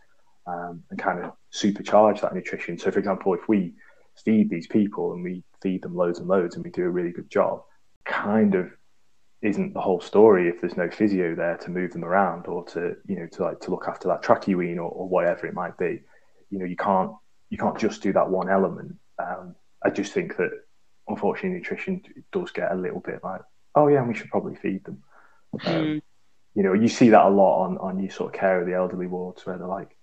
um, 0.48 0.83
and 0.90 0.98
kind 0.98 1.24
of 1.24 1.33
supercharge 1.53 2.20
that 2.20 2.35
nutrition. 2.35 2.79
So, 2.79 2.90
for 2.90 2.98
example, 2.98 3.35
if 3.35 3.48
we 3.48 3.74
feed 4.24 4.51
these 4.51 4.66
people 4.66 5.12
and 5.12 5.22
we 5.22 5.44
feed 5.62 5.83
them 5.83 5.94
loads 5.94 6.18
and 6.18 6.29
loads 6.29 6.57
and 6.57 6.64
we 6.64 6.70
do 6.70 6.85
a 6.85 6.90
really 6.90 7.12
good 7.12 7.31
job, 7.31 7.62
kind 8.05 8.55
of 8.55 8.70
isn't 9.42 9.72
the 9.72 9.81
whole 9.81 10.01
story 10.01 10.48
if 10.48 10.61
there's 10.61 10.77
no 10.77 10.90
physio 10.90 11.35
there 11.35 11.57
to 11.57 11.70
move 11.70 11.92
them 11.92 12.05
around 12.05 12.46
or 12.46 12.64
to 12.64 12.96
you 13.07 13.16
know 13.16 13.27
to 13.27 13.44
like 13.44 13.61
to 13.61 13.70
look 13.70 13.87
after 13.87 14.09
that 14.09 14.22
tracheoine 14.22 14.77
or, 14.77 14.90
or 14.90 15.09
whatever 15.09 15.46
it 15.46 15.55
might 15.55 15.77
be 15.79 16.01
you 16.51 16.59
know 16.59 16.64
you 16.64 16.77
can't 16.77 17.12
you 17.51 17.57
can't 17.57 17.79
just 17.79 18.03
do 18.03 18.12
that 18.12 18.29
one 18.29 18.48
element 18.48 18.94
um, 19.18 19.55
i 19.85 19.90
just 19.90 20.12
think 20.12 20.37
that 20.37 20.51
unfortunately 21.09 21.57
nutrition 21.57 22.03
does 22.33 22.51
get 22.51 22.72
a 22.72 22.74
little 22.74 23.01
bit 23.01 23.20
like 23.22 23.40
oh 23.74 23.87
yeah 23.88 24.03
we 24.03 24.14
should 24.14 24.31
probably 24.31 24.57
feed 24.57 24.85
them 24.85 25.03
um, 25.66 25.74
mm. 25.74 26.03
you 26.55 26.62
know 26.62 26.72
you 26.72 26.88
see 26.88 27.09
that 27.09 27.27
a 27.27 27.29
lot 27.29 27.64
on 27.64 27.79
on 27.79 28.01
your 28.01 28.11
sort 28.11 28.35
of 28.35 28.38
care 28.38 28.61
of 28.61 28.66
the 28.66 28.74
elderly 28.74 29.07
wards 29.07 29.46
where 29.46 29.57
they're 29.57 29.68
like 29.68 29.96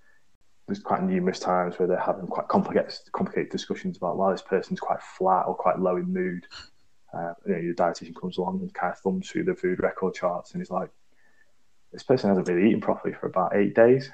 there's 0.67 0.79
quite 0.79 1.03
numerous 1.03 1.39
times 1.39 1.77
where 1.77 1.87
they're 1.87 1.99
having 1.99 2.25
quite 2.27 2.47
complicated 2.47 2.93
complicated 3.11 3.51
discussions 3.51 3.97
about 3.97 4.17
why 4.17 4.31
this 4.31 4.41
person's 4.41 4.79
quite 4.79 5.01
flat 5.01 5.45
or 5.47 5.55
quite 5.55 5.79
low 5.79 5.97
in 5.97 6.11
mood. 6.11 6.47
Uh, 7.15 7.33
you 7.45 7.53
know, 7.53 7.59
your 7.59 7.73
dietitian 7.73 8.15
comes 8.19 8.37
along 8.37 8.59
and 8.59 8.73
kind 8.73 8.91
of 8.91 8.99
thumbs 8.99 9.29
through 9.29 9.45
the 9.45 9.55
food 9.55 9.79
record 9.79 10.13
charts 10.13 10.51
and 10.51 10.61
he's 10.61 10.71
like, 10.71 10.89
"This 11.93 12.03
person 12.03 12.29
hasn't 12.29 12.47
really 12.47 12.67
eaten 12.67 12.81
properly 12.81 13.13
for 13.13 13.27
about 13.27 13.55
eight 13.55 13.73
days, 13.73 14.09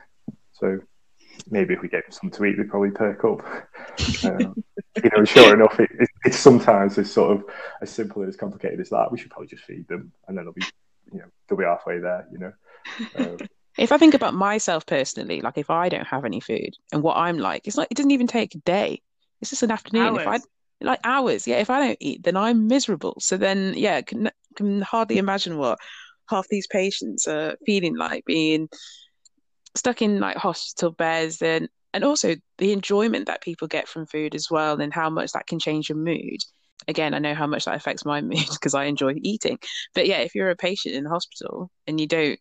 so 0.51 0.79
maybe 1.49 1.73
if 1.73 1.81
we 1.81 1.87
gave 1.87 2.03
them 2.03 2.11
something 2.11 2.37
to 2.37 2.45
eat, 2.45 2.57
they'd 2.57 2.69
probably 2.69 2.91
perk 2.91 3.23
up." 3.25 3.41
um, 4.25 4.63
you 5.03 5.09
know, 5.15 5.25
sure 5.25 5.53
enough, 5.53 5.79
it, 5.79 5.89
it, 5.99 6.09
it's 6.25 6.37
sometimes 6.37 6.97
as 6.97 7.11
sort 7.11 7.37
of 7.37 7.45
as 7.81 7.89
simple 7.89 8.21
and 8.21 8.29
as 8.29 8.37
complicated 8.37 8.79
as 8.79 8.89
that. 8.89 9.11
We 9.11 9.17
should 9.17 9.31
probably 9.31 9.47
just 9.47 9.63
feed 9.63 9.87
them, 9.87 10.11
and 10.27 10.37
then 10.37 10.45
they'll 10.45 10.53
be, 10.53 10.65
you 11.11 11.19
know, 11.19 11.25
they'll 11.47 11.57
be 11.57 11.65
halfway 11.65 11.99
there. 11.99 12.27
You 12.31 12.37
know. 12.37 12.53
Um, 13.17 13.37
if 13.77 13.91
I 13.91 13.97
think 13.97 14.13
about 14.13 14.33
myself 14.33 14.85
personally, 14.85 15.41
like 15.41 15.57
if 15.57 15.69
I 15.69 15.89
don't 15.89 16.07
have 16.07 16.25
any 16.25 16.39
food 16.39 16.75
and 16.91 17.01
what 17.01 17.17
I'm 17.17 17.37
like, 17.37 17.67
it's 17.67 17.77
like 17.77 17.87
it 17.89 17.97
doesn't 17.97 18.11
even 18.11 18.27
take 18.27 18.53
a 18.55 18.59
day. 18.59 19.01
It's 19.39 19.49
just 19.49 19.63
an 19.63 19.71
afternoon. 19.71 20.07
Hours. 20.07 20.21
If 20.21 20.27
I 20.27 20.39
like 20.83 20.99
hours, 21.03 21.47
yeah. 21.47 21.57
If 21.57 21.69
I 21.69 21.85
don't 21.85 21.97
eat, 21.99 22.23
then 22.23 22.37
I'm 22.37 22.67
miserable. 22.67 23.15
So 23.19 23.37
then, 23.37 23.73
yeah, 23.75 24.01
can 24.01 24.31
can 24.55 24.81
hardly 24.81 25.17
imagine 25.17 25.57
what 25.57 25.79
half 26.29 26.47
these 26.49 26.67
patients 26.67 27.27
are 27.27 27.55
feeling 27.65 27.97
like 27.97 28.25
being 28.25 28.69
stuck 29.75 30.01
in 30.01 30.19
like 30.19 30.37
hospital 30.37 30.91
beds 30.91 31.41
and 31.41 31.69
and 31.93 32.03
also 32.03 32.35
the 32.57 32.71
enjoyment 32.71 33.27
that 33.27 33.41
people 33.41 33.67
get 33.67 33.87
from 33.87 34.05
food 34.05 34.33
as 34.33 34.49
well 34.49 34.79
and 34.79 34.93
how 34.93 35.09
much 35.09 35.31
that 35.31 35.47
can 35.47 35.59
change 35.59 35.89
your 35.89 35.97
mood 35.97 36.39
again 36.87 37.13
i 37.13 37.19
know 37.19 37.33
how 37.33 37.47
much 37.47 37.65
that 37.65 37.75
affects 37.75 38.05
my 38.05 38.21
mood 38.21 38.45
because 38.51 38.73
i 38.73 38.85
enjoy 38.85 39.13
eating 39.21 39.57
but 39.93 40.07
yeah 40.07 40.17
if 40.17 40.35
you're 40.35 40.49
a 40.49 40.55
patient 40.55 40.95
in 40.95 41.03
the 41.03 41.09
hospital 41.09 41.69
and 41.87 41.99
you 41.99 42.07
don't 42.07 42.39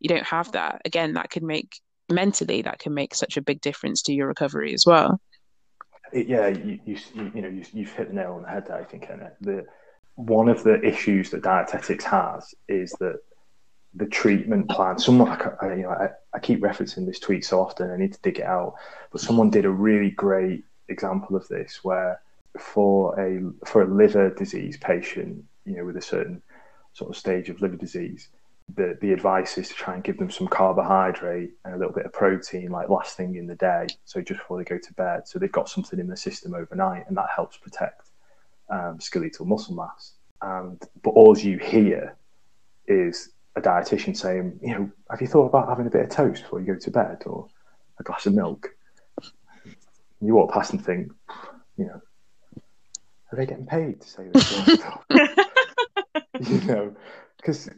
you 0.00 0.08
don't 0.08 0.26
have 0.26 0.50
that 0.52 0.80
again 0.84 1.14
that 1.14 1.30
can 1.30 1.46
make 1.46 1.80
mentally 2.10 2.62
that 2.62 2.78
can 2.78 2.92
make 2.92 3.14
such 3.14 3.36
a 3.36 3.42
big 3.42 3.60
difference 3.60 4.02
to 4.02 4.12
your 4.12 4.28
recovery 4.28 4.74
as 4.74 4.84
well 4.86 5.20
it, 6.14 6.26
yeah 6.26 6.48
you, 6.48 6.78
you 6.84 6.96
you 7.14 7.42
know 7.42 7.48
you, 7.48 7.64
you've 7.72 7.92
hit 7.92 8.08
the 8.08 8.14
nail 8.14 8.34
on 8.34 8.42
the 8.42 8.48
head 8.48 8.66
there 8.66 8.78
i 8.78 8.84
think 8.84 9.08
Annette. 9.10 9.36
the 9.40 9.66
one 10.16 10.48
of 10.48 10.62
the 10.62 10.80
issues 10.82 11.30
that 11.30 11.42
dietetics 11.42 12.04
has 12.04 12.54
is 12.68 12.92
that 13.00 13.20
the 13.94 14.06
treatment 14.06 14.68
plan. 14.68 14.98
Someone, 14.98 15.30
I, 15.30 15.74
you 15.74 15.82
know, 15.82 15.90
I, 15.90 16.08
I, 16.32 16.38
keep 16.38 16.60
referencing 16.60 17.06
this 17.06 17.20
tweet 17.20 17.44
so 17.44 17.60
often. 17.60 17.90
I 17.90 17.96
need 17.96 18.12
to 18.12 18.20
dig 18.22 18.38
it 18.38 18.44
out. 18.44 18.74
But 19.12 19.20
someone 19.20 19.50
did 19.50 19.64
a 19.64 19.70
really 19.70 20.10
great 20.10 20.64
example 20.88 21.36
of 21.36 21.46
this, 21.48 21.80
where 21.82 22.20
for 22.58 23.18
a 23.18 23.66
for 23.66 23.82
a 23.82 23.86
liver 23.86 24.30
disease 24.30 24.76
patient, 24.76 25.44
you 25.64 25.76
know, 25.76 25.84
with 25.84 25.96
a 25.96 26.02
certain 26.02 26.42
sort 26.92 27.10
of 27.10 27.16
stage 27.16 27.48
of 27.48 27.60
liver 27.60 27.76
disease, 27.76 28.28
the 28.72 28.96
the 29.00 29.12
advice 29.12 29.58
is 29.58 29.68
to 29.68 29.74
try 29.74 29.94
and 29.94 30.02
give 30.02 30.18
them 30.18 30.30
some 30.30 30.48
carbohydrate 30.48 31.50
and 31.64 31.74
a 31.74 31.78
little 31.78 31.92
bit 31.92 32.06
of 32.06 32.12
protein, 32.12 32.70
like 32.70 32.88
last 32.88 33.16
thing 33.16 33.36
in 33.36 33.46
the 33.46 33.54
day, 33.54 33.86
so 34.04 34.20
just 34.20 34.40
before 34.40 34.58
they 34.58 34.64
go 34.64 34.78
to 34.78 34.92
bed, 34.94 35.28
so 35.28 35.38
they've 35.38 35.52
got 35.52 35.68
something 35.68 35.98
in 35.98 36.08
the 36.08 36.16
system 36.16 36.54
overnight, 36.54 37.06
and 37.08 37.16
that 37.16 37.28
helps 37.34 37.56
protect 37.56 38.10
um, 38.70 38.98
skeletal 39.00 39.46
muscle 39.46 39.74
mass. 39.74 40.14
And 40.42 40.80
but 41.02 41.10
all 41.10 41.36
you 41.38 41.58
hear 41.58 42.16
is 42.86 43.30
a 43.56 43.60
dietitian 43.60 44.16
saying, 44.16 44.58
you 44.62 44.74
know, 44.74 44.90
have 45.10 45.20
you 45.20 45.26
thought 45.26 45.46
about 45.46 45.68
having 45.68 45.86
a 45.86 45.90
bit 45.90 46.02
of 46.02 46.10
toast 46.10 46.42
before 46.42 46.60
you 46.60 46.66
go 46.66 46.78
to 46.78 46.90
bed 46.90 47.22
or 47.26 47.48
a 48.00 48.02
glass 48.02 48.26
of 48.26 48.34
milk? 48.34 48.70
You 50.20 50.34
walk 50.34 50.52
past 50.52 50.72
and 50.72 50.84
think, 50.84 51.12
you 51.76 51.86
know, 51.86 52.00
are 53.30 53.36
they 53.36 53.46
getting 53.46 53.66
paid 53.66 54.00
to 54.00 54.08
say 54.08 54.28
this? 54.32 55.36
you 56.40 56.60
know, 56.62 56.94
because 57.36 57.68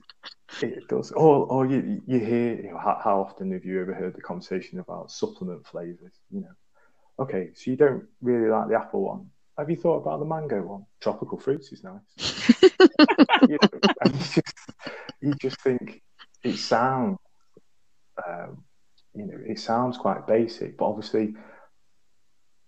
it 0.63 0.89
does. 0.89 1.13
Or, 1.13 1.47
or 1.47 1.67
you, 1.67 2.03
you 2.07 2.19
hear, 2.19 2.55
you 2.57 2.71
know, 2.71 2.79
how, 2.79 3.01
how 3.03 3.21
often 3.21 3.53
have 3.53 3.65
you 3.65 3.81
ever 3.81 3.95
heard 3.95 4.15
the 4.15 4.23
conversation 4.23 4.79
about 4.79 5.11
supplement 5.11 5.67
flavors? 5.67 6.15
You 6.31 6.43
know, 6.43 6.55
okay, 7.19 7.51
so 7.55 7.71
you 7.71 7.77
don't 7.77 8.05
really 8.23 8.49
like 8.49 8.69
the 8.69 8.77
apple 8.77 9.03
one. 9.03 9.31
Have 9.59 9.71
you 9.71 9.77
thought 9.77 10.03
about 10.03 10.21
the 10.21 10.27
mango 10.27 10.63
one? 10.63 10.87
Tropical 11.01 11.39
fruits 11.39 11.73
is 11.73 11.83
nice. 11.83 12.61
you, 13.49 13.59
know, 13.61 13.69
you, 14.05 14.13
just, 14.13 14.55
you 15.21 15.35
just 15.35 15.61
think 15.61 16.03
it 16.43 16.57
sounds, 16.57 17.19
um, 18.27 18.65
you 19.15 19.27
know, 19.27 19.39
it 19.47 19.59
sounds 19.59 19.97
quite 19.97 20.27
basic, 20.27 20.77
but 20.77 20.87
obviously 20.87 21.35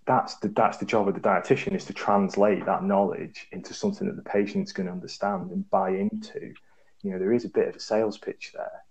that's 0.08 0.36
the 0.36 0.48
that's 0.48 0.78
the 0.78 0.86
job 0.86 1.06
of 1.06 1.14
the 1.14 1.20
dietitian 1.20 1.76
is 1.76 1.84
to 1.84 1.92
translate 1.92 2.64
that 2.64 2.82
knowledge 2.82 3.46
into 3.52 3.74
something 3.74 4.08
that 4.08 4.16
the 4.16 4.22
patient's 4.22 4.72
going 4.72 4.86
to 4.86 4.92
understand 4.92 5.50
and 5.50 5.68
buy 5.70 5.90
into. 5.90 6.54
You 7.02 7.12
know, 7.12 7.18
there 7.18 7.34
is 7.34 7.44
a 7.44 7.50
bit 7.50 7.68
of 7.68 7.76
a 7.76 7.80
sales 7.80 8.16
pitch 8.16 8.52
there, 8.54 8.82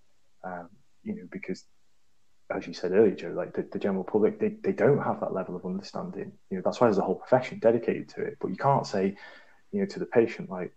um, 0.43 0.69
you 1.03 1.15
know, 1.15 1.27
because 1.32 1.65
as 2.56 2.67
you 2.67 2.73
said 2.73 2.91
earlier, 2.91 3.15
Joe, 3.15 3.34
like 3.36 3.53
the, 3.53 3.63
the, 3.63 3.80
general 3.80 4.03
public, 4.03 4.39
they, 4.39 4.56
they 4.63 4.71
don't 4.71 4.99
have 4.99 5.19
that 5.19 5.34
level 5.34 5.56
of 5.56 5.65
understanding. 5.65 6.32
You 6.49 6.58
know, 6.58 6.62
that's 6.63 6.80
why 6.80 6.88
there's 6.88 6.97
a 6.97 7.01
whole 7.01 7.15
profession 7.15 7.60
dedicated 7.60 8.08
to 8.10 8.21
it. 8.21 8.38
But 8.39 8.51
you 8.51 8.56
can't 8.56 8.88
say, 8.88 9.17
you 9.73 9.82
know, 9.82 9.86
to 9.88 9.99
the 9.99 10.06
patient, 10.06 10.49
like, 10.49 10.71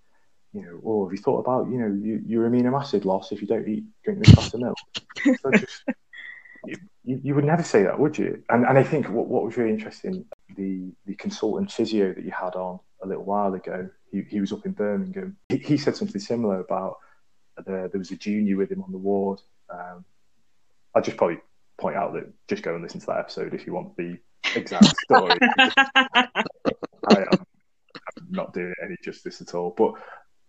you 0.53 0.63
know, 0.63 0.81
oh, 0.85 1.05
have 1.05 1.13
you 1.13 1.23
thought 1.23 1.39
about, 1.39 1.71
you 1.71 1.79
know, 1.79 1.87
you, 1.87 2.21
your 2.27 2.51
amino 2.51 2.77
acid 2.77 3.05
loss 3.05 3.31
if 3.31 3.41
you 3.41 3.47
don't 3.47 3.69
eat 3.69 3.85
drink 4.05 4.25
this 4.25 4.35
glass 4.35 4.53
of 4.53 4.61
milk? 4.61 4.79
so 5.41 5.51
just, 5.53 5.85
you, 6.67 6.77
you, 7.05 7.35
would 7.35 7.45
never 7.45 7.63
say 7.63 7.83
that, 7.83 7.99
would 7.99 8.19
you? 8.19 8.43
And 8.49 8.65
and 8.65 8.79
I 8.79 8.83
think 8.83 9.09
what, 9.09 9.27
what 9.27 9.45
was 9.45 9.57
really 9.57 9.71
interesting, 9.71 10.25
the 10.57 10.93
the 11.07 11.15
consultant 11.15 11.71
physio 11.71 12.13
that 12.13 12.25
you 12.25 12.31
had 12.31 12.55
on 12.55 12.81
a 13.03 13.07
little 13.07 13.25
while 13.25 13.55
ago, 13.55 13.89
he, 14.11 14.23
he 14.29 14.41
was 14.41 14.53
up 14.53 14.67
in 14.67 14.73
Birmingham. 14.73 15.37
He, 15.49 15.59
he 15.59 15.77
said 15.77 15.97
something 15.97 16.21
similar 16.21 16.61
about 16.61 16.99
the, 17.57 17.89
there 17.91 17.99
was 17.99 18.11
a 18.11 18.17
junior 18.17 18.57
with 18.57 18.71
him 18.71 18.83
on 18.83 18.93
the 18.93 18.99
ward. 18.99 19.41
Um, 19.71 20.05
I 20.95 21.01
just 21.01 21.17
probably 21.17 21.39
point 21.79 21.97
out 21.97 22.13
that 22.15 22.31
just 22.49 22.63
go 22.63 22.75
and 22.75 22.83
listen 22.83 23.01
to 23.01 23.07
that 23.07 23.19
episode 23.19 23.55
if 23.55 23.67
you 23.67 23.73
want 23.73 23.97
the 23.97 24.19
exact 24.55 24.95
story. 24.99 25.39
I 25.59 27.25
am 27.33 27.47
not 28.29 28.53
doing 28.53 28.71
it 28.71 28.85
any 28.85 28.97
justice 29.03 29.41
at 29.41 29.55
all. 29.55 29.75
But 29.77 29.95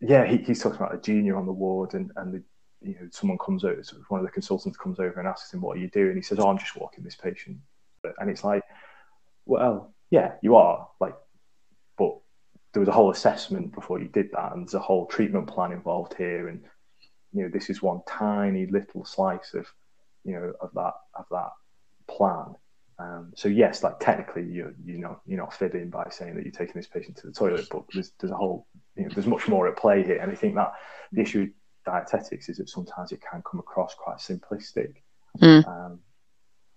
yeah, 0.01 0.25
he, 0.25 0.37
he's 0.37 0.61
talking 0.61 0.77
about 0.77 0.95
a 0.95 0.99
junior 0.99 1.37
on 1.37 1.45
the 1.45 1.51
ward, 1.51 1.93
and 1.93 2.11
and 2.15 2.33
the, 2.33 2.43
you 2.81 2.95
know 2.95 3.07
someone 3.11 3.37
comes 3.37 3.61
so 3.61 3.75
one 4.09 4.19
of 4.19 4.25
the 4.25 4.31
consultants 4.31 4.77
comes 4.77 4.99
over 4.99 5.19
and 5.19 5.27
asks 5.27 5.53
him, 5.53 5.61
"What 5.61 5.77
are 5.77 5.79
you 5.79 5.89
doing?" 5.89 6.15
He 6.15 6.21
says, 6.21 6.39
"Oh, 6.39 6.49
I'm 6.49 6.57
just 6.57 6.75
walking 6.75 7.03
this 7.03 7.15
patient," 7.15 7.57
and 8.19 8.29
it's 8.29 8.43
like, 8.43 8.63
well, 9.45 9.93
yeah, 10.09 10.33
you 10.41 10.55
are 10.55 10.87
like, 10.99 11.15
but 11.97 12.17
there 12.73 12.79
was 12.79 12.89
a 12.89 12.93
whole 12.93 13.11
assessment 13.11 13.73
before 13.73 13.99
you 13.99 14.07
did 14.07 14.31
that, 14.33 14.53
and 14.53 14.65
there's 14.65 14.73
a 14.73 14.79
whole 14.79 15.05
treatment 15.05 15.47
plan 15.47 15.71
involved 15.71 16.15
here, 16.17 16.47
and 16.47 16.63
you 17.33 17.43
know 17.43 17.49
this 17.49 17.69
is 17.69 17.81
one 17.81 18.01
tiny 18.07 18.65
little 18.67 19.05
slice 19.05 19.53
of 19.53 19.67
you 20.23 20.33
know 20.33 20.53
of 20.61 20.71
that 20.73 20.93
of 21.15 21.25
that 21.31 21.49
plan. 22.07 22.55
Um, 22.99 23.31
so 23.35 23.47
yes, 23.47 23.83
like 23.83 23.99
technically 23.99 24.43
you're 24.43 24.73
you 24.83 24.99
know 24.99 25.19
you're 25.25 25.39
not 25.39 25.53
fibbing 25.53 25.89
by 25.89 26.07
saying 26.09 26.35
that 26.35 26.43
you're 26.43 26.51
taking 26.51 26.75
this 26.75 26.87
patient 26.87 27.17
to 27.17 27.27
the 27.27 27.33
toilet, 27.33 27.67
but 27.71 27.83
there's 27.93 28.11
there's 28.19 28.31
a 28.31 28.35
whole 28.35 28.67
you 28.95 29.03
know 29.03 29.09
there's 29.13 29.27
much 29.27 29.47
more 29.47 29.67
at 29.67 29.77
play 29.77 30.03
here, 30.03 30.17
and 30.17 30.31
I 30.31 30.35
think 30.35 30.55
that 30.55 30.73
the 31.11 31.21
issue 31.21 31.49
dietetics 31.85 32.49
is 32.49 32.57
that 32.57 32.69
sometimes 32.69 33.11
it 33.11 33.21
can 33.21 33.41
come 33.49 33.59
across 33.59 33.93
quite 33.95 34.17
simplistic, 34.17 34.95
mm. 35.39 35.67
um, 35.67 35.99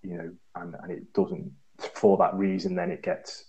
you 0.03 0.17
know, 0.17 0.31
and, 0.57 0.75
and 0.83 0.93
it 0.93 1.13
doesn't 1.13 1.53
for 1.79 2.17
that 2.19 2.35
reason 2.35 2.75
then 2.75 2.91
it 2.91 3.03
gets 3.03 3.47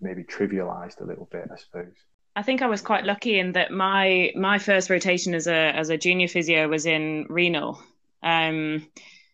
maybe 0.00 0.24
trivialized 0.24 1.00
a 1.00 1.04
little 1.04 1.28
bit, 1.30 1.48
I 1.52 1.56
suppose. 1.56 1.94
I 2.36 2.42
think 2.42 2.62
I 2.62 2.66
was 2.66 2.82
quite 2.82 3.04
lucky 3.04 3.38
in 3.38 3.52
that 3.52 3.72
my 3.72 4.30
my 4.36 4.58
first 4.58 4.90
rotation 4.90 5.34
as 5.34 5.46
a 5.46 5.72
as 5.74 5.90
a 5.90 5.98
junior 5.98 6.28
physio 6.28 6.68
was 6.68 6.86
in 6.86 7.26
renal. 7.28 7.80
Um, 8.22 8.86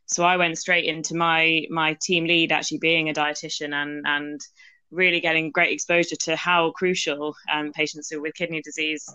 so 0.06 0.24
I 0.24 0.36
went 0.36 0.58
straight 0.58 0.84
into 0.84 1.14
my 1.14 1.66
my 1.70 1.98
team 2.00 2.24
lead 2.24 2.52
actually 2.52 2.78
being 2.78 3.08
a 3.08 3.12
dietitian 3.12 3.74
and 3.74 4.06
and 4.06 4.40
really 4.90 5.20
getting 5.20 5.50
great 5.50 5.72
exposure 5.72 6.16
to 6.16 6.36
how 6.36 6.70
crucial 6.70 7.34
um, 7.52 7.72
patients 7.72 8.12
with 8.14 8.34
kidney 8.34 8.62
disease 8.62 9.06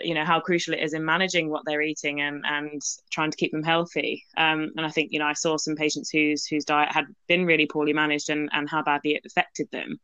you 0.00 0.14
know 0.14 0.24
how 0.24 0.40
crucial 0.40 0.74
it 0.74 0.80
is 0.80 0.94
in 0.94 1.04
managing 1.04 1.50
what 1.50 1.62
they're 1.66 1.82
eating 1.82 2.20
and 2.20 2.44
and 2.46 2.82
trying 3.10 3.30
to 3.30 3.36
keep 3.36 3.52
them 3.52 3.62
healthy 3.62 4.24
um, 4.36 4.70
and 4.76 4.86
i 4.86 4.90
think 4.90 5.12
you 5.12 5.18
know 5.18 5.26
i 5.26 5.32
saw 5.32 5.56
some 5.56 5.76
patients 5.76 6.10
whose 6.10 6.46
whose 6.46 6.64
diet 6.64 6.92
had 6.92 7.06
been 7.28 7.44
really 7.44 7.66
poorly 7.66 7.92
managed 7.92 8.30
and 8.30 8.48
and 8.52 8.68
how 8.68 8.82
badly 8.82 9.14
it 9.14 9.26
affected 9.26 9.68
them 9.70 9.98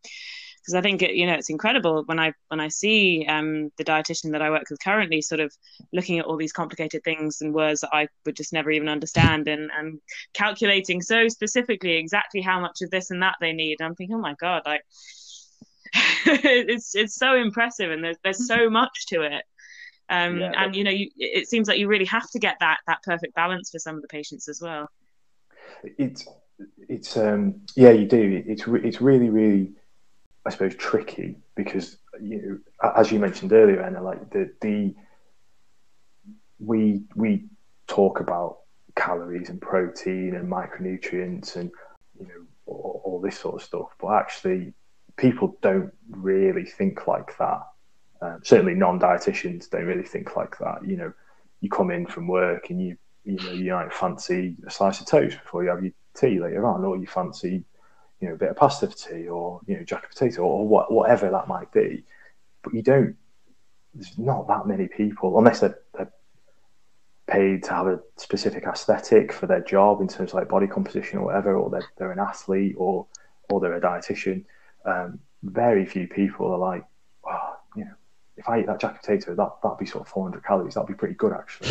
because 0.60 0.74
I 0.74 0.82
think 0.82 1.02
it, 1.02 1.14
you 1.14 1.26
know 1.26 1.34
it's 1.34 1.50
incredible 1.50 2.02
when 2.06 2.18
I 2.18 2.32
when 2.48 2.60
I 2.60 2.68
see 2.68 3.26
um, 3.28 3.70
the 3.76 3.84
dietitian 3.84 4.32
that 4.32 4.42
I 4.42 4.50
work 4.50 4.64
with 4.70 4.82
currently 4.82 5.22
sort 5.22 5.40
of 5.40 5.52
looking 5.92 6.18
at 6.18 6.26
all 6.26 6.36
these 6.36 6.52
complicated 6.52 7.02
things 7.02 7.40
and 7.40 7.54
words 7.54 7.80
that 7.80 7.90
I 7.92 8.08
would 8.26 8.36
just 8.36 8.52
never 8.52 8.70
even 8.70 8.88
understand 8.88 9.48
and 9.48 9.70
and 9.76 10.00
calculating 10.34 11.00
so 11.00 11.28
specifically 11.28 11.96
exactly 11.96 12.40
how 12.40 12.60
much 12.60 12.82
of 12.82 12.90
this 12.90 13.10
and 13.10 13.22
that 13.22 13.36
they 13.40 13.52
need. 13.52 13.78
And 13.80 13.88
I'm 13.88 13.94
thinking, 13.94 14.16
oh 14.16 14.20
my 14.20 14.34
god, 14.34 14.62
like 14.66 14.84
it's 15.94 16.94
it's 16.94 17.16
so 17.16 17.34
impressive 17.34 17.90
and 17.90 18.04
there's 18.04 18.18
there's 18.22 18.46
so 18.46 18.68
much 18.68 19.06
to 19.08 19.22
it. 19.22 19.42
Um, 20.10 20.40
yeah, 20.40 20.52
and 20.56 20.76
you 20.76 20.84
know, 20.84 20.90
you, 20.90 21.08
it 21.16 21.48
seems 21.48 21.68
like 21.68 21.78
you 21.78 21.86
really 21.86 22.06
have 22.06 22.28
to 22.30 22.38
get 22.38 22.56
that 22.60 22.78
that 22.86 23.02
perfect 23.04 23.34
balance 23.34 23.70
for 23.70 23.78
some 23.78 23.96
of 23.96 24.02
the 24.02 24.08
patients 24.08 24.48
as 24.48 24.60
well. 24.60 24.90
It's 25.96 26.26
it's 26.88 27.16
um 27.16 27.62
yeah, 27.76 27.90
you 27.90 28.06
do. 28.06 28.42
It's 28.46 28.64
it's 28.66 29.00
really 29.00 29.30
really 29.30 29.72
I 30.44 30.50
suppose, 30.50 30.74
tricky 30.74 31.36
because 31.54 31.98
you 32.20 32.42
know, 32.82 32.92
as 32.96 33.12
you 33.12 33.18
mentioned 33.18 33.52
earlier, 33.52 33.82
Anna, 33.82 34.02
like 34.02 34.30
the 34.30 34.50
the 34.60 34.94
we 36.58 37.02
we 37.14 37.46
talk 37.86 38.20
about 38.20 38.58
calories 38.96 39.50
and 39.50 39.60
protein 39.60 40.34
and 40.34 40.50
micronutrients 40.50 41.56
and 41.56 41.70
you 42.18 42.26
know 42.26 42.46
or 42.66 43.00
all 43.04 43.20
this 43.20 43.38
sort 43.38 43.56
of 43.56 43.62
stuff. 43.62 43.88
But 44.00 44.14
actually, 44.14 44.72
people 45.16 45.58
don't 45.60 45.92
really 46.10 46.64
think 46.64 47.06
like 47.06 47.36
that. 47.38 47.62
Um, 48.22 48.40
certainly, 48.42 48.74
non-dietitians 48.74 49.70
don't 49.70 49.86
really 49.86 50.02
think 50.04 50.36
like 50.36 50.58
that. 50.58 50.86
You 50.86 50.96
know, 50.96 51.12
you 51.60 51.70
come 51.70 51.90
in 51.90 52.06
from 52.06 52.26
work 52.26 52.70
and 52.70 52.80
you 52.80 52.96
you 53.24 53.36
know 53.36 53.52
you 53.52 53.72
might 53.72 53.92
fancy 53.92 54.56
a 54.66 54.70
slice 54.70 55.00
of 55.00 55.06
toast 55.06 55.38
before 55.42 55.62
you 55.62 55.70
have 55.70 55.82
your 55.82 55.92
tea 56.14 56.38
later 56.40 56.66
on, 56.66 56.84
or 56.84 56.96
you 56.96 57.06
fancy 57.06 57.64
you 58.20 58.28
know 58.28 58.34
a 58.34 58.38
bit 58.38 58.50
of 58.50 58.56
pasta 58.56 58.88
for 58.88 58.96
tea, 58.96 59.28
or 59.28 59.60
you 59.66 59.76
know 59.76 59.84
jacket 59.84 60.10
potato, 60.10 60.42
or 60.42 60.66
what, 60.66 60.92
whatever 60.92 61.30
that 61.30 61.48
might 61.48 61.72
be. 61.72 62.04
But 62.62 62.74
you 62.74 62.82
don't. 62.82 63.16
There's 63.94 64.18
not 64.18 64.46
that 64.48 64.66
many 64.66 64.86
people, 64.86 65.36
unless 65.38 65.60
they're, 65.60 65.78
they're 65.94 66.12
paid 67.26 67.64
to 67.64 67.70
have 67.72 67.86
a 67.88 68.00
specific 68.16 68.64
aesthetic 68.64 69.32
for 69.32 69.46
their 69.46 69.62
job 69.62 70.00
in 70.00 70.06
terms 70.06 70.30
of 70.30 70.34
like 70.34 70.48
body 70.48 70.66
composition 70.66 71.18
or 71.18 71.24
whatever, 71.24 71.56
or 71.56 71.70
they're, 71.70 71.88
they're 71.96 72.12
an 72.12 72.18
athlete 72.20 72.74
or 72.76 73.06
or 73.50 73.60
they're 73.60 73.76
a 73.76 73.80
dietitian. 73.80 74.44
Um, 74.84 75.18
very 75.42 75.86
few 75.86 76.06
people 76.06 76.52
are 76.52 76.58
like, 76.58 76.84
if 78.40 78.48
I 78.48 78.60
eat 78.60 78.66
that 78.66 78.80
jacket 78.80 79.00
potato, 79.02 79.34
that 79.34 79.50
that'd 79.62 79.78
be 79.78 79.86
sort 79.86 80.02
of 80.02 80.08
400 80.08 80.44
calories. 80.44 80.74
That'd 80.74 80.88
be 80.88 80.94
pretty 80.94 81.14
good 81.14 81.32
actually. 81.32 81.70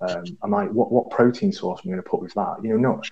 Um, 0.00 0.24
I'm 0.42 0.50
like, 0.50 0.70
what 0.70 0.90
what 0.90 1.10
protein 1.10 1.52
source 1.52 1.80
am 1.84 1.90
I 1.90 1.92
going 1.92 2.02
to 2.02 2.08
put 2.08 2.20
with 2.20 2.34
that? 2.34 2.56
You 2.62 2.70
know, 2.70 2.76
no, 2.76 3.02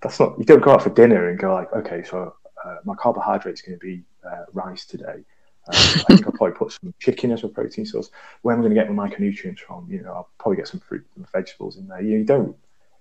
that's 0.00 0.20
not. 0.20 0.38
You 0.38 0.44
don't 0.44 0.62
go 0.62 0.72
out 0.72 0.82
for 0.82 0.90
dinner 0.90 1.28
and 1.28 1.38
go 1.38 1.52
like, 1.52 1.72
okay, 1.72 2.02
so 2.02 2.34
uh, 2.64 2.76
my 2.84 2.94
carbohydrate 2.94 3.54
is 3.54 3.62
going 3.62 3.78
to 3.78 3.84
be 3.84 4.02
uh, 4.24 4.44
rice 4.52 4.86
today. 4.86 5.24
Um, 5.66 5.74
I 5.74 6.04
think 6.08 6.26
I'll 6.26 6.32
probably 6.32 6.56
put 6.56 6.72
some 6.72 6.92
chicken 6.98 7.32
as 7.32 7.42
a 7.42 7.48
protein 7.48 7.86
source. 7.86 8.10
Where 8.42 8.54
am 8.54 8.60
I 8.60 8.64
going 8.64 8.74
to 8.74 8.80
get 8.80 8.92
my 8.92 9.08
micronutrients 9.08 9.60
from? 9.60 9.86
You 9.90 10.02
know, 10.02 10.12
I'll 10.12 10.28
probably 10.38 10.56
get 10.56 10.68
some 10.68 10.80
fruit 10.80 11.06
and 11.16 11.30
vegetables 11.30 11.78
in 11.78 11.88
there. 11.88 12.02
You, 12.02 12.12
know, 12.12 12.18
you 12.18 12.24
don't. 12.24 12.56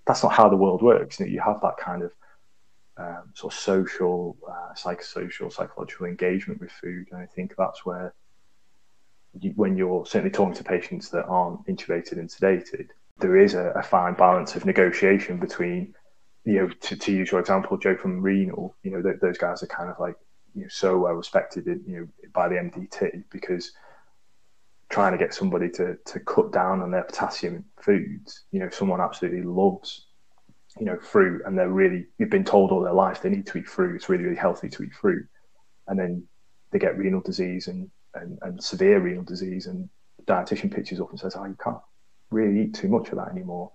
That's 0.08 0.24
not 0.24 0.34
how 0.34 0.50
the 0.50 0.58
world 0.58 0.82
works. 0.82 1.20
You, 1.20 1.26
know, 1.26 1.32
you 1.32 1.42
have 1.42 1.62
that 1.62 1.78
kind 1.78 2.04
of 2.04 2.14
um, 2.98 3.32
sort 3.34 3.54
of 3.54 3.60
social, 3.60 4.38
uh, 4.50 4.74
psychosocial, 4.74 5.52
psychological 5.52 6.06
engagement 6.06 6.62
with 6.62 6.72
food, 6.72 7.08
and 7.12 7.22
I 7.22 7.26
think 7.26 7.56
that's 7.58 7.86
where, 7.86 8.14
when 9.56 9.78
you're 9.78 10.06
certainly 10.06 10.32
talking 10.32 10.56
to 10.56 10.64
patients 10.64 11.10
that 11.10 11.26
aren't 11.26 11.66
intubated 11.68 12.14
and 12.14 12.30
sedated, 12.30 12.90
there 13.18 13.38
is 13.38 13.54
a, 13.54 13.70
a 13.72 13.84
fine 13.84 14.14
balance 14.14 14.56
of 14.56 14.66
negotiation 14.66 15.40
between, 15.40 15.94
you 16.46 16.54
know, 16.54 16.70
to, 16.70 16.96
to 16.96 17.12
use 17.12 17.32
your 17.32 17.40
example, 17.40 17.78
Joe 17.78 17.96
from 17.96 18.22
Renal, 18.22 18.76
you 18.84 18.92
know, 18.92 19.02
th- 19.02 19.20
those 19.22 19.38
guys 19.38 19.64
are 19.64 19.68
kind 19.68 19.90
of 19.90 20.00
like 20.00 20.16
you 20.54 20.62
know 20.64 20.68
so 20.70 20.98
well 20.98 21.14
respected 21.14 21.68
in, 21.68 21.84
you 21.88 22.00
know 22.00 22.08
by 22.34 22.48
the 22.48 22.56
MDT 22.56 23.24
because 23.32 23.72
trying 24.90 25.12
to 25.12 25.18
get 25.18 25.34
somebody 25.34 25.70
to 25.70 25.98
to 26.06 26.20
cut 26.20 26.52
down 26.52 26.82
on 26.82 26.92
their 26.92 27.04
potassium 27.04 27.66
foods 27.82 28.44
you 28.52 28.60
know 28.60 28.70
someone 28.70 29.02
absolutely 29.02 29.42
loves 29.42 30.08
you 30.80 30.86
know 30.86 30.98
fruit 31.00 31.42
and 31.46 31.58
they're 31.58 31.70
really 31.70 32.06
you've 32.18 32.30
been 32.30 32.44
told 32.44 32.72
all 32.72 32.82
their 32.82 32.94
life 32.94 33.22
they 33.22 33.30
need 33.30 33.48
to 33.48 33.58
eat 33.58 33.68
fruit 33.68 33.96
it's 33.96 34.10
really 34.10 34.24
really 34.24 34.36
healthy 34.36 34.70
to 34.70 34.84
eat 34.84 34.94
fruit. 34.94 35.26
And 35.88 36.00
then 36.00 36.26
they 36.72 36.80
get 36.80 36.98
renal 36.98 37.22
disease 37.22 37.68
and 37.68 37.90
and, 38.16 38.38
and 38.42 38.64
severe 38.64 39.00
renal 39.00 39.24
disease 39.24 39.68
and 39.68 39.90
the 40.18 40.24
dietitian 40.24 40.74
pitches 40.74 41.00
up 41.00 41.10
and 41.10 41.20
says 41.20 41.36
oh 41.36 41.46
you 41.46 41.58
can't 41.64 41.78
really 42.32 42.64
eat 42.64 42.74
too 42.74 42.88
much 42.88 43.10
of 43.10 43.18
that 43.18 43.30
anymore 43.30 43.72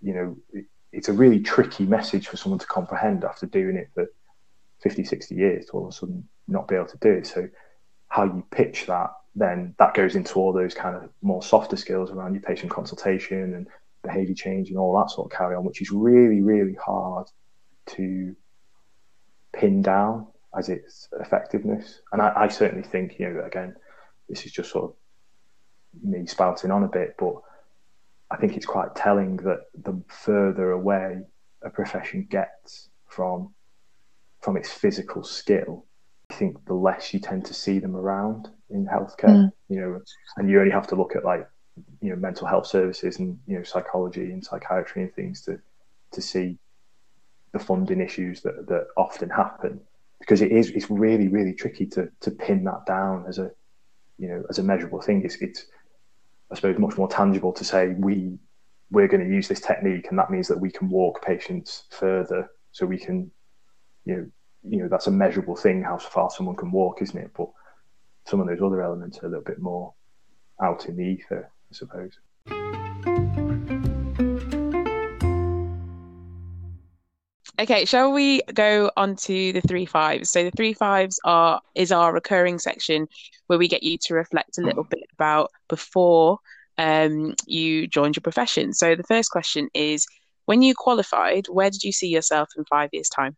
you 0.00 0.14
know 0.14 0.36
it, 0.52 0.66
it's 0.94 1.08
a 1.08 1.12
really 1.12 1.40
tricky 1.40 1.84
message 1.84 2.28
for 2.28 2.36
someone 2.36 2.58
to 2.58 2.66
comprehend 2.66 3.24
after 3.24 3.46
doing 3.46 3.76
it 3.76 3.90
for 3.94 4.06
50, 4.82 5.04
60 5.04 5.34
years 5.34 5.66
to 5.66 5.72
all 5.72 5.84
of 5.84 5.88
a 5.88 5.92
sudden 5.92 6.28
not 6.46 6.68
be 6.68 6.76
able 6.76 6.86
to 6.86 6.98
do 6.98 7.10
it. 7.10 7.26
So 7.26 7.48
how 8.08 8.24
you 8.24 8.44
pitch 8.50 8.86
that, 8.86 9.10
then 9.34 9.74
that 9.78 9.94
goes 9.94 10.14
into 10.14 10.34
all 10.34 10.52
those 10.52 10.74
kind 10.74 10.94
of 10.94 11.10
more 11.20 11.42
softer 11.42 11.76
skills 11.76 12.10
around 12.10 12.34
your 12.34 12.42
patient 12.42 12.70
consultation 12.70 13.54
and 13.54 13.66
behavior 14.02 14.34
change 14.34 14.68
and 14.68 14.78
all 14.78 14.96
that 14.98 15.10
sort 15.10 15.32
of 15.32 15.36
carry 15.36 15.56
on, 15.56 15.64
which 15.64 15.82
is 15.82 15.90
really, 15.90 16.42
really 16.42 16.74
hard 16.74 17.26
to 17.86 18.36
pin 19.52 19.82
down 19.82 20.26
as 20.56 20.68
its 20.68 21.08
effectiveness. 21.20 22.00
And 22.12 22.22
I, 22.22 22.32
I 22.36 22.48
certainly 22.48 22.86
think, 22.86 23.18
you 23.18 23.28
know, 23.28 23.44
again, 23.44 23.74
this 24.28 24.46
is 24.46 24.52
just 24.52 24.70
sort 24.70 24.84
of 24.84 24.94
me 26.02 26.26
spouting 26.26 26.70
on 26.70 26.84
a 26.84 26.88
bit, 26.88 27.16
but 27.18 27.34
I 28.30 28.36
think 28.36 28.56
it's 28.56 28.66
quite 28.66 28.94
telling 28.94 29.36
that 29.38 29.66
the 29.74 30.00
further 30.08 30.72
away 30.72 31.22
a 31.62 31.70
profession 31.70 32.26
gets 32.30 32.88
from 33.08 33.54
from 34.40 34.56
its 34.58 34.70
physical 34.70 35.24
skill, 35.24 35.86
I 36.30 36.34
think 36.34 36.66
the 36.66 36.74
less 36.74 37.14
you 37.14 37.20
tend 37.20 37.46
to 37.46 37.54
see 37.54 37.78
them 37.78 37.96
around 37.96 38.50
in 38.68 38.84
healthcare. 38.86 39.24
Mm. 39.24 39.52
You 39.70 39.80
know, 39.80 40.00
and 40.36 40.50
you 40.50 40.60
only 40.60 40.72
have 40.72 40.86
to 40.88 40.96
look 40.96 41.16
at 41.16 41.24
like 41.24 41.48
you 42.00 42.10
know 42.10 42.16
mental 42.16 42.46
health 42.46 42.66
services 42.66 43.18
and 43.18 43.38
you 43.46 43.56
know 43.56 43.62
psychology 43.62 44.30
and 44.32 44.44
psychiatry 44.44 45.02
and 45.02 45.14
things 45.14 45.42
to 45.42 45.58
to 46.12 46.20
see 46.20 46.58
the 47.52 47.58
funding 47.58 48.00
issues 48.00 48.42
that 48.42 48.66
that 48.68 48.88
often 48.96 49.30
happen 49.30 49.80
because 50.20 50.40
it 50.40 50.52
is 50.52 50.70
it's 50.70 50.90
really 50.90 51.28
really 51.28 51.54
tricky 51.54 51.86
to 51.86 52.08
to 52.20 52.30
pin 52.30 52.64
that 52.64 52.86
down 52.86 53.24
as 53.28 53.38
a 53.38 53.50
you 54.18 54.28
know 54.28 54.44
as 54.48 54.58
a 54.58 54.62
measurable 54.62 55.00
thing. 55.00 55.22
It's 55.24 55.36
it's 55.36 55.66
I 56.50 56.54
suppose 56.54 56.78
much 56.78 56.96
more 56.96 57.08
tangible 57.08 57.52
to 57.52 57.64
say 57.64 57.88
we 57.98 58.38
we're 58.90 59.08
going 59.08 59.26
to 59.26 59.34
use 59.34 59.48
this 59.48 59.60
technique 59.60 60.06
and 60.10 60.18
that 60.18 60.30
means 60.30 60.46
that 60.48 60.60
we 60.60 60.70
can 60.70 60.88
walk 60.88 61.24
patients 61.24 61.84
further 61.90 62.48
so 62.70 62.86
we 62.86 62.98
can 62.98 63.30
you 64.04 64.16
know, 64.16 64.30
you 64.62 64.82
know 64.82 64.88
that's 64.88 65.06
a 65.06 65.10
measurable 65.10 65.56
thing 65.56 65.82
how 65.82 65.98
far 65.98 66.30
someone 66.30 66.56
can 66.56 66.70
walk, 66.70 67.02
isn't 67.02 67.18
it? 67.18 67.30
But 67.36 67.48
some 68.26 68.40
of 68.40 68.46
those 68.46 68.62
other 68.62 68.82
elements 68.82 69.18
are 69.18 69.26
a 69.26 69.28
little 69.28 69.44
bit 69.44 69.58
more 69.58 69.94
out 70.62 70.86
in 70.86 70.96
the 70.96 71.02
ether, 71.02 71.50
I 71.70 71.74
suppose. 71.74 72.18
Okay, 77.60 77.84
shall 77.84 78.12
we 78.12 78.42
go 78.52 78.90
on 78.96 79.14
to 79.16 79.52
the 79.52 79.60
three 79.60 79.86
fives? 79.86 80.30
So 80.30 80.42
the 80.42 80.50
three 80.50 80.72
fives 80.72 81.20
are 81.24 81.60
is 81.76 81.92
our 81.92 82.12
recurring 82.12 82.58
section 82.58 83.06
where 83.46 83.58
we 83.58 83.68
get 83.68 83.84
you 83.84 83.96
to 83.98 84.14
reflect 84.14 84.58
a 84.58 84.62
little 84.62 84.82
bit 84.82 85.04
about 85.12 85.52
before 85.68 86.38
um, 86.78 87.34
you 87.46 87.86
joined 87.86 88.16
your 88.16 88.22
profession. 88.22 88.72
So 88.72 88.96
the 88.96 89.04
first 89.04 89.30
question 89.30 89.68
is, 89.72 90.04
when 90.46 90.62
you 90.62 90.74
qualified, 90.74 91.46
where 91.46 91.70
did 91.70 91.84
you 91.84 91.92
see 91.92 92.08
yourself 92.08 92.48
in 92.56 92.64
five 92.64 92.90
years' 92.92 93.08
time? 93.08 93.36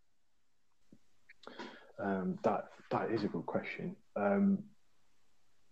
Um, 2.03 2.39
that 2.43 2.69
that 2.91 3.11
is 3.11 3.23
a 3.23 3.29
good 3.29 3.45
question. 3.45 3.97
Um, 4.17 4.61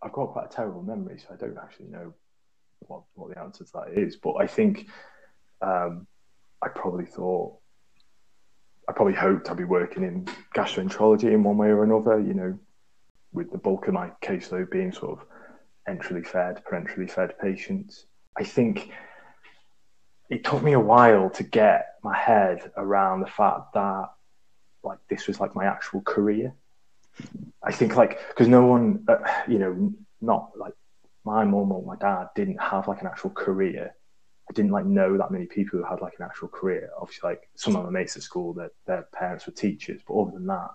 I've 0.03 0.13
got 0.13 0.33
quite 0.33 0.47
a 0.47 0.55
terrible 0.55 0.83
memory, 0.83 1.19
so 1.19 1.33
I 1.33 1.37
don't 1.37 1.57
actually 1.57 1.87
know 1.87 2.13
what, 2.81 3.05
what 3.15 3.31
the 3.33 3.41
answer 3.41 3.65
to 3.65 3.71
that 3.73 3.99
is. 3.99 4.17
But 4.17 4.35
I 4.35 4.47
think 4.47 4.87
um, 5.63 6.07
I 6.61 6.69
probably 6.69 7.07
thought, 7.07 7.59
I 8.89 8.93
probably 8.93 9.15
hoped 9.15 9.51
I'd 9.51 9.57
be 9.57 9.65
working 9.65 10.03
in 10.03 10.27
gastroenterology 10.55 11.33
in 11.33 11.43
one 11.43 11.57
way 11.57 11.69
or 11.69 11.85
another. 11.85 12.21
You 12.21 12.35
know, 12.35 12.59
with 13.33 13.51
the 13.51 13.59
bulk 13.59 13.89
of 13.89 13.95
my 13.95 14.11
caseload 14.23 14.71
being 14.71 14.93
sort 14.93 15.19
of 15.19 15.27
enterally 15.89 16.27
fed, 16.27 16.63
parenterally 16.65 17.11
fed 17.11 17.39
patients. 17.39 18.07
I 18.37 18.45
think 18.45 18.91
it 20.31 20.45
took 20.45 20.63
me 20.63 20.73
a 20.73 20.81
while 20.81 21.31
to 21.31 21.43
get 21.43 21.95
my 22.03 22.17
head 22.17 22.73
around 22.77 23.21
the 23.21 23.27
fact 23.27 23.75
that 23.75 24.07
like 24.83 24.99
this 25.09 25.27
was 25.27 25.41
like 25.41 25.55
my 25.55 25.65
actual 25.65 26.01
career. 26.03 26.55
I 27.63 27.73
think 27.73 27.97
like 27.97 28.19
because 28.29 28.49
no 28.49 28.67
one, 28.67 29.05
uh, 29.09 29.17
you 29.47 29.59
know, 29.59 29.93
not 30.21 30.51
like 30.57 30.75
my 31.25 31.45
mom 31.45 31.73
or 31.73 31.83
my 31.83 31.97
dad 31.97 32.29
didn't 32.35 32.61
have 32.61 32.89
like 32.89 33.01
an 33.01 33.07
actual 33.07 33.31
career. 33.31 33.95
I 34.49 34.53
didn't 34.53 34.73
like 34.73 34.85
know 34.85 35.17
that 35.17 35.31
many 35.31 35.47
people 35.47 35.79
who 35.79 35.85
had 35.85 36.01
like 36.01 36.15
an 36.19 36.27
actual 36.27 36.49
career. 36.49 36.91
Obviously, 37.01 37.31
like 37.31 37.49
some 37.55 37.77
of 37.77 37.85
my 37.85 37.91
mates 37.91 38.17
at 38.17 38.23
school, 38.23 38.53
that 38.55 38.73
their 38.87 39.09
parents 39.13 39.47
were 39.47 39.53
teachers, 39.53 40.03
but 40.07 40.15
other 40.15 40.33
than 40.33 40.47
that, 40.47 40.71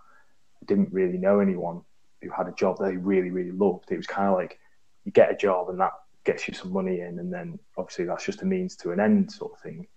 I 0.61 0.65
didn't 0.65 0.91
really 0.91 1.17
know 1.17 1.39
anyone 1.39 1.81
who 2.21 2.29
had 2.31 2.47
a 2.47 2.53
job 2.53 2.77
that 2.77 2.85
they 2.85 2.97
really, 2.97 3.29
really 3.29 3.51
loved. 3.51 3.91
It 3.91 3.97
was 3.97 4.07
kind 4.07 4.27
of 4.27 4.35
like 4.35 4.59
you 5.05 5.11
get 5.11 5.31
a 5.31 5.37
job 5.37 5.69
and 5.69 5.79
that 5.79 5.93
gets 6.25 6.47
you 6.47 6.53
some 6.53 6.73
money 6.73 7.01
in, 7.01 7.19
and 7.19 7.31
then 7.31 7.59
obviously 7.77 8.05
that's 8.05 8.25
just 8.25 8.41
a 8.41 8.45
means 8.45 8.75
to 8.77 8.91
an 8.91 8.99
end 8.99 9.31
sort 9.31 9.53
of 9.53 9.59
thing. 9.59 9.87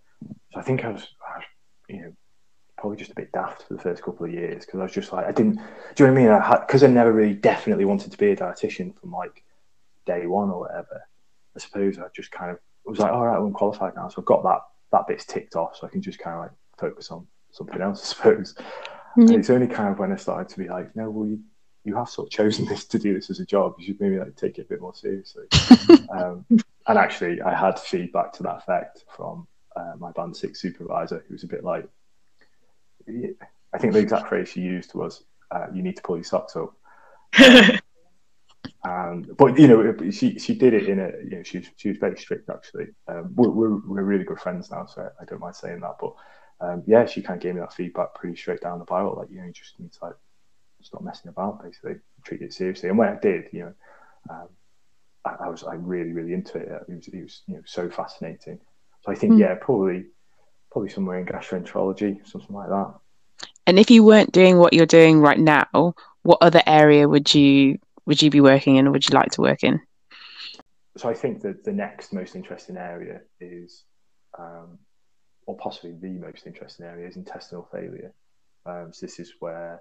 So 0.53 0.61
I 0.61 0.63
think 0.63 0.85
I 0.85 0.89
was, 0.89 1.09
I 1.27 1.39
was 1.39 1.45
you 1.89 2.03
know, 2.03 2.13
probably 2.79 2.99
just 2.99 3.13
a 3.13 3.15
bit 3.15 3.33
daft 3.33 3.63
for 3.63 3.75
the 3.75 3.83
first 3.83 4.03
couple 4.03 4.27
of 4.27 4.33
years 4.33 4.65
because 4.65 4.81
I 4.81 4.83
was 4.83 4.93
just 4.93 5.13
like, 5.13 5.27
I 5.27 5.33
didn't, 5.33 5.55
do 5.55 6.05
you 6.05 6.07
know 6.07 6.13
what 6.13 6.21
I 6.21 6.51
mean? 6.51 6.61
Because 6.67 6.83
I, 6.83 6.89
I, 6.89 6.91
never 6.91 7.13
really 7.13 7.35
definitely 7.35 7.85
wanted 7.85 8.13
to 8.13 8.19
be 8.19 8.33
a 8.33 8.37
dietitian 8.37 8.99
from 8.99 9.13
like 9.13 9.45
day 10.05 10.27
one 10.27 10.51
or 10.51 10.61
whatever. 10.61 11.03
I 11.55 11.59
suppose 11.59 11.99
I 11.99 12.05
just 12.15 12.31
kind 12.31 12.51
of 12.51 12.59
was 12.91 12.99
like, 12.99 13.13
all 13.13 13.27
right, 13.27 13.39
I'm 13.39 13.53
qualified 13.53 13.95
now, 13.97 14.09
so 14.09 14.17
I've 14.19 14.27
got 14.27 14.43
that 14.45 14.61
that 14.93 15.07
bit's 15.07 15.25
ticked 15.25 15.57
off, 15.57 15.77
so 15.77 15.87
I 15.87 15.91
can 15.91 16.03
just 16.03 16.19
kind 16.19 16.37
of 16.37 16.43
like 16.43 16.51
focus 16.79 17.11
on 17.11 17.27
something 17.51 17.81
else, 17.81 18.03
I 18.11 18.15
suppose. 18.15 18.55
Mm-hmm. 19.19 19.35
it's 19.35 19.51
only 19.51 19.67
kind 19.67 19.93
of 19.93 19.99
when 19.99 20.11
I 20.11 20.17
started 20.17 20.49
to 20.49 20.59
be 20.59 20.69
like, 20.69 20.97
no, 20.97 21.11
well, 21.11 21.29
you 21.29 21.41
you 21.85 21.95
have 21.97 22.09
sort 22.09 22.29
of 22.29 22.33
chosen 22.33 22.65
this 22.69 22.85
to 22.87 22.99
do 22.99 23.15
this 23.15 23.31
as 23.31 23.41
a 23.41 23.47
job. 23.47 23.75
You 23.79 23.87
should 23.87 24.01
maybe 24.01 24.19
like 24.19 24.37
take 24.37 24.59
it 24.59 24.63
a 24.63 24.69
bit 24.69 24.81
more 24.81 24.95
seriously. 24.95 25.47
um, 26.11 26.45
and 26.51 26.99
actually, 26.99 27.41
I 27.43 27.55
had 27.55 27.79
feedback 27.79 28.33
to 28.35 28.43
that 28.45 28.59
effect 28.59 29.05
from 29.15 29.47
uh, 29.77 29.95
my 29.99 30.11
band 30.13 30.37
six 30.37 30.61
supervisor, 30.61 31.25
who 31.27 31.35
was 31.35 31.45
a 31.45 31.49
bit 31.49 31.65
like, 31.65 31.89
I 33.09 33.79
think 33.79 33.93
the 33.93 33.99
exact 33.99 34.29
phrase 34.29 34.49
she 34.49 34.61
used 34.61 34.95
was, 34.95 35.25
uh, 35.51 35.67
"You 35.73 35.83
need 35.83 35.97
to 35.97 36.03
pull 36.03 36.17
your 36.17 36.25
socks 36.25 36.57
up." 36.57 36.75
And 38.85 39.37
but 39.37 39.59
you 39.59 39.69
know, 39.69 40.11
she 40.11 40.39
she 40.39 40.55
did 40.55 40.75
it 40.75 40.89
in 40.89 40.99
a 40.99 41.11
you 41.23 41.37
know 41.37 41.43
she 41.43 41.63
she 41.77 41.91
was 41.91 41.99
very 41.99 42.17
strict 42.17 42.51
actually. 42.51 42.87
Um, 43.07 43.31
we're, 43.35 43.51
we're, 43.51 43.77
we're 43.87 44.03
really 44.03 44.25
good 44.25 44.41
friends 44.41 44.71
now, 44.71 44.87
so 44.87 45.09
I 45.21 45.25
don't 45.25 45.41
mind 45.41 45.55
saying 45.55 45.81
that. 45.81 45.97
But 46.01 46.15
um, 46.63 46.83
yeah, 46.87 47.05
she 47.07 47.23
kind 47.23 47.37
of 47.37 47.43
gave 47.43 47.55
me 47.55 47.61
that 47.61 47.75
feedback 47.75 48.15
pretty 48.15 48.37
straight 48.37 48.61
down 48.61 48.79
the 48.79 48.85
barrel. 48.85 49.17
Like, 49.17 49.31
you 49.31 49.39
know, 49.39 49.47
you 49.47 49.53
just 49.53 49.79
need 49.81 49.93
to 49.93 50.05
like 50.05 50.15
stop 50.81 51.03
messing 51.03 51.29
about, 51.29 51.63
basically, 51.63 51.97
treat 52.25 52.41
it 52.41 52.53
seriously. 52.53 52.89
And 52.89 52.97
when 52.97 53.09
I 53.09 53.19
did, 53.21 53.47
you 53.53 53.61
know, 53.61 53.75
um, 54.31 54.49
I, 55.25 55.47
I, 55.47 55.49
was 55.49 55.65
like 55.65 55.79
really, 55.83 56.13
really 56.13 56.35
into 56.35 56.59
it. 56.59 56.69
It 56.89 56.95
was, 56.95 57.09
it 57.09 57.23
was 57.23 57.43
you 57.47 57.55
know, 57.55 57.63
so 57.67 57.91
fascinating. 57.91 58.61
So 59.03 59.11
I 59.11 59.17
think, 59.17 59.35
mm. 59.35 59.41
yeah, 59.41 59.57
probably, 59.61 60.07
probably 60.71 60.91
somewhere 60.91 61.19
in 61.19 61.27
gastroenterology, 61.27 62.27
something 62.29 62.55
like 62.55 62.69
that. 62.69 62.95
And 63.67 63.79
if 63.79 63.91
you 63.91 64.05
weren't 64.05 64.33
doing 64.33 64.59
what 64.59 64.73
you're 64.73 64.87
doing 64.87 65.21
right 65.21 65.39
now, 65.39 65.95
what 66.23 66.39
other 66.41 66.63
area 66.65 67.09
would 67.09 67.35
you 67.35 67.79
would 68.07 68.23
you 68.23 68.31
be 68.31 68.41
working 68.41 68.77
in, 68.77 68.87
or 68.87 68.93
would 68.93 69.09
you 69.09 69.15
like 69.15 69.31
to 69.33 69.41
work 69.41 69.63
in? 69.63 69.81
So 70.97 71.09
I 71.09 71.15
think 71.15 71.41
that 71.43 71.65
the 71.65 71.73
next 71.73 72.13
most 72.13 72.37
interesting 72.37 72.77
area 72.77 73.21
is 73.41 73.85
um, 74.39 74.79
or 75.47 75.57
possibly 75.57 75.93
the 75.93 76.19
most 76.19 76.47
interesting 76.47 76.87
area 76.87 77.09
is 77.09 77.17
intestinal 77.17 77.69
failure. 77.73 78.13
Um, 78.67 78.91
so 78.93 79.07
this 79.07 79.19
is 79.19 79.35
where 79.41 79.81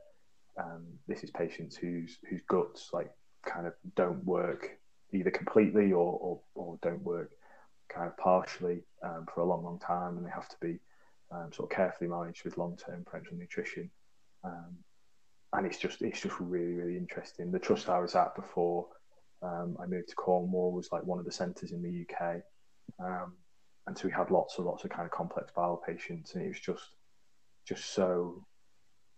um, 0.58 0.86
this 1.08 1.24
is 1.24 1.32
patients 1.32 1.76
whose 1.76 2.18
whose 2.30 2.42
guts 2.48 2.90
like 2.94 3.12
kind 3.46 3.68
of 3.68 3.74
don't 3.96 4.24
work 4.26 4.78
either 5.14 5.32
completely 5.32 5.92
or, 5.92 6.18
or, 6.20 6.40
or 6.56 6.80
don't 6.82 7.02
work 7.04 7.32
kind 7.90 8.08
of 8.08 8.18
partially 8.18 8.82
um, 9.04 9.26
for 9.34 9.42
a 9.42 9.46
long, 9.46 9.64
long 9.64 9.80
time, 9.80 10.18
and 10.18 10.26
they 10.26 10.32
have 10.32 10.48
to 10.48 10.56
be 10.62 10.80
um, 11.32 11.52
sort 11.52 11.70
of 11.70 11.76
carefully 11.76 12.10
managed 12.10 12.44
with 12.46 12.58
long-term 12.58 13.04
parenteral 13.04 13.38
nutrition. 13.38 13.90
Um, 15.54 15.60
and 15.60 15.68
it's 15.68 15.78
just 15.78 16.02
it's 16.02 16.22
just 16.22 16.40
really 16.40 16.74
really 16.74 16.98
interesting. 16.98 17.52
The 17.52 17.60
trust 17.60 17.90
I 17.90 18.00
was 18.00 18.16
at 18.16 18.36
before 18.36 18.88
um, 19.42 19.78
I 19.82 19.86
moved 19.86 20.10
to 20.10 20.16
Cornwall 20.16 20.72
was 20.72 20.90
like 20.92 21.04
one 21.04 21.20
of 21.20 21.26
the 21.26 21.32
centres 21.32 21.72
in 21.72 21.82
the 21.82 22.06
UK 22.06 22.42
and 23.88 23.98
so 23.98 24.08
we 24.08 24.14
had 24.14 24.32
lots 24.32 24.58
and 24.58 24.66
lots 24.66 24.84
of 24.84 24.90
kind 24.90 25.06
of 25.06 25.12
complex 25.12 25.52
bowel 25.56 25.82
patients, 25.86 26.34
and 26.34 26.46
it 26.46 26.50
was 26.50 26.60
just 26.60 26.84
just 27.68 27.94
so 27.94 28.46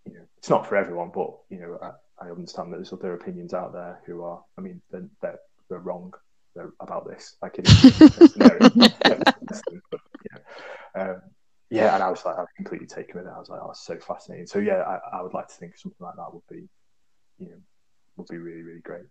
you 0.05 0.13
know 0.13 0.25
it's 0.37 0.49
not 0.49 0.67
for 0.67 0.75
everyone, 0.75 1.11
but 1.13 1.31
you 1.49 1.59
know 1.59 1.77
I, 1.81 2.25
I 2.25 2.31
understand 2.31 2.71
that 2.71 2.77
there's 2.77 2.93
other 2.93 3.13
opinions 3.13 3.53
out 3.53 3.73
there 3.73 3.99
who 4.05 4.23
are 4.23 4.41
I 4.57 4.61
mean 4.61 4.81
they're 4.91 5.07
they're, 5.21 5.39
they're 5.69 5.79
wrong. 5.79 6.13
About 6.79 7.07
this. 7.07 7.35
It 7.41 7.67
is 7.67 8.37
um, 10.95 11.21
yeah, 11.73 11.95
and 11.95 12.03
I 12.03 12.09
was 12.09 12.23
like, 12.23 12.35
I 12.35 12.41
was 12.41 12.49
completely 12.55 12.87
taken 12.87 13.19
with 13.19 13.25
it. 13.27 13.33
I 13.35 13.39
was 13.39 13.49
like, 13.49 13.59
oh, 13.61 13.67
that's 13.67 13.85
so 13.85 13.97
fascinating. 13.97 14.47
So 14.47 14.59
yeah, 14.59 14.81
I, 14.81 15.17
I 15.17 15.21
would 15.21 15.33
like 15.33 15.47
to 15.47 15.53
think 15.53 15.77
something 15.77 16.05
like 16.05 16.15
that 16.15 16.33
would 16.33 16.47
be, 16.49 16.67
you 17.39 17.49
know, 17.49 17.57
would 18.17 18.27
be 18.27 18.37
really, 18.37 18.61
really 18.61 18.81
great. 18.81 19.05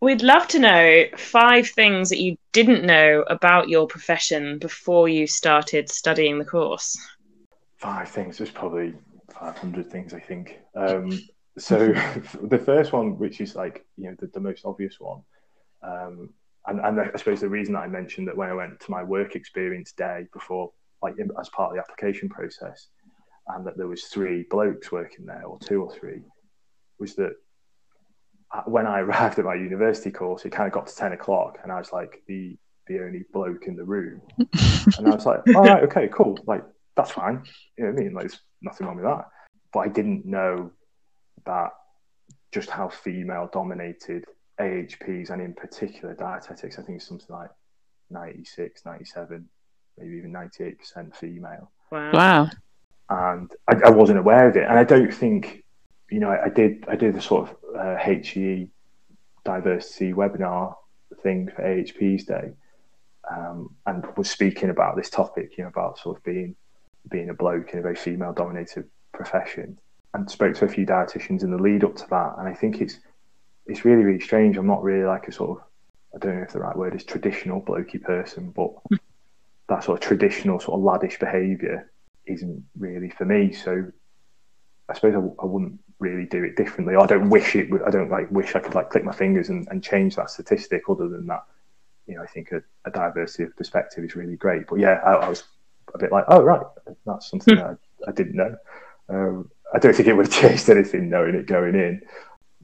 We'd 0.00 0.22
love 0.22 0.48
to 0.48 0.58
know 0.58 1.04
five 1.16 1.68
things 1.68 2.08
that 2.08 2.20
you 2.20 2.36
didn't 2.52 2.84
know 2.84 3.22
about 3.28 3.68
your 3.68 3.86
profession 3.86 4.58
before 4.58 5.08
you 5.08 5.26
started 5.26 5.90
studying 5.90 6.38
the 6.38 6.44
course. 6.44 6.98
Five 7.76 8.08
things. 8.08 8.38
There's 8.38 8.50
probably 8.50 8.94
500 9.38 9.90
things, 9.90 10.14
I 10.14 10.20
think. 10.20 10.58
Um, 10.74 11.20
so 11.58 11.88
the 12.42 12.58
first 12.58 12.92
one, 12.92 13.18
which 13.18 13.40
is 13.40 13.54
like, 13.54 13.84
you 13.96 14.08
know, 14.10 14.16
the, 14.18 14.28
the 14.28 14.40
most 14.40 14.64
obvious 14.64 14.98
one, 14.98 15.22
um, 15.82 16.30
and, 16.66 16.80
and 16.80 17.00
I 17.00 17.16
suppose 17.16 17.40
the 17.40 17.48
reason 17.48 17.74
that 17.74 17.80
I 17.80 17.86
mentioned 17.86 18.28
that 18.28 18.36
when 18.36 18.48
I 18.48 18.54
went 18.54 18.80
to 18.80 18.90
my 18.90 19.02
work 19.02 19.34
experience 19.34 19.92
day 19.92 20.26
before, 20.32 20.72
like 21.02 21.14
as 21.40 21.48
part 21.50 21.70
of 21.70 21.76
the 21.76 21.80
application 21.80 22.28
process, 22.28 22.88
and 23.48 23.66
that 23.66 23.76
there 23.76 23.88
was 23.88 24.04
three 24.04 24.44
blokes 24.50 24.92
working 24.92 25.26
there, 25.26 25.44
or 25.44 25.58
two 25.58 25.82
or 25.82 25.92
three, 25.92 26.22
was 26.98 27.14
that 27.16 27.32
uh, 28.52 28.62
when 28.66 28.86
I 28.86 29.00
arrived 29.00 29.38
at 29.38 29.44
my 29.44 29.54
university 29.54 30.10
course, 30.10 30.44
it 30.44 30.50
kind 30.50 30.66
of 30.66 30.72
got 30.72 30.86
to 30.86 30.94
10 30.94 31.12
o'clock 31.12 31.58
and 31.62 31.72
I 31.72 31.78
was 31.78 31.92
like 31.92 32.22
the, 32.26 32.56
the 32.86 33.00
only 33.00 33.24
bloke 33.32 33.66
in 33.66 33.76
the 33.76 33.84
room. 33.84 34.20
and 34.38 35.06
I 35.06 35.14
was 35.14 35.26
like, 35.26 35.40
all 35.54 35.62
right, 35.62 35.82
okay, 35.84 36.08
cool. 36.12 36.38
Like, 36.46 36.64
that's 36.96 37.10
fine. 37.10 37.42
You 37.76 37.84
know 37.84 37.92
what 37.92 38.00
I 38.00 38.02
mean? 38.02 38.12
Like, 38.12 38.22
there's 38.28 38.40
nothing 38.62 38.86
wrong 38.86 38.96
with 38.96 39.04
that. 39.04 39.26
But 39.72 39.80
I 39.80 39.88
didn't 39.88 40.26
know 40.26 40.72
that 41.46 41.70
just 42.52 42.70
how 42.70 42.88
female 42.88 43.48
dominated 43.52 44.24
AHPs 44.60 45.30
and 45.30 45.40
in 45.40 45.54
particular 45.54 46.14
dietetics, 46.14 46.78
I 46.78 46.82
think 46.82 46.96
it's 46.96 47.06
something 47.06 47.28
like 47.30 47.50
96, 48.10 48.84
97, 48.84 49.48
maybe 50.00 50.16
even 50.16 50.32
98% 50.32 51.14
female. 51.14 51.70
Wow. 51.90 52.12
wow. 52.12 52.50
And 53.08 53.50
I, 53.68 53.88
I 53.88 53.90
wasn't 53.90 54.18
aware 54.18 54.48
of 54.48 54.56
it. 54.56 54.64
And 54.68 54.78
I 54.78 54.84
don't 54.84 55.12
think 55.12 55.64
you 56.10 56.18
know, 56.18 56.30
I, 56.30 56.46
I, 56.46 56.48
did 56.48 56.84
I 56.88 56.96
did 56.96 57.14
the 57.14 57.22
sort 57.22 57.48
of 57.48 57.56
uh, 57.76 57.96
HE 57.96 58.68
diversity 59.44 60.12
webinar 60.12 60.74
thing 61.22 61.48
for 61.54 61.64
AHP's 61.64 62.24
day, 62.24 62.50
um, 63.30 63.74
and 63.86 64.04
was 64.16 64.28
speaking 64.28 64.70
about 64.70 64.96
this 64.96 65.08
topic, 65.08 65.56
you 65.56 65.64
know, 65.64 65.68
about 65.68 65.98
sort 65.98 66.18
of 66.18 66.24
being 66.24 66.56
being 67.10 67.30
a 67.30 67.34
bloke 67.34 67.70
in 67.72 67.78
a 67.78 67.82
very 67.82 67.96
female 67.96 68.32
dominated 68.32 68.84
profession, 69.12 69.78
and 70.14 70.30
spoke 70.30 70.54
to 70.56 70.64
a 70.64 70.68
few 70.68 70.84
dietitians 70.84 71.42
in 71.42 71.50
the 71.50 71.62
lead 71.62 71.84
up 71.84 71.96
to 71.96 72.06
that, 72.10 72.34
and 72.38 72.48
I 72.48 72.54
think 72.54 72.80
it's 72.80 72.98
it's 73.66 73.84
really 73.84 74.02
really 74.02 74.20
strange. 74.20 74.56
I'm 74.56 74.66
not 74.66 74.82
really 74.82 75.04
like 75.04 75.28
a 75.28 75.32
sort 75.32 75.58
of 75.58 75.64
I 76.14 76.18
don't 76.18 76.36
know 76.36 76.42
if 76.42 76.52
the 76.52 76.60
right 76.60 76.76
word 76.76 76.94
is 76.94 77.04
traditional 77.04 77.62
blokey 77.62 78.02
person, 78.02 78.50
but 78.50 78.70
that 79.70 79.84
sort 79.84 80.02
of 80.02 80.06
traditional 80.06 80.60
sort 80.60 80.78
of 80.78 80.84
laddish 80.84 81.18
behaviour 81.18 81.90
isn't 82.26 82.64
really 82.78 83.08
for 83.08 83.24
me. 83.24 83.52
So 83.52 83.90
I 84.88 84.94
suppose 84.94 85.14
I, 85.14 85.42
I 85.42 85.46
wouldn't 85.46 85.80
really 86.00 86.26
do 86.26 86.42
it 86.42 86.56
differently. 86.56 86.96
I 86.96 87.06
don't 87.06 87.30
wish 87.30 87.54
it. 87.54 87.70
I 87.86 87.90
don't 87.90 88.10
like 88.10 88.30
wish 88.30 88.54
I 88.54 88.60
could 88.60 88.74
like 88.74 88.90
click 88.90 89.04
my 89.04 89.12
fingers 89.12 89.48
and, 89.48 89.66
and 89.70 89.82
change 89.82 90.16
that 90.16 90.28
statistic. 90.28 90.82
Other 90.88 91.08
than 91.08 91.26
that, 91.28 91.44
you 92.06 92.16
know, 92.16 92.22
I 92.22 92.26
think 92.26 92.50
a, 92.50 92.62
a 92.84 92.90
diversity 92.90 93.44
of 93.44 93.56
perspective 93.56 94.04
is 94.04 94.16
really 94.16 94.36
great. 94.36 94.66
But 94.66 94.80
yeah, 94.80 95.00
I, 95.04 95.12
I 95.12 95.28
was 95.28 95.44
a 95.94 95.98
bit 95.98 96.10
like, 96.10 96.24
oh 96.28 96.42
right, 96.42 96.62
that's 97.06 97.30
something 97.30 97.56
hmm. 97.56 97.62
I, 97.62 97.74
I 98.08 98.12
didn't 98.12 98.34
know. 98.34 98.56
Um, 99.08 99.50
I 99.72 99.78
don't 99.78 99.94
think 99.94 100.08
it 100.08 100.14
would 100.14 100.26
have 100.32 100.42
changed 100.42 100.68
anything 100.68 101.08
knowing 101.08 101.36
it 101.36 101.46
going 101.46 101.76
in. 101.76 102.02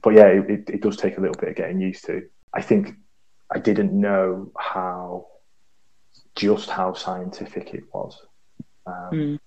But 0.03 0.13
yeah, 0.13 0.27
it, 0.27 0.49
it, 0.49 0.69
it 0.69 0.81
does 0.81 0.97
take 0.97 1.17
a 1.17 1.21
little 1.21 1.39
bit 1.39 1.49
of 1.49 1.55
getting 1.55 1.79
used 1.79 2.05
to. 2.05 2.27
I 2.53 2.61
think 2.61 2.95
I 3.49 3.59
didn't 3.59 3.93
know 3.93 4.51
how 4.59 5.27
just 6.37 6.69
how 6.69 6.93
scientific 6.93 7.73
it 7.73 7.83
was. 7.93 8.21
Um, 8.85 9.09
mm. 9.11 9.39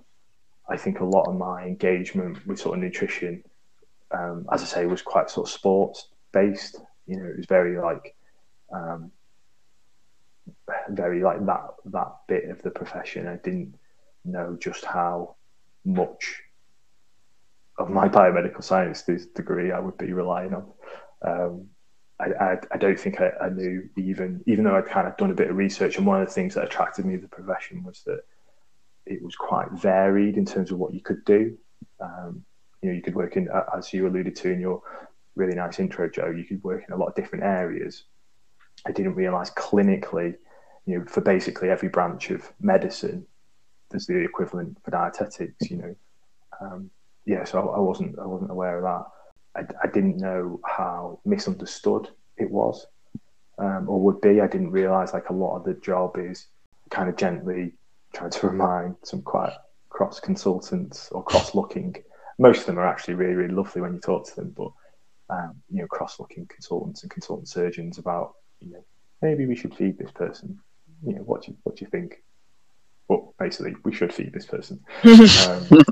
I 0.68 0.76
think 0.76 1.00
a 1.00 1.04
lot 1.04 1.28
of 1.28 1.36
my 1.36 1.62
engagement 1.64 2.46
with 2.46 2.60
sort 2.60 2.76
of 2.76 2.84
nutrition 2.84 3.42
um, 4.10 4.46
as 4.52 4.62
I 4.62 4.66
say, 4.66 4.86
was 4.86 5.02
quite 5.02 5.30
sort 5.30 5.48
of 5.48 5.52
sports 5.52 6.08
based. 6.32 6.80
You 7.06 7.16
know, 7.18 7.26
it 7.26 7.36
was 7.36 7.46
very 7.46 7.78
like, 7.78 8.14
um, 8.72 9.10
very 10.90 11.22
like 11.22 11.44
that 11.46 11.66
that 11.86 12.12
bit 12.28 12.48
of 12.48 12.62
the 12.62 12.70
profession. 12.70 13.26
I 13.26 13.36
didn't 13.36 13.74
know 14.24 14.56
just 14.60 14.84
how 14.84 15.36
much 15.84 16.42
of 17.78 17.90
my 17.90 18.08
biomedical 18.08 18.62
science 18.62 19.02
degree 19.02 19.72
I 19.72 19.80
would 19.80 19.96
be 19.96 20.12
relying 20.12 20.54
on. 20.54 20.66
Um, 21.22 21.66
I, 22.20 22.44
I, 22.44 22.58
I, 22.72 22.76
don't 22.76 23.00
think 23.00 23.20
I, 23.20 23.30
I, 23.40 23.48
knew 23.48 23.88
even, 23.96 24.42
even 24.46 24.64
though 24.64 24.76
I'd 24.76 24.86
kind 24.86 25.08
of 25.08 25.16
done 25.16 25.30
a 25.30 25.34
bit 25.34 25.50
of 25.50 25.56
research. 25.56 25.96
And 25.96 26.06
one 26.06 26.20
of 26.20 26.28
the 26.28 26.34
things 26.34 26.54
that 26.54 26.64
attracted 26.64 27.06
me 27.06 27.16
to 27.16 27.22
the 27.22 27.28
profession 27.28 27.82
was 27.82 28.02
that 28.04 28.22
it 29.06 29.22
was 29.22 29.36
quite 29.36 29.70
varied 29.72 30.36
in 30.36 30.44
terms 30.44 30.70
of 30.70 30.78
what 30.78 30.92
you 30.92 31.00
could 31.00 31.24
do. 31.24 31.56
Um, 32.00 32.44
you 32.82 32.90
know 32.90 32.96
you 32.96 33.02
could 33.02 33.14
work 33.14 33.36
in 33.36 33.48
as 33.76 33.92
you 33.92 34.06
alluded 34.06 34.34
to 34.36 34.50
in 34.50 34.60
your 34.60 34.82
really 35.36 35.54
nice 35.54 35.78
intro 35.78 36.08
joe 36.08 36.30
you 36.30 36.44
could 36.44 36.62
work 36.62 36.84
in 36.86 36.94
a 36.94 36.96
lot 36.96 37.06
of 37.06 37.14
different 37.14 37.44
areas 37.44 38.04
i 38.86 38.92
didn't 38.92 39.14
realize 39.14 39.50
clinically 39.50 40.34
you 40.86 40.98
know 40.98 41.04
for 41.06 41.20
basically 41.20 41.70
every 41.70 41.88
branch 41.88 42.30
of 42.30 42.52
medicine 42.60 43.26
there's 43.90 44.06
the 44.06 44.16
equivalent 44.16 44.76
for 44.82 44.90
dietetics 44.90 45.70
you 45.70 45.76
know 45.76 45.96
um, 46.60 46.90
yeah 47.26 47.44
so 47.44 47.68
I, 47.68 47.78
wasn't 47.78 48.18
i 48.18 48.26
wasn't 48.26 48.50
aware 48.50 48.78
of 48.78 48.84
that 48.84 49.06
I, 49.56 49.62
I 49.82 49.86
didn't 49.88 50.18
know 50.18 50.60
how 50.64 51.20
misunderstood 51.24 52.08
it 52.36 52.50
was 52.50 52.86
um, 53.58 53.88
or 53.88 54.00
would 54.00 54.20
be 54.20 54.40
i 54.40 54.46
didn't 54.46 54.70
realize 54.70 55.12
like 55.12 55.30
a 55.30 55.34
lot 55.34 55.56
of 55.56 55.64
the 55.64 55.74
job 55.74 56.16
is 56.18 56.46
kind 56.90 57.08
of 57.08 57.16
gently 57.16 57.72
trying 58.12 58.30
to 58.30 58.46
remind 58.48 58.96
some 59.02 59.22
quite 59.22 59.52
cross 59.88 60.20
consultants 60.20 61.10
or 61.10 61.22
cross 61.22 61.54
looking 61.54 61.96
most 62.40 62.60
of 62.60 62.66
them 62.66 62.78
are 62.78 62.88
actually 62.88 63.14
really, 63.14 63.34
really 63.34 63.52
lovely 63.52 63.82
when 63.82 63.92
you 63.92 64.00
talk 64.00 64.26
to 64.26 64.34
them, 64.34 64.54
but 64.56 64.72
um, 65.28 65.62
you 65.70 65.82
know, 65.82 65.86
cross-looking 65.86 66.46
consultants 66.46 67.02
and 67.02 67.10
consultant 67.10 67.48
surgeons 67.48 67.98
about, 67.98 68.34
you 68.60 68.72
know, 68.72 68.84
maybe 69.22 69.46
we 69.46 69.54
should 69.54 69.76
feed 69.76 69.98
this 69.98 70.10
person. 70.10 70.58
You 71.06 71.16
know, 71.16 71.20
what 71.20 71.42
do 71.42 71.52
you, 71.52 71.58
what 71.62 71.76
do 71.76 71.84
you 71.84 71.90
think? 71.90 72.22
Well, 73.08 73.34
basically, 73.38 73.76
we 73.84 73.94
should 73.94 74.12
feed 74.12 74.32
this 74.32 74.46
person. 74.46 74.80
um, 75.04 75.84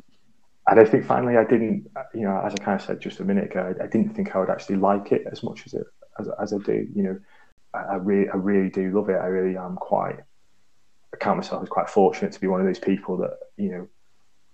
and 0.71 0.81
I 0.81 0.85
think 0.85 1.05
finally, 1.05 1.37
I 1.37 1.45
didn't, 1.45 1.89
you 2.15 2.23
know, 2.23 2.41
as 2.45 2.55
I 2.55 2.57
kind 2.63 2.81
of 2.81 2.87
said 2.87 3.01
just 3.01 3.21
a 3.21 3.25
minute 3.25 3.51
ago, 3.51 3.75
I, 3.79 3.85
I 3.85 3.87
didn't 3.87 4.15
think 4.15 4.35
I 4.35 4.39
would 4.39 4.51
actually 4.51 4.77
like 4.77 5.13
it 5.13 5.27
as 5.31 5.43
much 5.43 5.67
as 5.67 5.75
it 5.75 5.87
as, 6.19 6.29
as 6.41 6.53
I 6.53 6.59
do. 6.59 6.87
You 6.95 7.03
know, 7.03 7.19
I, 7.75 7.79
I 7.79 7.95
really, 7.97 8.29
I 8.29 8.37
really 8.37 8.71
do 8.71 8.91
love 8.97 9.09
it. 9.09 9.17
I 9.17 9.27
really 9.27 9.57
am 9.57 9.77
quite. 9.77 10.19
I 11.13 11.17
count 11.17 11.39
myself 11.39 11.63
as 11.63 11.69
quite 11.69 11.89
fortunate 11.89 12.33
to 12.33 12.41
be 12.41 12.47
one 12.47 12.61
of 12.61 12.67
those 12.67 12.79
people 12.79 13.17
that 13.19 13.39
you 13.57 13.71
know 13.71 13.89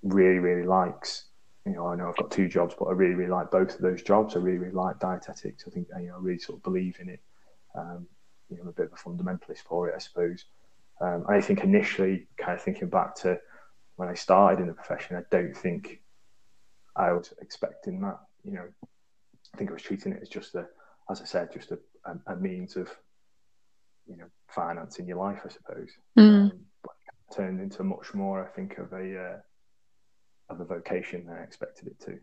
really, 0.02 0.38
really 0.38 0.66
likes 0.66 1.24
you 1.66 1.72
know, 1.72 1.86
I 1.86 1.96
know 1.96 2.08
I've 2.08 2.16
got 2.16 2.30
two 2.30 2.48
jobs, 2.48 2.74
but 2.78 2.86
I 2.86 2.92
really, 2.92 3.14
really 3.14 3.30
like 3.30 3.50
both 3.50 3.74
of 3.74 3.80
those 3.80 4.02
jobs. 4.02 4.36
I 4.36 4.38
really, 4.38 4.58
really 4.58 4.74
like 4.74 5.00
dietetics. 5.00 5.64
I 5.66 5.70
think, 5.70 5.88
you 5.98 6.08
know, 6.08 6.16
I 6.16 6.18
really 6.18 6.38
sort 6.38 6.58
of 6.58 6.62
believe 6.62 6.98
in 7.00 7.08
it. 7.08 7.20
Um, 7.74 8.06
you 8.50 8.56
know, 8.56 8.64
I'm 8.64 8.68
a 8.68 8.72
bit 8.72 8.86
of 8.86 8.92
a 8.92 8.96
fundamentalist 8.96 9.60
for 9.66 9.88
it, 9.88 9.94
I 9.96 9.98
suppose. 9.98 10.44
Um, 11.00 11.24
I 11.26 11.40
think 11.40 11.64
initially, 11.64 12.28
kind 12.36 12.52
of 12.52 12.62
thinking 12.62 12.88
back 12.88 13.14
to 13.16 13.38
when 13.96 14.08
I 14.08 14.14
started 14.14 14.60
in 14.60 14.66
the 14.66 14.74
profession, 14.74 15.16
I 15.16 15.22
don't 15.30 15.56
think 15.56 16.02
I 16.96 17.12
was 17.12 17.32
expecting 17.40 18.00
that. 18.02 18.18
You 18.44 18.52
know, 18.52 18.68
I 19.52 19.56
think 19.56 19.70
I 19.70 19.72
was 19.72 19.82
treating 19.82 20.12
it 20.12 20.22
as 20.22 20.28
just 20.28 20.54
a, 20.54 20.66
as 21.10 21.20
I 21.20 21.24
said, 21.24 21.52
just 21.52 21.70
a, 21.72 21.78
a, 22.04 22.34
a 22.34 22.36
means 22.36 22.76
of, 22.76 22.90
you 24.06 24.16
know, 24.16 24.26
financing 24.48 25.06
your 25.06 25.18
life, 25.18 25.40
I 25.44 25.48
suppose. 25.48 25.90
Mm. 26.18 26.22
Um, 26.22 26.52
but 26.82 26.92
it 27.06 27.34
turned 27.34 27.60
into 27.60 27.82
much 27.84 28.14
more, 28.14 28.44
I 28.44 28.48
think, 28.48 28.78
of 28.78 28.92
a 28.92 29.18
uh, 29.18 29.36
of 30.50 30.60
a 30.60 30.64
vocation 30.64 31.26
than 31.26 31.36
I 31.36 31.42
expected 31.42 31.88
it 31.88 32.00
to. 32.00 32.18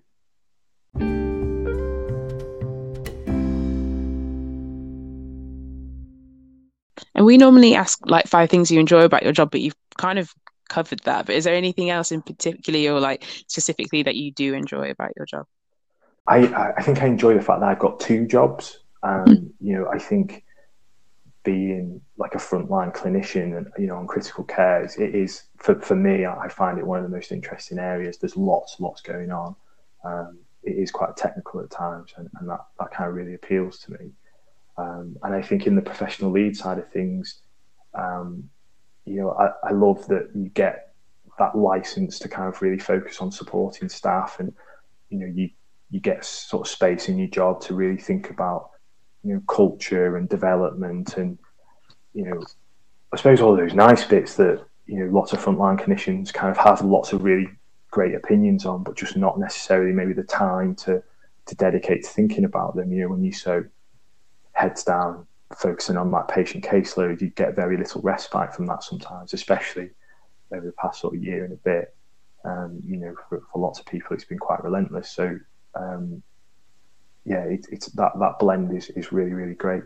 And 7.13 7.25
we 7.25 7.37
normally 7.37 7.75
ask 7.75 7.99
like 8.05 8.27
five 8.27 8.49
things 8.49 8.71
you 8.71 8.79
enjoy 8.79 9.03
about 9.03 9.23
your 9.23 9.33
job, 9.33 9.51
but 9.51 9.61
you've 9.61 9.75
kind 9.97 10.17
of 10.17 10.33
covered 10.77 11.01
that. 11.09 11.25
But 11.27 11.35
is 11.35 11.43
there 11.43 11.55
anything 11.55 11.89
else 11.89 12.11
in 12.11 12.21
particular 12.21 12.93
or 12.93 12.99
like 12.99 13.25
specifically 13.47 14.01
that 14.03 14.15
you 14.15 14.31
do 14.31 14.53
enjoy 14.53 14.89
about 14.89 15.11
your 15.17 15.27
job? 15.33 15.45
I, 16.27 16.73
I 16.77 16.81
think 16.81 17.01
I 17.03 17.07
enjoy 17.07 17.33
the 17.33 17.45
fact 17.47 17.59
that 17.61 17.69
I've 17.69 17.85
got 17.87 17.99
two 17.99 18.25
jobs. 18.25 18.79
Um. 19.03 19.53
You 19.59 19.73
know, 19.75 19.85
I 19.95 19.99
think 19.99 20.43
being 21.43 22.01
like 22.17 22.35
a 22.35 22.37
frontline 22.37 22.95
clinician 22.95 23.57
and 23.57 23.67
you 23.77 23.87
know 23.87 23.95
on 23.95 24.07
critical 24.07 24.43
care 24.43 24.85
is, 24.85 24.95
it 24.97 25.15
is 25.15 25.43
for, 25.57 25.79
for 25.81 25.95
me 25.95 26.25
I 26.25 26.47
find 26.49 26.77
it 26.77 26.85
one 26.85 26.99
of 26.99 27.05
the 27.09 27.15
most 27.17 27.31
interesting 27.31 27.79
areas. 27.79 28.17
There's 28.17 28.37
lots 28.37 28.79
lots 28.79 29.01
going 29.01 29.31
on. 29.31 29.55
Um, 30.03 30.39
it 30.63 30.75
is 30.77 30.91
quite 30.91 31.17
technical 31.17 31.61
at 31.61 31.71
times, 31.71 32.13
and, 32.17 32.29
and 32.39 32.49
that 32.49 32.61
that 32.79 32.91
kind 32.91 33.09
of 33.09 33.15
really 33.15 33.33
appeals 33.33 33.79
to 33.79 33.91
me. 33.91 34.11
Um, 34.77 35.17
and 35.23 35.33
I 35.33 35.41
think 35.41 35.67
in 35.67 35.75
the 35.75 35.81
professional 35.81 36.31
lead 36.31 36.55
side 36.55 36.79
of 36.79 36.87
things, 36.91 37.41
um, 37.93 38.49
you 39.05 39.15
know, 39.21 39.31
I, 39.31 39.69
I 39.69 39.71
love 39.71 40.07
that 40.07 40.29
you 40.35 40.49
get 40.49 40.93
that 41.39 41.57
license 41.57 42.19
to 42.19 42.29
kind 42.29 42.47
of 42.53 42.61
really 42.61 42.79
focus 42.79 43.19
on 43.19 43.31
supporting 43.31 43.89
staff, 43.89 44.39
and 44.39 44.53
you 45.09 45.19
know, 45.19 45.25
you 45.25 45.49
you 45.89 45.99
get 45.99 46.23
sort 46.23 46.67
of 46.67 46.71
space 46.71 47.09
in 47.09 47.17
your 47.17 47.27
job 47.27 47.61
to 47.61 47.73
really 47.73 47.97
think 47.97 48.29
about 48.29 48.69
you 49.23 49.33
know 49.33 49.41
culture 49.47 50.17
and 50.17 50.29
development, 50.29 51.17
and 51.17 51.37
you 52.13 52.25
know, 52.25 52.43
I 53.11 53.17
suppose 53.17 53.41
all 53.41 53.55
those 53.55 53.73
nice 53.73 54.05
bits 54.05 54.35
that 54.35 54.63
you 54.85 54.99
know 54.99 55.11
lots 55.11 55.33
of 55.33 55.43
frontline 55.43 55.79
clinicians 55.79 56.33
kind 56.33 56.51
of 56.51 56.57
have 56.57 56.81
lots 56.81 57.13
of 57.13 57.23
really 57.23 57.49
great 57.89 58.15
opinions 58.15 58.65
on, 58.65 58.83
but 58.83 58.95
just 58.95 59.17
not 59.17 59.39
necessarily 59.39 59.91
maybe 59.91 60.13
the 60.13 60.23
time 60.23 60.75
to 60.75 61.01
to 61.47 61.55
dedicate 61.55 62.03
to 62.03 62.09
thinking 62.09 62.45
about 62.45 62.75
them. 62.75 62.91
You 62.91 63.03
know, 63.03 63.09
when 63.09 63.23
you 63.23 63.31
so 63.31 63.63
heads 64.53 64.83
down 64.83 65.25
focusing 65.57 65.97
on 65.97 66.11
that 66.11 66.27
patient 66.27 66.63
caseload, 66.63 67.21
you 67.21 67.29
get 67.29 67.55
very 67.55 67.77
little 67.77 68.01
respite 68.01 68.53
from 68.53 68.65
that 68.67 68.83
sometimes, 68.83 69.33
especially 69.33 69.89
over 70.53 70.65
the 70.65 70.71
past 70.73 71.01
sort 71.01 71.15
of 71.15 71.23
year 71.23 71.43
and 71.43 71.53
a 71.53 71.57
bit. 71.57 71.95
Um, 72.43 72.81
you 72.85 72.97
know, 72.97 73.15
for, 73.29 73.41
for 73.51 73.59
lots 73.59 73.79
of 73.79 73.85
people, 73.85 74.15
it's 74.15 74.25
been 74.25 74.39
quite 74.39 74.63
relentless. 74.63 75.11
So, 75.11 75.37
um, 75.75 76.23
yeah, 77.23 77.43
it, 77.43 77.67
it's 77.71 77.87
that 77.91 78.13
that 78.19 78.39
blend 78.39 78.75
is 78.75 78.89
is 78.89 79.11
really 79.11 79.33
really 79.33 79.53
great. 79.53 79.83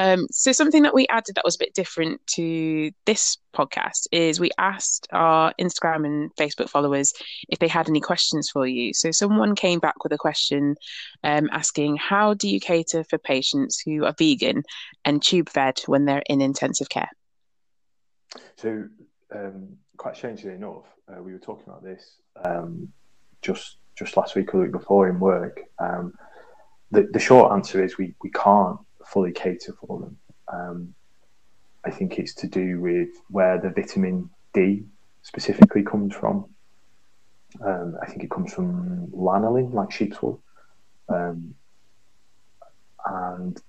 Um, 0.00 0.28
so 0.30 0.50
something 0.52 0.82
that 0.84 0.94
we 0.94 1.06
added 1.08 1.34
that 1.34 1.44
was 1.44 1.56
a 1.56 1.58
bit 1.58 1.74
different 1.74 2.26
to 2.28 2.90
this 3.04 3.36
podcast 3.54 4.06
is 4.10 4.40
we 4.40 4.50
asked 4.56 5.06
our 5.12 5.52
Instagram 5.60 6.06
and 6.06 6.34
Facebook 6.36 6.70
followers 6.70 7.12
if 7.50 7.58
they 7.58 7.68
had 7.68 7.86
any 7.86 8.00
questions 8.00 8.48
for 8.48 8.66
you. 8.66 8.94
So 8.94 9.10
someone 9.10 9.54
came 9.54 9.78
back 9.78 10.02
with 10.02 10.14
a 10.14 10.16
question 10.16 10.76
um, 11.22 11.50
asking, 11.52 11.96
"How 11.96 12.32
do 12.32 12.48
you 12.48 12.60
cater 12.60 13.04
for 13.04 13.18
patients 13.18 13.78
who 13.84 14.06
are 14.06 14.14
vegan 14.16 14.62
and 15.04 15.22
tube 15.22 15.50
fed 15.50 15.80
when 15.84 16.06
they're 16.06 16.22
in 16.30 16.40
intensive 16.40 16.88
care?" 16.88 17.10
So, 18.56 18.88
um, 19.34 19.76
quite 19.98 20.16
strangely 20.16 20.54
enough, 20.54 20.84
uh, 21.12 21.22
we 21.22 21.34
were 21.34 21.38
talking 21.38 21.64
about 21.66 21.84
this 21.84 22.16
um, 22.42 22.88
just 23.42 23.76
just 23.96 24.16
last 24.16 24.34
week 24.34 24.54
or 24.54 24.58
the 24.58 24.62
week 24.62 24.72
before 24.72 25.10
in 25.10 25.20
work. 25.20 25.60
Um, 25.78 26.14
the, 26.90 27.06
the 27.12 27.18
short 27.20 27.52
answer 27.52 27.84
is 27.84 27.98
we, 27.98 28.14
we 28.22 28.30
can't 28.30 28.78
fully 29.10 29.32
cater 29.32 29.74
for 29.80 30.00
them. 30.00 30.16
Um, 30.52 30.94
I 31.84 31.90
think 31.90 32.18
it's 32.18 32.34
to 32.34 32.46
do 32.46 32.80
with 32.80 33.08
where 33.28 33.58
the 33.58 33.70
vitamin 33.70 34.30
D 34.52 34.84
specifically 35.22 35.82
comes 35.82 36.14
from. 36.14 36.46
Um, 37.64 37.96
I 38.02 38.06
think 38.06 38.22
it 38.22 38.30
comes 38.30 38.52
from 38.52 39.08
lanolin, 39.08 39.72
like 39.72 39.90
sheep's 39.90 40.22
wool, 40.22 40.40
um, 41.08 41.54
and 43.06 43.60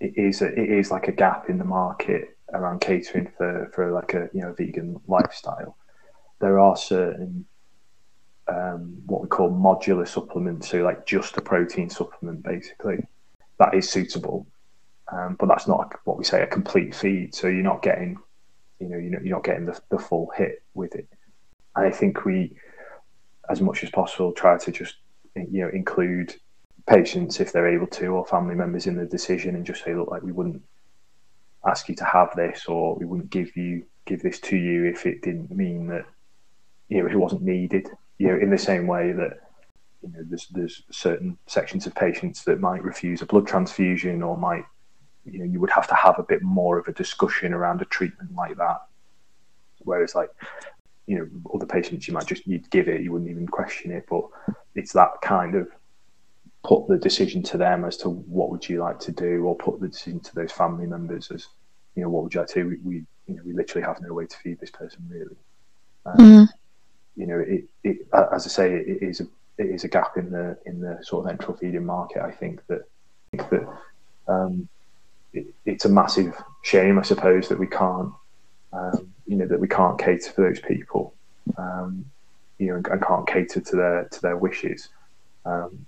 it 0.00 0.14
is 0.16 0.42
a, 0.42 0.48
it 0.48 0.70
is 0.70 0.90
like 0.90 1.06
a 1.06 1.12
gap 1.12 1.48
in 1.48 1.58
the 1.58 1.64
market 1.64 2.36
around 2.52 2.80
catering 2.80 3.30
for, 3.36 3.70
for 3.72 3.92
like 3.92 4.14
a 4.14 4.28
you 4.32 4.40
know 4.40 4.52
vegan 4.52 5.00
lifestyle. 5.06 5.76
There 6.40 6.58
are 6.58 6.76
certain 6.76 7.46
um, 8.48 9.00
what 9.06 9.22
we 9.22 9.28
call 9.28 9.50
modular 9.50 10.08
supplements, 10.08 10.70
so 10.70 10.82
like 10.82 11.06
just 11.06 11.36
a 11.36 11.40
protein 11.40 11.88
supplement, 11.88 12.42
basically, 12.42 13.06
that 13.58 13.74
is 13.74 13.88
suitable. 13.88 14.46
Um, 15.14 15.36
but 15.38 15.46
that's 15.46 15.68
not 15.68 15.94
what 16.04 16.18
we 16.18 16.24
say 16.24 16.42
a 16.42 16.46
complete 16.46 16.94
feed. 16.94 17.34
So 17.34 17.46
you're 17.46 17.62
not 17.62 17.82
getting, 17.82 18.18
you 18.80 18.88
know, 18.88 18.98
you're 18.98 19.20
not 19.20 19.44
getting 19.44 19.66
the, 19.66 19.80
the 19.90 19.98
full 19.98 20.32
hit 20.36 20.62
with 20.74 20.94
it. 20.96 21.08
And 21.76 21.86
I 21.86 21.90
think 21.90 22.24
we, 22.24 22.56
as 23.48 23.60
much 23.60 23.84
as 23.84 23.90
possible, 23.90 24.32
try 24.32 24.58
to 24.58 24.72
just 24.72 24.96
you 25.34 25.62
know 25.62 25.68
include 25.72 26.34
patients 26.86 27.40
if 27.40 27.52
they're 27.52 27.72
able 27.72 27.86
to, 27.88 28.08
or 28.08 28.26
family 28.26 28.54
members 28.54 28.86
in 28.86 28.96
the 28.96 29.06
decision, 29.06 29.54
and 29.54 29.64
just 29.64 29.84
say, 29.84 29.94
look, 29.94 30.10
like 30.10 30.22
we 30.22 30.32
wouldn't 30.32 30.62
ask 31.66 31.88
you 31.88 31.94
to 31.96 32.04
have 32.04 32.34
this, 32.34 32.66
or 32.66 32.96
we 32.96 33.06
wouldn't 33.06 33.30
give 33.30 33.56
you 33.56 33.84
give 34.06 34.22
this 34.22 34.40
to 34.40 34.56
you 34.56 34.84
if 34.84 35.06
it 35.06 35.22
didn't 35.22 35.50
mean 35.50 35.86
that 35.86 36.04
you 36.88 37.00
know 37.00 37.08
it 37.08 37.16
wasn't 37.16 37.42
needed. 37.42 37.88
You 38.18 38.28
know, 38.28 38.38
in 38.38 38.50
the 38.50 38.58
same 38.58 38.88
way 38.88 39.12
that 39.12 39.38
you 40.02 40.08
know 40.08 40.24
there's 40.28 40.48
there's 40.48 40.82
certain 40.90 41.38
sections 41.46 41.86
of 41.86 41.94
patients 41.94 42.42
that 42.44 42.60
might 42.60 42.82
refuse 42.82 43.22
a 43.22 43.26
blood 43.26 43.46
transfusion 43.46 44.20
or 44.22 44.36
might 44.36 44.64
you 45.24 45.38
know 45.38 45.44
you 45.44 45.60
would 45.60 45.70
have 45.70 45.88
to 45.88 45.94
have 45.94 46.18
a 46.18 46.22
bit 46.22 46.42
more 46.42 46.78
of 46.78 46.88
a 46.88 46.92
discussion 46.92 47.52
around 47.52 47.82
a 47.82 47.86
treatment 47.86 48.34
like 48.34 48.56
that. 48.56 48.82
Whereas 49.80 50.14
like 50.14 50.30
you 51.06 51.18
know 51.18 51.28
other 51.54 51.66
patients 51.66 52.08
you 52.08 52.14
might 52.14 52.26
just 52.26 52.46
you'd 52.46 52.70
give 52.70 52.88
it 52.88 53.02
you 53.02 53.12
wouldn't 53.12 53.30
even 53.30 53.46
question 53.46 53.90
it, 53.90 54.06
but 54.08 54.24
it's 54.74 54.92
that 54.92 55.20
kind 55.22 55.54
of 55.54 55.68
put 56.64 56.88
the 56.88 56.96
decision 56.96 57.42
to 57.42 57.58
them 57.58 57.84
as 57.84 57.96
to 57.98 58.08
what 58.08 58.50
would 58.50 58.66
you 58.68 58.80
like 58.80 58.98
to 59.00 59.12
do, 59.12 59.44
or 59.44 59.56
put 59.56 59.80
the 59.80 59.88
decision 59.88 60.20
to 60.20 60.34
those 60.34 60.52
family 60.52 60.86
members 60.86 61.30
as 61.30 61.48
you 61.94 62.02
know 62.02 62.08
what 62.08 62.22
would 62.22 62.34
you 62.34 62.40
like 62.40 62.48
to 62.48 62.62
do. 62.62 62.68
We, 62.68 62.76
we 62.76 62.94
you 63.26 63.36
know 63.36 63.42
we 63.44 63.52
literally 63.52 63.86
have 63.86 64.00
no 64.00 64.12
way 64.14 64.26
to 64.26 64.36
feed 64.38 64.60
this 64.60 64.70
person 64.70 65.06
really. 65.08 65.36
Um, 66.06 66.16
Mm. 66.16 66.48
You 67.16 67.26
know 67.26 67.38
it, 67.38 67.64
it 67.84 68.08
as 68.12 68.44
I 68.44 68.48
say 68.48 68.74
it, 68.74 68.88
it 68.88 69.02
is 69.02 69.20
a 69.20 69.26
it 69.56 69.66
is 69.66 69.84
a 69.84 69.88
gap 69.88 70.16
in 70.16 70.30
the 70.30 70.58
in 70.66 70.80
the 70.80 70.98
sort 71.02 71.30
of 71.30 71.36
enteral 71.38 71.58
feeding 71.58 71.86
market. 71.86 72.22
I 72.22 72.32
think 72.32 72.66
that 72.66 72.82
I 73.32 73.36
think 73.36 73.50
that 73.50 73.68
um, 74.26 74.68
it, 75.34 75.46
it's 75.66 75.84
a 75.84 75.88
massive 75.88 76.34
shame, 76.62 76.98
I 76.98 77.02
suppose, 77.02 77.48
that 77.48 77.58
we 77.58 77.66
can't 77.66 78.12
um, 78.72 79.12
you 79.26 79.36
know 79.36 79.46
that 79.46 79.60
we 79.60 79.68
can't 79.68 79.98
cater 79.98 80.30
for 80.30 80.42
those 80.42 80.60
people, 80.60 81.14
um, 81.58 82.04
you 82.58 82.68
know, 82.68 82.76
and, 82.76 82.86
and 82.88 83.02
can't 83.02 83.26
cater 83.26 83.60
to 83.60 83.76
their 83.76 84.04
to 84.10 84.22
their 84.22 84.36
wishes, 84.36 84.88
um, 85.44 85.86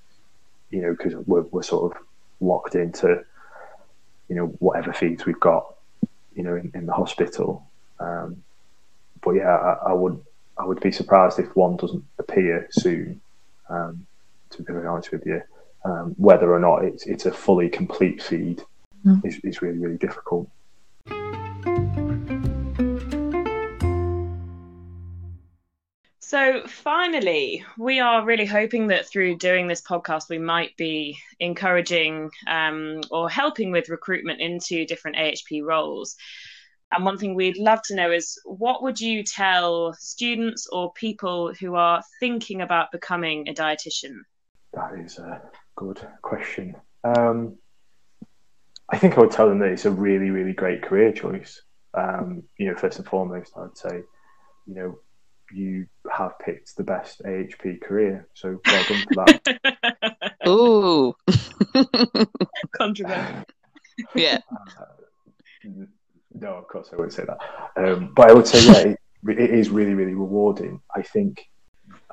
you 0.71 0.83
know, 0.83 0.93
because 0.93 1.15
we're 1.27 1.43
we're 1.43 1.63
sort 1.63 1.93
of 1.93 2.03
locked 2.41 2.75
into 2.75 3.25
you 4.29 4.37
know 4.37 4.47
whatever 4.59 4.93
feeds 4.93 5.27
we've 5.27 5.41
got, 5.41 5.75
you 6.35 6.43
know, 6.43 6.55
in, 6.57 6.71
in 6.75 6.87
the 6.87 6.93
hospital. 6.93 7.67
Um, 7.99 8.43
but 9.23 9.33
yeah, 9.33 9.57
I, 9.57 9.91
I 9.91 9.93
would 9.93 10.23
I 10.59 10.65
would 10.65 10.81
be 10.81 10.93
surprised 10.93 11.39
if 11.39 11.55
one 11.57 11.77
doesn't 11.77 12.05
appear 12.19 12.69
soon. 12.71 13.21
Um, 13.69 14.07
to 14.51 14.63
be 14.63 14.73
very 14.73 14.87
honest 14.87 15.11
with 15.11 15.27
you, 15.27 15.43
um, 15.85 16.15
whether 16.17 16.53
or 16.53 16.61
not 16.61 16.85
it's 16.85 17.07
it's 17.07 17.27
a 17.27 17.33
fully 17.33 17.69
complete 17.69 18.23
feed 18.23 18.63
Mm. 19.07 19.25
is, 19.25 19.39
is 19.45 19.63
really 19.63 19.79
really 19.79 19.99
difficult. 19.99 20.51
So, 26.19 26.67
finally, 26.67 27.65
we 27.79 28.01
are 28.01 28.25
really 28.25 28.47
hoping 28.47 28.89
that 28.89 29.07
through 29.07 29.37
doing 29.37 29.69
this 29.69 29.81
podcast, 29.81 30.29
we 30.29 30.39
might 30.39 30.77
be 30.77 31.17
encouraging 31.39 32.33
um, 32.49 33.01
or 33.13 33.31
helping 33.31 33.71
with 33.71 33.89
recruitment 33.89 34.41
into 34.41 34.85
different 34.87 35.17
AHP 35.19 35.63
roles. 35.63 36.17
And 36.91 37.05
one 37.05 37.17
thing 37.17 37.37
we'd 37.37 37.59
love 37.59 37.81
to 37.83 37.95
know 37.95 38.11
is 38.11 38.41
what 38.45 38.83
would 38.83 39.01
you 39.01 39.23
tell 39.23 39.93
students 39.95 40.67
or 40.73 40.93
people 40.95 41.55
who 41.55 41.77
are 41.77 42.03
thinking 42.19 42.61
about 42.61 42.91
becoming 42.91 43.49
a 43.49 43.55
dietitian? 43.55 44.17
That 44.73 44.99
is 44.99 45.19
a 45.19 45.41
good 45.77 46.05
question. 46.23 46.75
Um, 47.05 47.57
I 48.91 48.99
think 48.99 49.17
I 49.17 49.21
would 49.21 49.31
tell 49.31 49.49
them 49.49 49.59
that 49.61 49.73
it's 49.73 49.85
a 49.85 49.91
really, 49.91 50.31
really 50.31 50.53
great 50.53 50.83
career 50.83 51.13
choice. 51.13 51.61
Um, 51.95 52.43
you 52.59 52.69
know, 52.69 52.77
first 52.77 52.99
and 52.99 53.07
foremost, 53.07 53.53
I 53.57 53.63
would 53.63 53.77
say, 53.77 54.03
you 54.67 54.75
know, 54.75 54.99
you 55.53 55.87
have 56.11 56.39
picked 56.39 56.77
the 56.77 56.85
best 56.85 57.23
AHP 57.25 57.81
career. 57.83 58.29
So 58.35 58.61
well 58.67 58.85
done 58.89 59.05
for 59.13 59.25
that. 59.25 60.37
Ooh. 60.49 61.15
Controversial. 62.77 63.45
yeah. 64.15 64.39
Uh, 64.51 64.85
no, 66.35 66.49
of 66.55 66.69
course 66.69 66.91
I 66.93 66.97
wouldn't 66.97 67.15
say 67.15 67.25
that. 67.25 67.39
Um, 67.77 68.13
but 68.15 68.31
I 68.31 68.35
would 68.35 68.47
say, 68.47 68.65
yeah, 68.67 68.95
it, 69.33 69.39
it 69.39 69.51
is 69.51 69.71
really 69.71 69.95
really 69.95 70.15
rewarding. 70.15 70.81
I 70.95 71.03
think, 71.03 71.49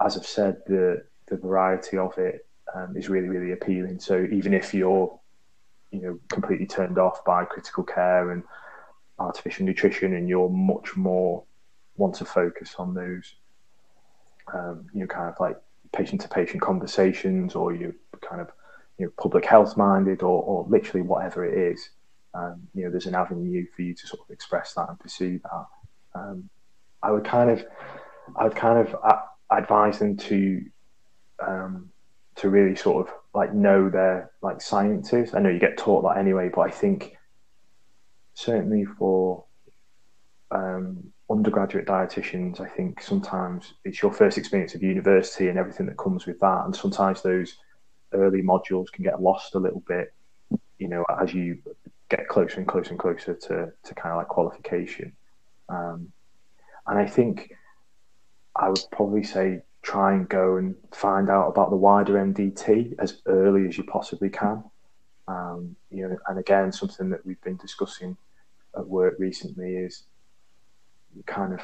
as 0.03 0.17
I've 0.17 0.25
said, 0.25 0.57
the 0.67 1.03
the 1.27 1.37
variety 1.37 1.97
of 1.97 2.17
it 2.17 2.47
um, 2.73 2.95
is 2.95 3.09
really 3.09 3.29
really 3.29 3.51
appealing. 3.51 3.99
So 3.99 4.25
even 4.31 4.53
if 4.53 4.73
you're 4.73 5.19
you 5.93 6.01
know 6.01 6.19
completely 6.29 6.65
turned 6.65 6.97
off 6.97 7.23
by 7.23 7.45
critical 7.45 7.83
care 7.83 8.31
and 8.31 8.43
artificial 9.19 9.65
nutrition, 9.65 10.15
and 10.15 10.27
you're 10.27 10.49
much 10.49 10.97
more 10.97 11.43
want 11.95 12.15
to 12.15 12.25
focus 12.25 12.75
on 12.79 12.93
those 12.95 13.35
um, 14.53 14.87
you 14.93 15.01
know 15.01 15.07
kind 15.07 15.29
of 15.29 15.39
like 15.39 15.57
patient 15.93 16.19
to 16.21 16.27
patient 16.27 16.61
conversations, 16.61 17.55
or 17.55 17.73
you 17.73 17.93
kind 18.21 18.41
of 18.41 18.49
you 18.97 19.05
know 19.05 19.11
public 19.17 19.45
health 19.45 19.77
minded, 19.77 20.23
or, 20.23 20.41
or 20.43 20.65
literally 20.67 21.05
whatever 21.05 21.45
it 21.45 21.71
is. 21.73 21.89
Um, 22.35 22.67
you 22.73 22.83
know, 22.83 22.89
there's 22.89 23.05
an 23.05 23.13
avenue 23.13 23.65
for 23.75 23.83
you 23.83 23.93
to 23.93 24.07
sort 24.07 24.21
of 24.27 24.33
express 24.33 24.73
that 24.73 24.89
and 24.89 24.99
pursue 24.99 25.39
that. 25.43 25.65
Um, 26.15 26.49
I 27.03 27.11
would 27.11 27.23
kind 27.23 27.51
of, 27.51 27.63
I 28.35 28.45
would 28.45 28.55
kind 28.55 28.79
of 28.79 28.95
advise 29.51 29.99
them 29.99 30.17
to, 30.17 30.65
um, 31.45 31.91
to 32.37 32.49
really 32.49 32.75
sort 32.75 33.07
of 33.07 33.13
like 33.33 33.53
know 33.53 33.89
their 33.89 34.31
like 34.41 34.61
sciences. 34.61 35.33
I 35.33 35.39
know 35.39 35.49
you 35.49 35.59
get 35.59 35.77
taught 35.77 36.03
that 36.03 36.17
anyway, 36.17 36.49
but 36.53 36.61
I 36.61 36.69
think 36.69 37.17
certainly 38.35 38.85
for 38.85 39.45
um, 40.51 41.11
undergraduate 41.29 41.87
dietitians, 41.87 42.59
I 42.59 42.67
think 42.67 43.01
sometimes 43.01 43.73
it's 43.85 44.01
your 44.01 44.13
first 44.13 44.37
experience 44.37 44.75
of 44.75 44.83
university 44.83 45.47
and 45.49 45.57
everything 45.57 45.87
that 45.87 45.97
comes 45.97 46.25
with 46.25 46.39
that, 46.39 46.65
and 46.65 46.75
sometimes 46.75 47.21
those 47.21 47.57
early 48.13 48.43
modules 48.43 48.91
can 48.91 49.03
get 49.03 49.21
lost 49.21 49.55
a 49.55 49.59
little 49.59 49.83
bit. 49.87 50.13
You 50.77 50.89
know, 50.89 51.05
as 51.21 51.33
you 51.33 51.59
get 52.09 52.27
closer 52.27 52.57
and 52.57 52.67
closer 52.67 52.91
and 52.91 52.99
closer 52.99 53.33
to 53.33 53.71
to 53.83 53.95
kind 53.95 54.11
of 54.13 54.17
like 54.17 54.27
qualification. 54.27 55.13
Um, 55.69 56.11
and 56.85 56.99
I 56.99 57.07
think 57.07 57.51
I 58.55 58.69
would 58.69 58.83
probably 58.91 59.23
say 59.23 59.61
try 59.83 60.13
and 60.13 60.27
go 60.29 60.55
and 60.55 60.75
find 60.93 61.29
out 61.29 61.49
about 61.49 61.69
the 61.69 61.75
wider 61.75 62.13
MDT 62.13 62.95
as 62.99 63.21
early 63.25 63.67
as 63.67 63.77
you 63.77 63.83
possibly 63.83 64.29
can. 64.29 64.63
Um, 65.27 65.75
you 65.91 66.07
know, 66.07 66.17
and 66.27 66.39
again, 66.39 66.71
something 66.71 67.09
that 67.09 67.25
we've 67.25 67.41
been 67.41 67.57
discussing 67.57 68.17
at 68.75 68.87
work 68.87 69.15
recently 69.19 69.75
is 69.75 70.03
kind 71.25 71.53
of 71.53 71.59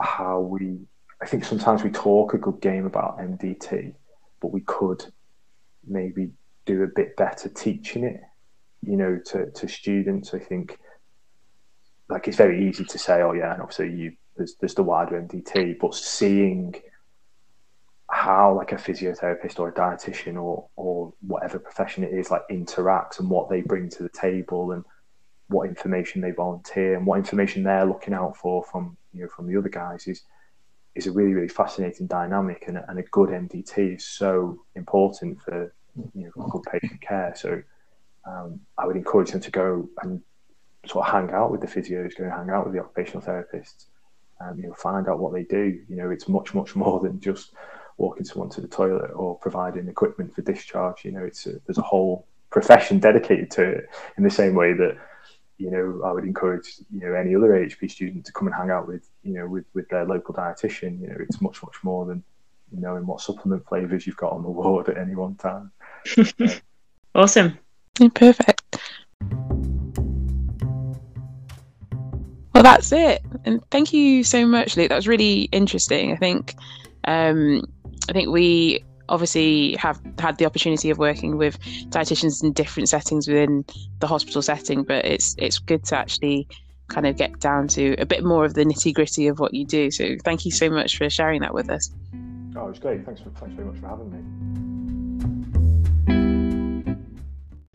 how 0.00 0.40
we. 0.40 0.78
I 1.20 1.26
think 1.26 1.44
sometimes 1.44 1.82
we 1.82 1.90
talk 1.90 2.34
a 2.34 2.38
good 2.38 2.60
game 2.60 2.86
about 2.86 3.18
MDT, 3.18 3.94
but 4.40 4.52
we 4.52 4.60
could 4.62 5.04
maybe 5.86 6.30
do 6.64 6.84
a 6.84 6.86
bit 6.86 7.16
better 7.16 7.48
teaching 7.48 8.04
it. 8.04 8.20
You 8.82 8.96
know, 8.96 9.20
to 9.26 9.50
to 9.50 9.68
students. 9.68 10.32
I 10.32 10.38
think 10.38 10.78
like 12.08 12.28
it's 12.28 12.36
very 12.36 12.66
easy 12.68 12.84
to 12.84 12.98
say, 12.98 13.20
oh 13.20 13.32
yeah, 13.32 13.52
and 13.52 13.62
obviously 13.62 13.92
you 13.92 14.12
there's 14.36 14.54
there's 14.60 14.74
the 14.74 14.82
wider 14.82 15.20
MDT, 15.20 15.78
but 15.78 15.94
seeing 15.94 16.74
how 18.28 18.54
like 18.54 18.72
a 18.72 18.76
physiotherapist 18.76 19.58
or 19.58 19.68
a 19.68 19.72
dietitian 19.72 20.36
or 20.36 20.68
or 20.76 21.14
whatever 21.26 21.58
profession 21.58 22.04
it 22.04 22.12
is 22.12 22.30
like 22.30 22.42
interacts 22.50 23.20
and 23.20 23.30
what 23.30 23.48
they 23.48 23.62
bring 23.62 23.88
to 23.88 24.02
the 24.02 24.08
table 24.10 24.72
and 24.72 24.84
what 25.48 25.66
information 25.66 26.20
they 26.20 26.30
volunteer 26.30 26.94
and 26.94 27.06
what 27.06 27.16
information 27.16 27.62
they're 27.62 27.86
looking 27.86 28.12
out 28.12 28.36
for 28.36 28.62
from 28.64 28.98
you 29.14 29.22
know 29.22 29.28
from 29.28 29.46
the 29.46 29.56
other 29.56 29.70
guys 29.70 30.06
is 30.06 30.24
is 30.94 31.06
a 31.06 31.12
really 31.12 31.32
really 31.32 31.48
fascinating 31.48 32.06
dynamic 32.06 32.64
and, 32.66 32.78
and 32.88 32.98
a 32.98 33.02
good 33.04 33.30
MDT 33.30 33.96
is 33.96 34.06
so 34.06 34.60
important 34.74 35.40
for 35.40 35.72
you 36.14 36.24
know 36.24 36.30
for 36.34 36.48
good 36.50 36.64
patient 36.70 37.00
care. 37.00 37.32
So 37.34 37.62
um, 38.26 38.60
I 38.76 38.86
would 38.86 38.96
encourage 38.96 39.30
them 39.30 39.40
to 39.40 39.50
go 39.50 39.88
and 40.02 40.20
sort 40.86 41.06
of 41.06 41.12
hang 41.12 41.30
out 41.30 41.50
with 41.50 41.62
the 41.62 41.66
physios, 41.66 42.14
go 42.14 42.24
and 42.24 42.32
hang 42.32 42.50
out 42.50 42.66
with 42.66 42.74
the 42.74 42.80
occupational 42.80 43.22
therapists, 43.22 43.86
and 44.40 44.58
you 44.58 44.68
know 44.68 44.74
find 44.74 45.08
out 45.08 45.18
what 45.18 45.32
they 45.32 45.44
do. 45.44 45.80
You 45.88 45.96
know, 45.96 46.10
it's 46.10 46.28
much 46.28 46.52
much 46.52 46.76
more 46.76 47.00
than 47.00 47.20
just 47.20 47.54
walking 47.98 48.24
someone 48.24 48.48
to 48.50 48.60
the 48.60 48.68
toilet 48.68 49.10
or 49.14 49.36
providing 49.38 49.88
equipment 49.88 50.34
for 50.34 50.42
discharge. 50.42 51.04
You 51.04 51.12
know, 51.12 51.24
it's 51.24 51.46
a, 51.46 51.60
there's 51.66 51.78
a 51.78 51.82
whole 51.82 52.26
profession 52.50 52.98
dedicated 52.98 53.50
to 53.50 53.62
it 53.62 53.90
in 54.16 54.24
the 54.24 54.30
same 54.30 54.54
way 54.54 54.72
that 54.72 54.96
you 55.58 55.70
know 55.70 56.00
I 56.04 56.12
would 56.12 56.24
encourage 56.24 56.76
you 56.90 57.00
know 57.00 57.14
any 57.14 57.34
other 57.34 57.48
AHP 57.48 57.90
student 57.90 58.24
to 58.24 58.32
come 58.32 58.46
and 58.46 58.56
hang 58.56 58.70
out 58.70 58.88
with 58.88 59.10
you 59.22 59.34
know 59.34 59.46
with 59.46 59.64
with 59.74 59.88
their 59.88 60.06
local 60.06 60.34
dietitian. 60.34 61.00
You 61.00 61.08
know, 61.08 61.16
it's 61.20 61.40
much 61.42 61.62
much 61.62 61.76
more 61.82 62.06
than 62.06 62.22
knowing 62.72 63.06
what 63.06 63.20
supplement 63.20 63.66
flavors 63.66 64.06
you've 64.06 64.16
got 64.16 64.32
on 64.32 64.42
the 64.42 64.50
ward 64.50 64.88
at 64.88 64.98
any 64.98 65.14
one 65.14 65.34
time. 65.36 65.72
awesome. 67.14 67.58
Yeah, 67.98 68.08
perfect. 68.14 68.62
Well, 72.54 72.62
that's 72.62 72.90
it. 72.92 73.22
And 73.44 73.60
thank 73.70 73.92
you 73.92 74.24
so 74.24 74.44
much, 74.44 74.76
Luke. 74.76 74.88
That 74.88 74.96
was 74.96 75.06
really 75.06 75.42
interesting. 75.52 76.12
I 76.12 76.16
think, 76.16 76.56
um, 77.04 77.62
I 78.08 78.12
think 78.12 78.30
we 78.30 78.84
obviously 79.08 79.74
have 79.76 80.00
had 80.18 80.38
the 80.38 80.46
opportunity 80.46 80.90
of 80.90 80.98
working 80.98 81.36
with 81.36 81.58
dietitians 81.90 82.42
in 82.42 82.52
different 82.52 82.88
settings 82.88 83.26
within 83.26 83.64
the 84.00 84.06
hospital 84.06 84.42
setting, 84.42 84.82
but 84.82 85.04
it's 85.04 85.34
it's 85.38 85.58
good 85.58 85.84
to 85.84 85.96
actually 85.96 86.48
kind 86.88 87.06
of 87.06 87.16
get 87.16 87.38
down 87.40 87.68
to 87.68 87.94
a 87.98 88.06
bit 88.06 88.24
more 88.24 88.44
of 88.44 88.54
the 88.54 88.64
nitty 88.64 88.94
gritty 88.94 89.26
of 89.28 89.38
what 89.38 89.54
you 89.54 89.64
do. 89.64 89.90
So 89.90 90.16
thank 90.24 90.44
you 90.44 90.50
so 90.50 90.70
much 90.70 90.96
for 90.96 91.08
sharing 91.10 91.40
that 91.42 91.54
with 91.54 91.70
us. 91.70 91.90
Oh, 92.56 92.66
it 92.66 92.70
was 92.70 92.78
great. 92.78 93.04
Thanks 93.04 93.20
for 93.20 93.30
thanks 93.30 93.54
very 93.54 93.68
much 93.68 93.78
for 93.80 93.88
having 93.88 94.10
me. 94.10 94.67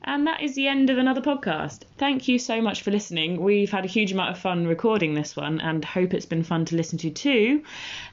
And 0.05 0.27
that 0.27 0.41
is 0.41 0.55
the 0.55 0.67
end 0.67 0.89
of 0.89 0.97
another 0.97 1.21
podcast. 1.21 1.83
Thank 1.97 2.27
you 2.27 2.37
so 2.37 2.61
much 2.61 2.81
for 2.81 2.91
listening. 2.91 3.41
We've 3.41 3.71
had 3.71 3.85
a 3.85 3.87
huge 3.87 4.11
amount 4.11 4.31
of 4.31 4.37
fun 4.37 4.67
recording 4.67 5.13
this 5.13 5.35
one 5.35 5.61
and 5.61 5.85
hope 5.85 6.13
it's 6.13 6.25
been 6.25 6.43
fun 6.43 6.65
to 6.65 6.75
listen 6.75 6.97
to 6.99 7.09
too. 7.09 7.63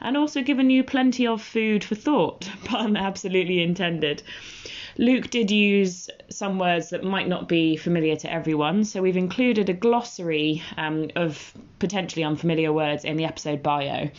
And 0.01 0.16
also 0.16 0.43
given 0.43 0.70
you 0.70 0.84
plenty 0.84 1.26
of 1.26 1.43
food 1.43 1.82
for 1.82 1.97
thought, 1.97 2.49
pun 2.64 2.97
absolutely 2.97 3.61
intended. 3.62 4.22
Luke 4.99 5.30
did 5.30 5.51
use 5.51 6.11
some 6.28 6.59
words 6.59 6.91
that 6.91 7.03
might 7.03 7.26
not 7.26 7.49
be 7.49 7.76
familiar 7.76 8.16
to 8.16 8.32
everyone, 8.32 8.84
so 8.84 9.01
we've 9.01 9.16
included 9.16 9.68
a 9.68 9.72
glossary 9.72 10.62
um, 10.76 11.11
of 11.16 11.55
potentially 11.78 12.22
unfamiliar 12.22 12.72
words 12.72 13.05
in 13.05 13.16
the 13.16 13.24
episode 13.24 13.62
bio. 13.62 14.11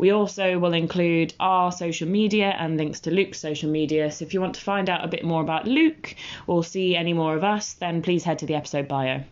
We 0.00 0.12
also 0.12 0.58
will 0.58 0.72
include 0.72 1.34
our 1.40 1.70
social 1.70 2.08
media 2.08 2.56
and 2.58 2.78
links 2.78 3.00
to 3.00 3.10
Luke's 3.10 3.38
social 3.38 3.70
media. 3.70 4.10
So 4.10 4.24
if 4.24 4.32
you 4.32 4.40
want 4.40 4.54
to 4.54 4.62
find 4.62 4.88
out 4.88 5.04
a 5.04 5.08
bit 5.08 5.26
more 5.26 5.42
about 5.42 5.66
Luke 5.66 6.16
or 6.46 6.64
see 6.64 6.96
any 6.96 7.12
more 7.12 7.36
of 7.36 7.44
us, 7.44 7.74
then 7.74 8.00
please 8.00 8.24
head 8.24 8.38
to 8.38 8.46
the 8.46 8.54
episode 8.54 8.88
bio. 8.88 9.22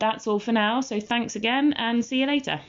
That's 0.00 0.26
all 0.26 0.40
for 0.40 0.50
now. 0.50 0.80
So 0.80 0.98
thanks 0.98 1.36
again 1.36 1.72
and 1.74 2.04
see 2.04 2.18
you 2.18 2.26
later. 2.26 2.60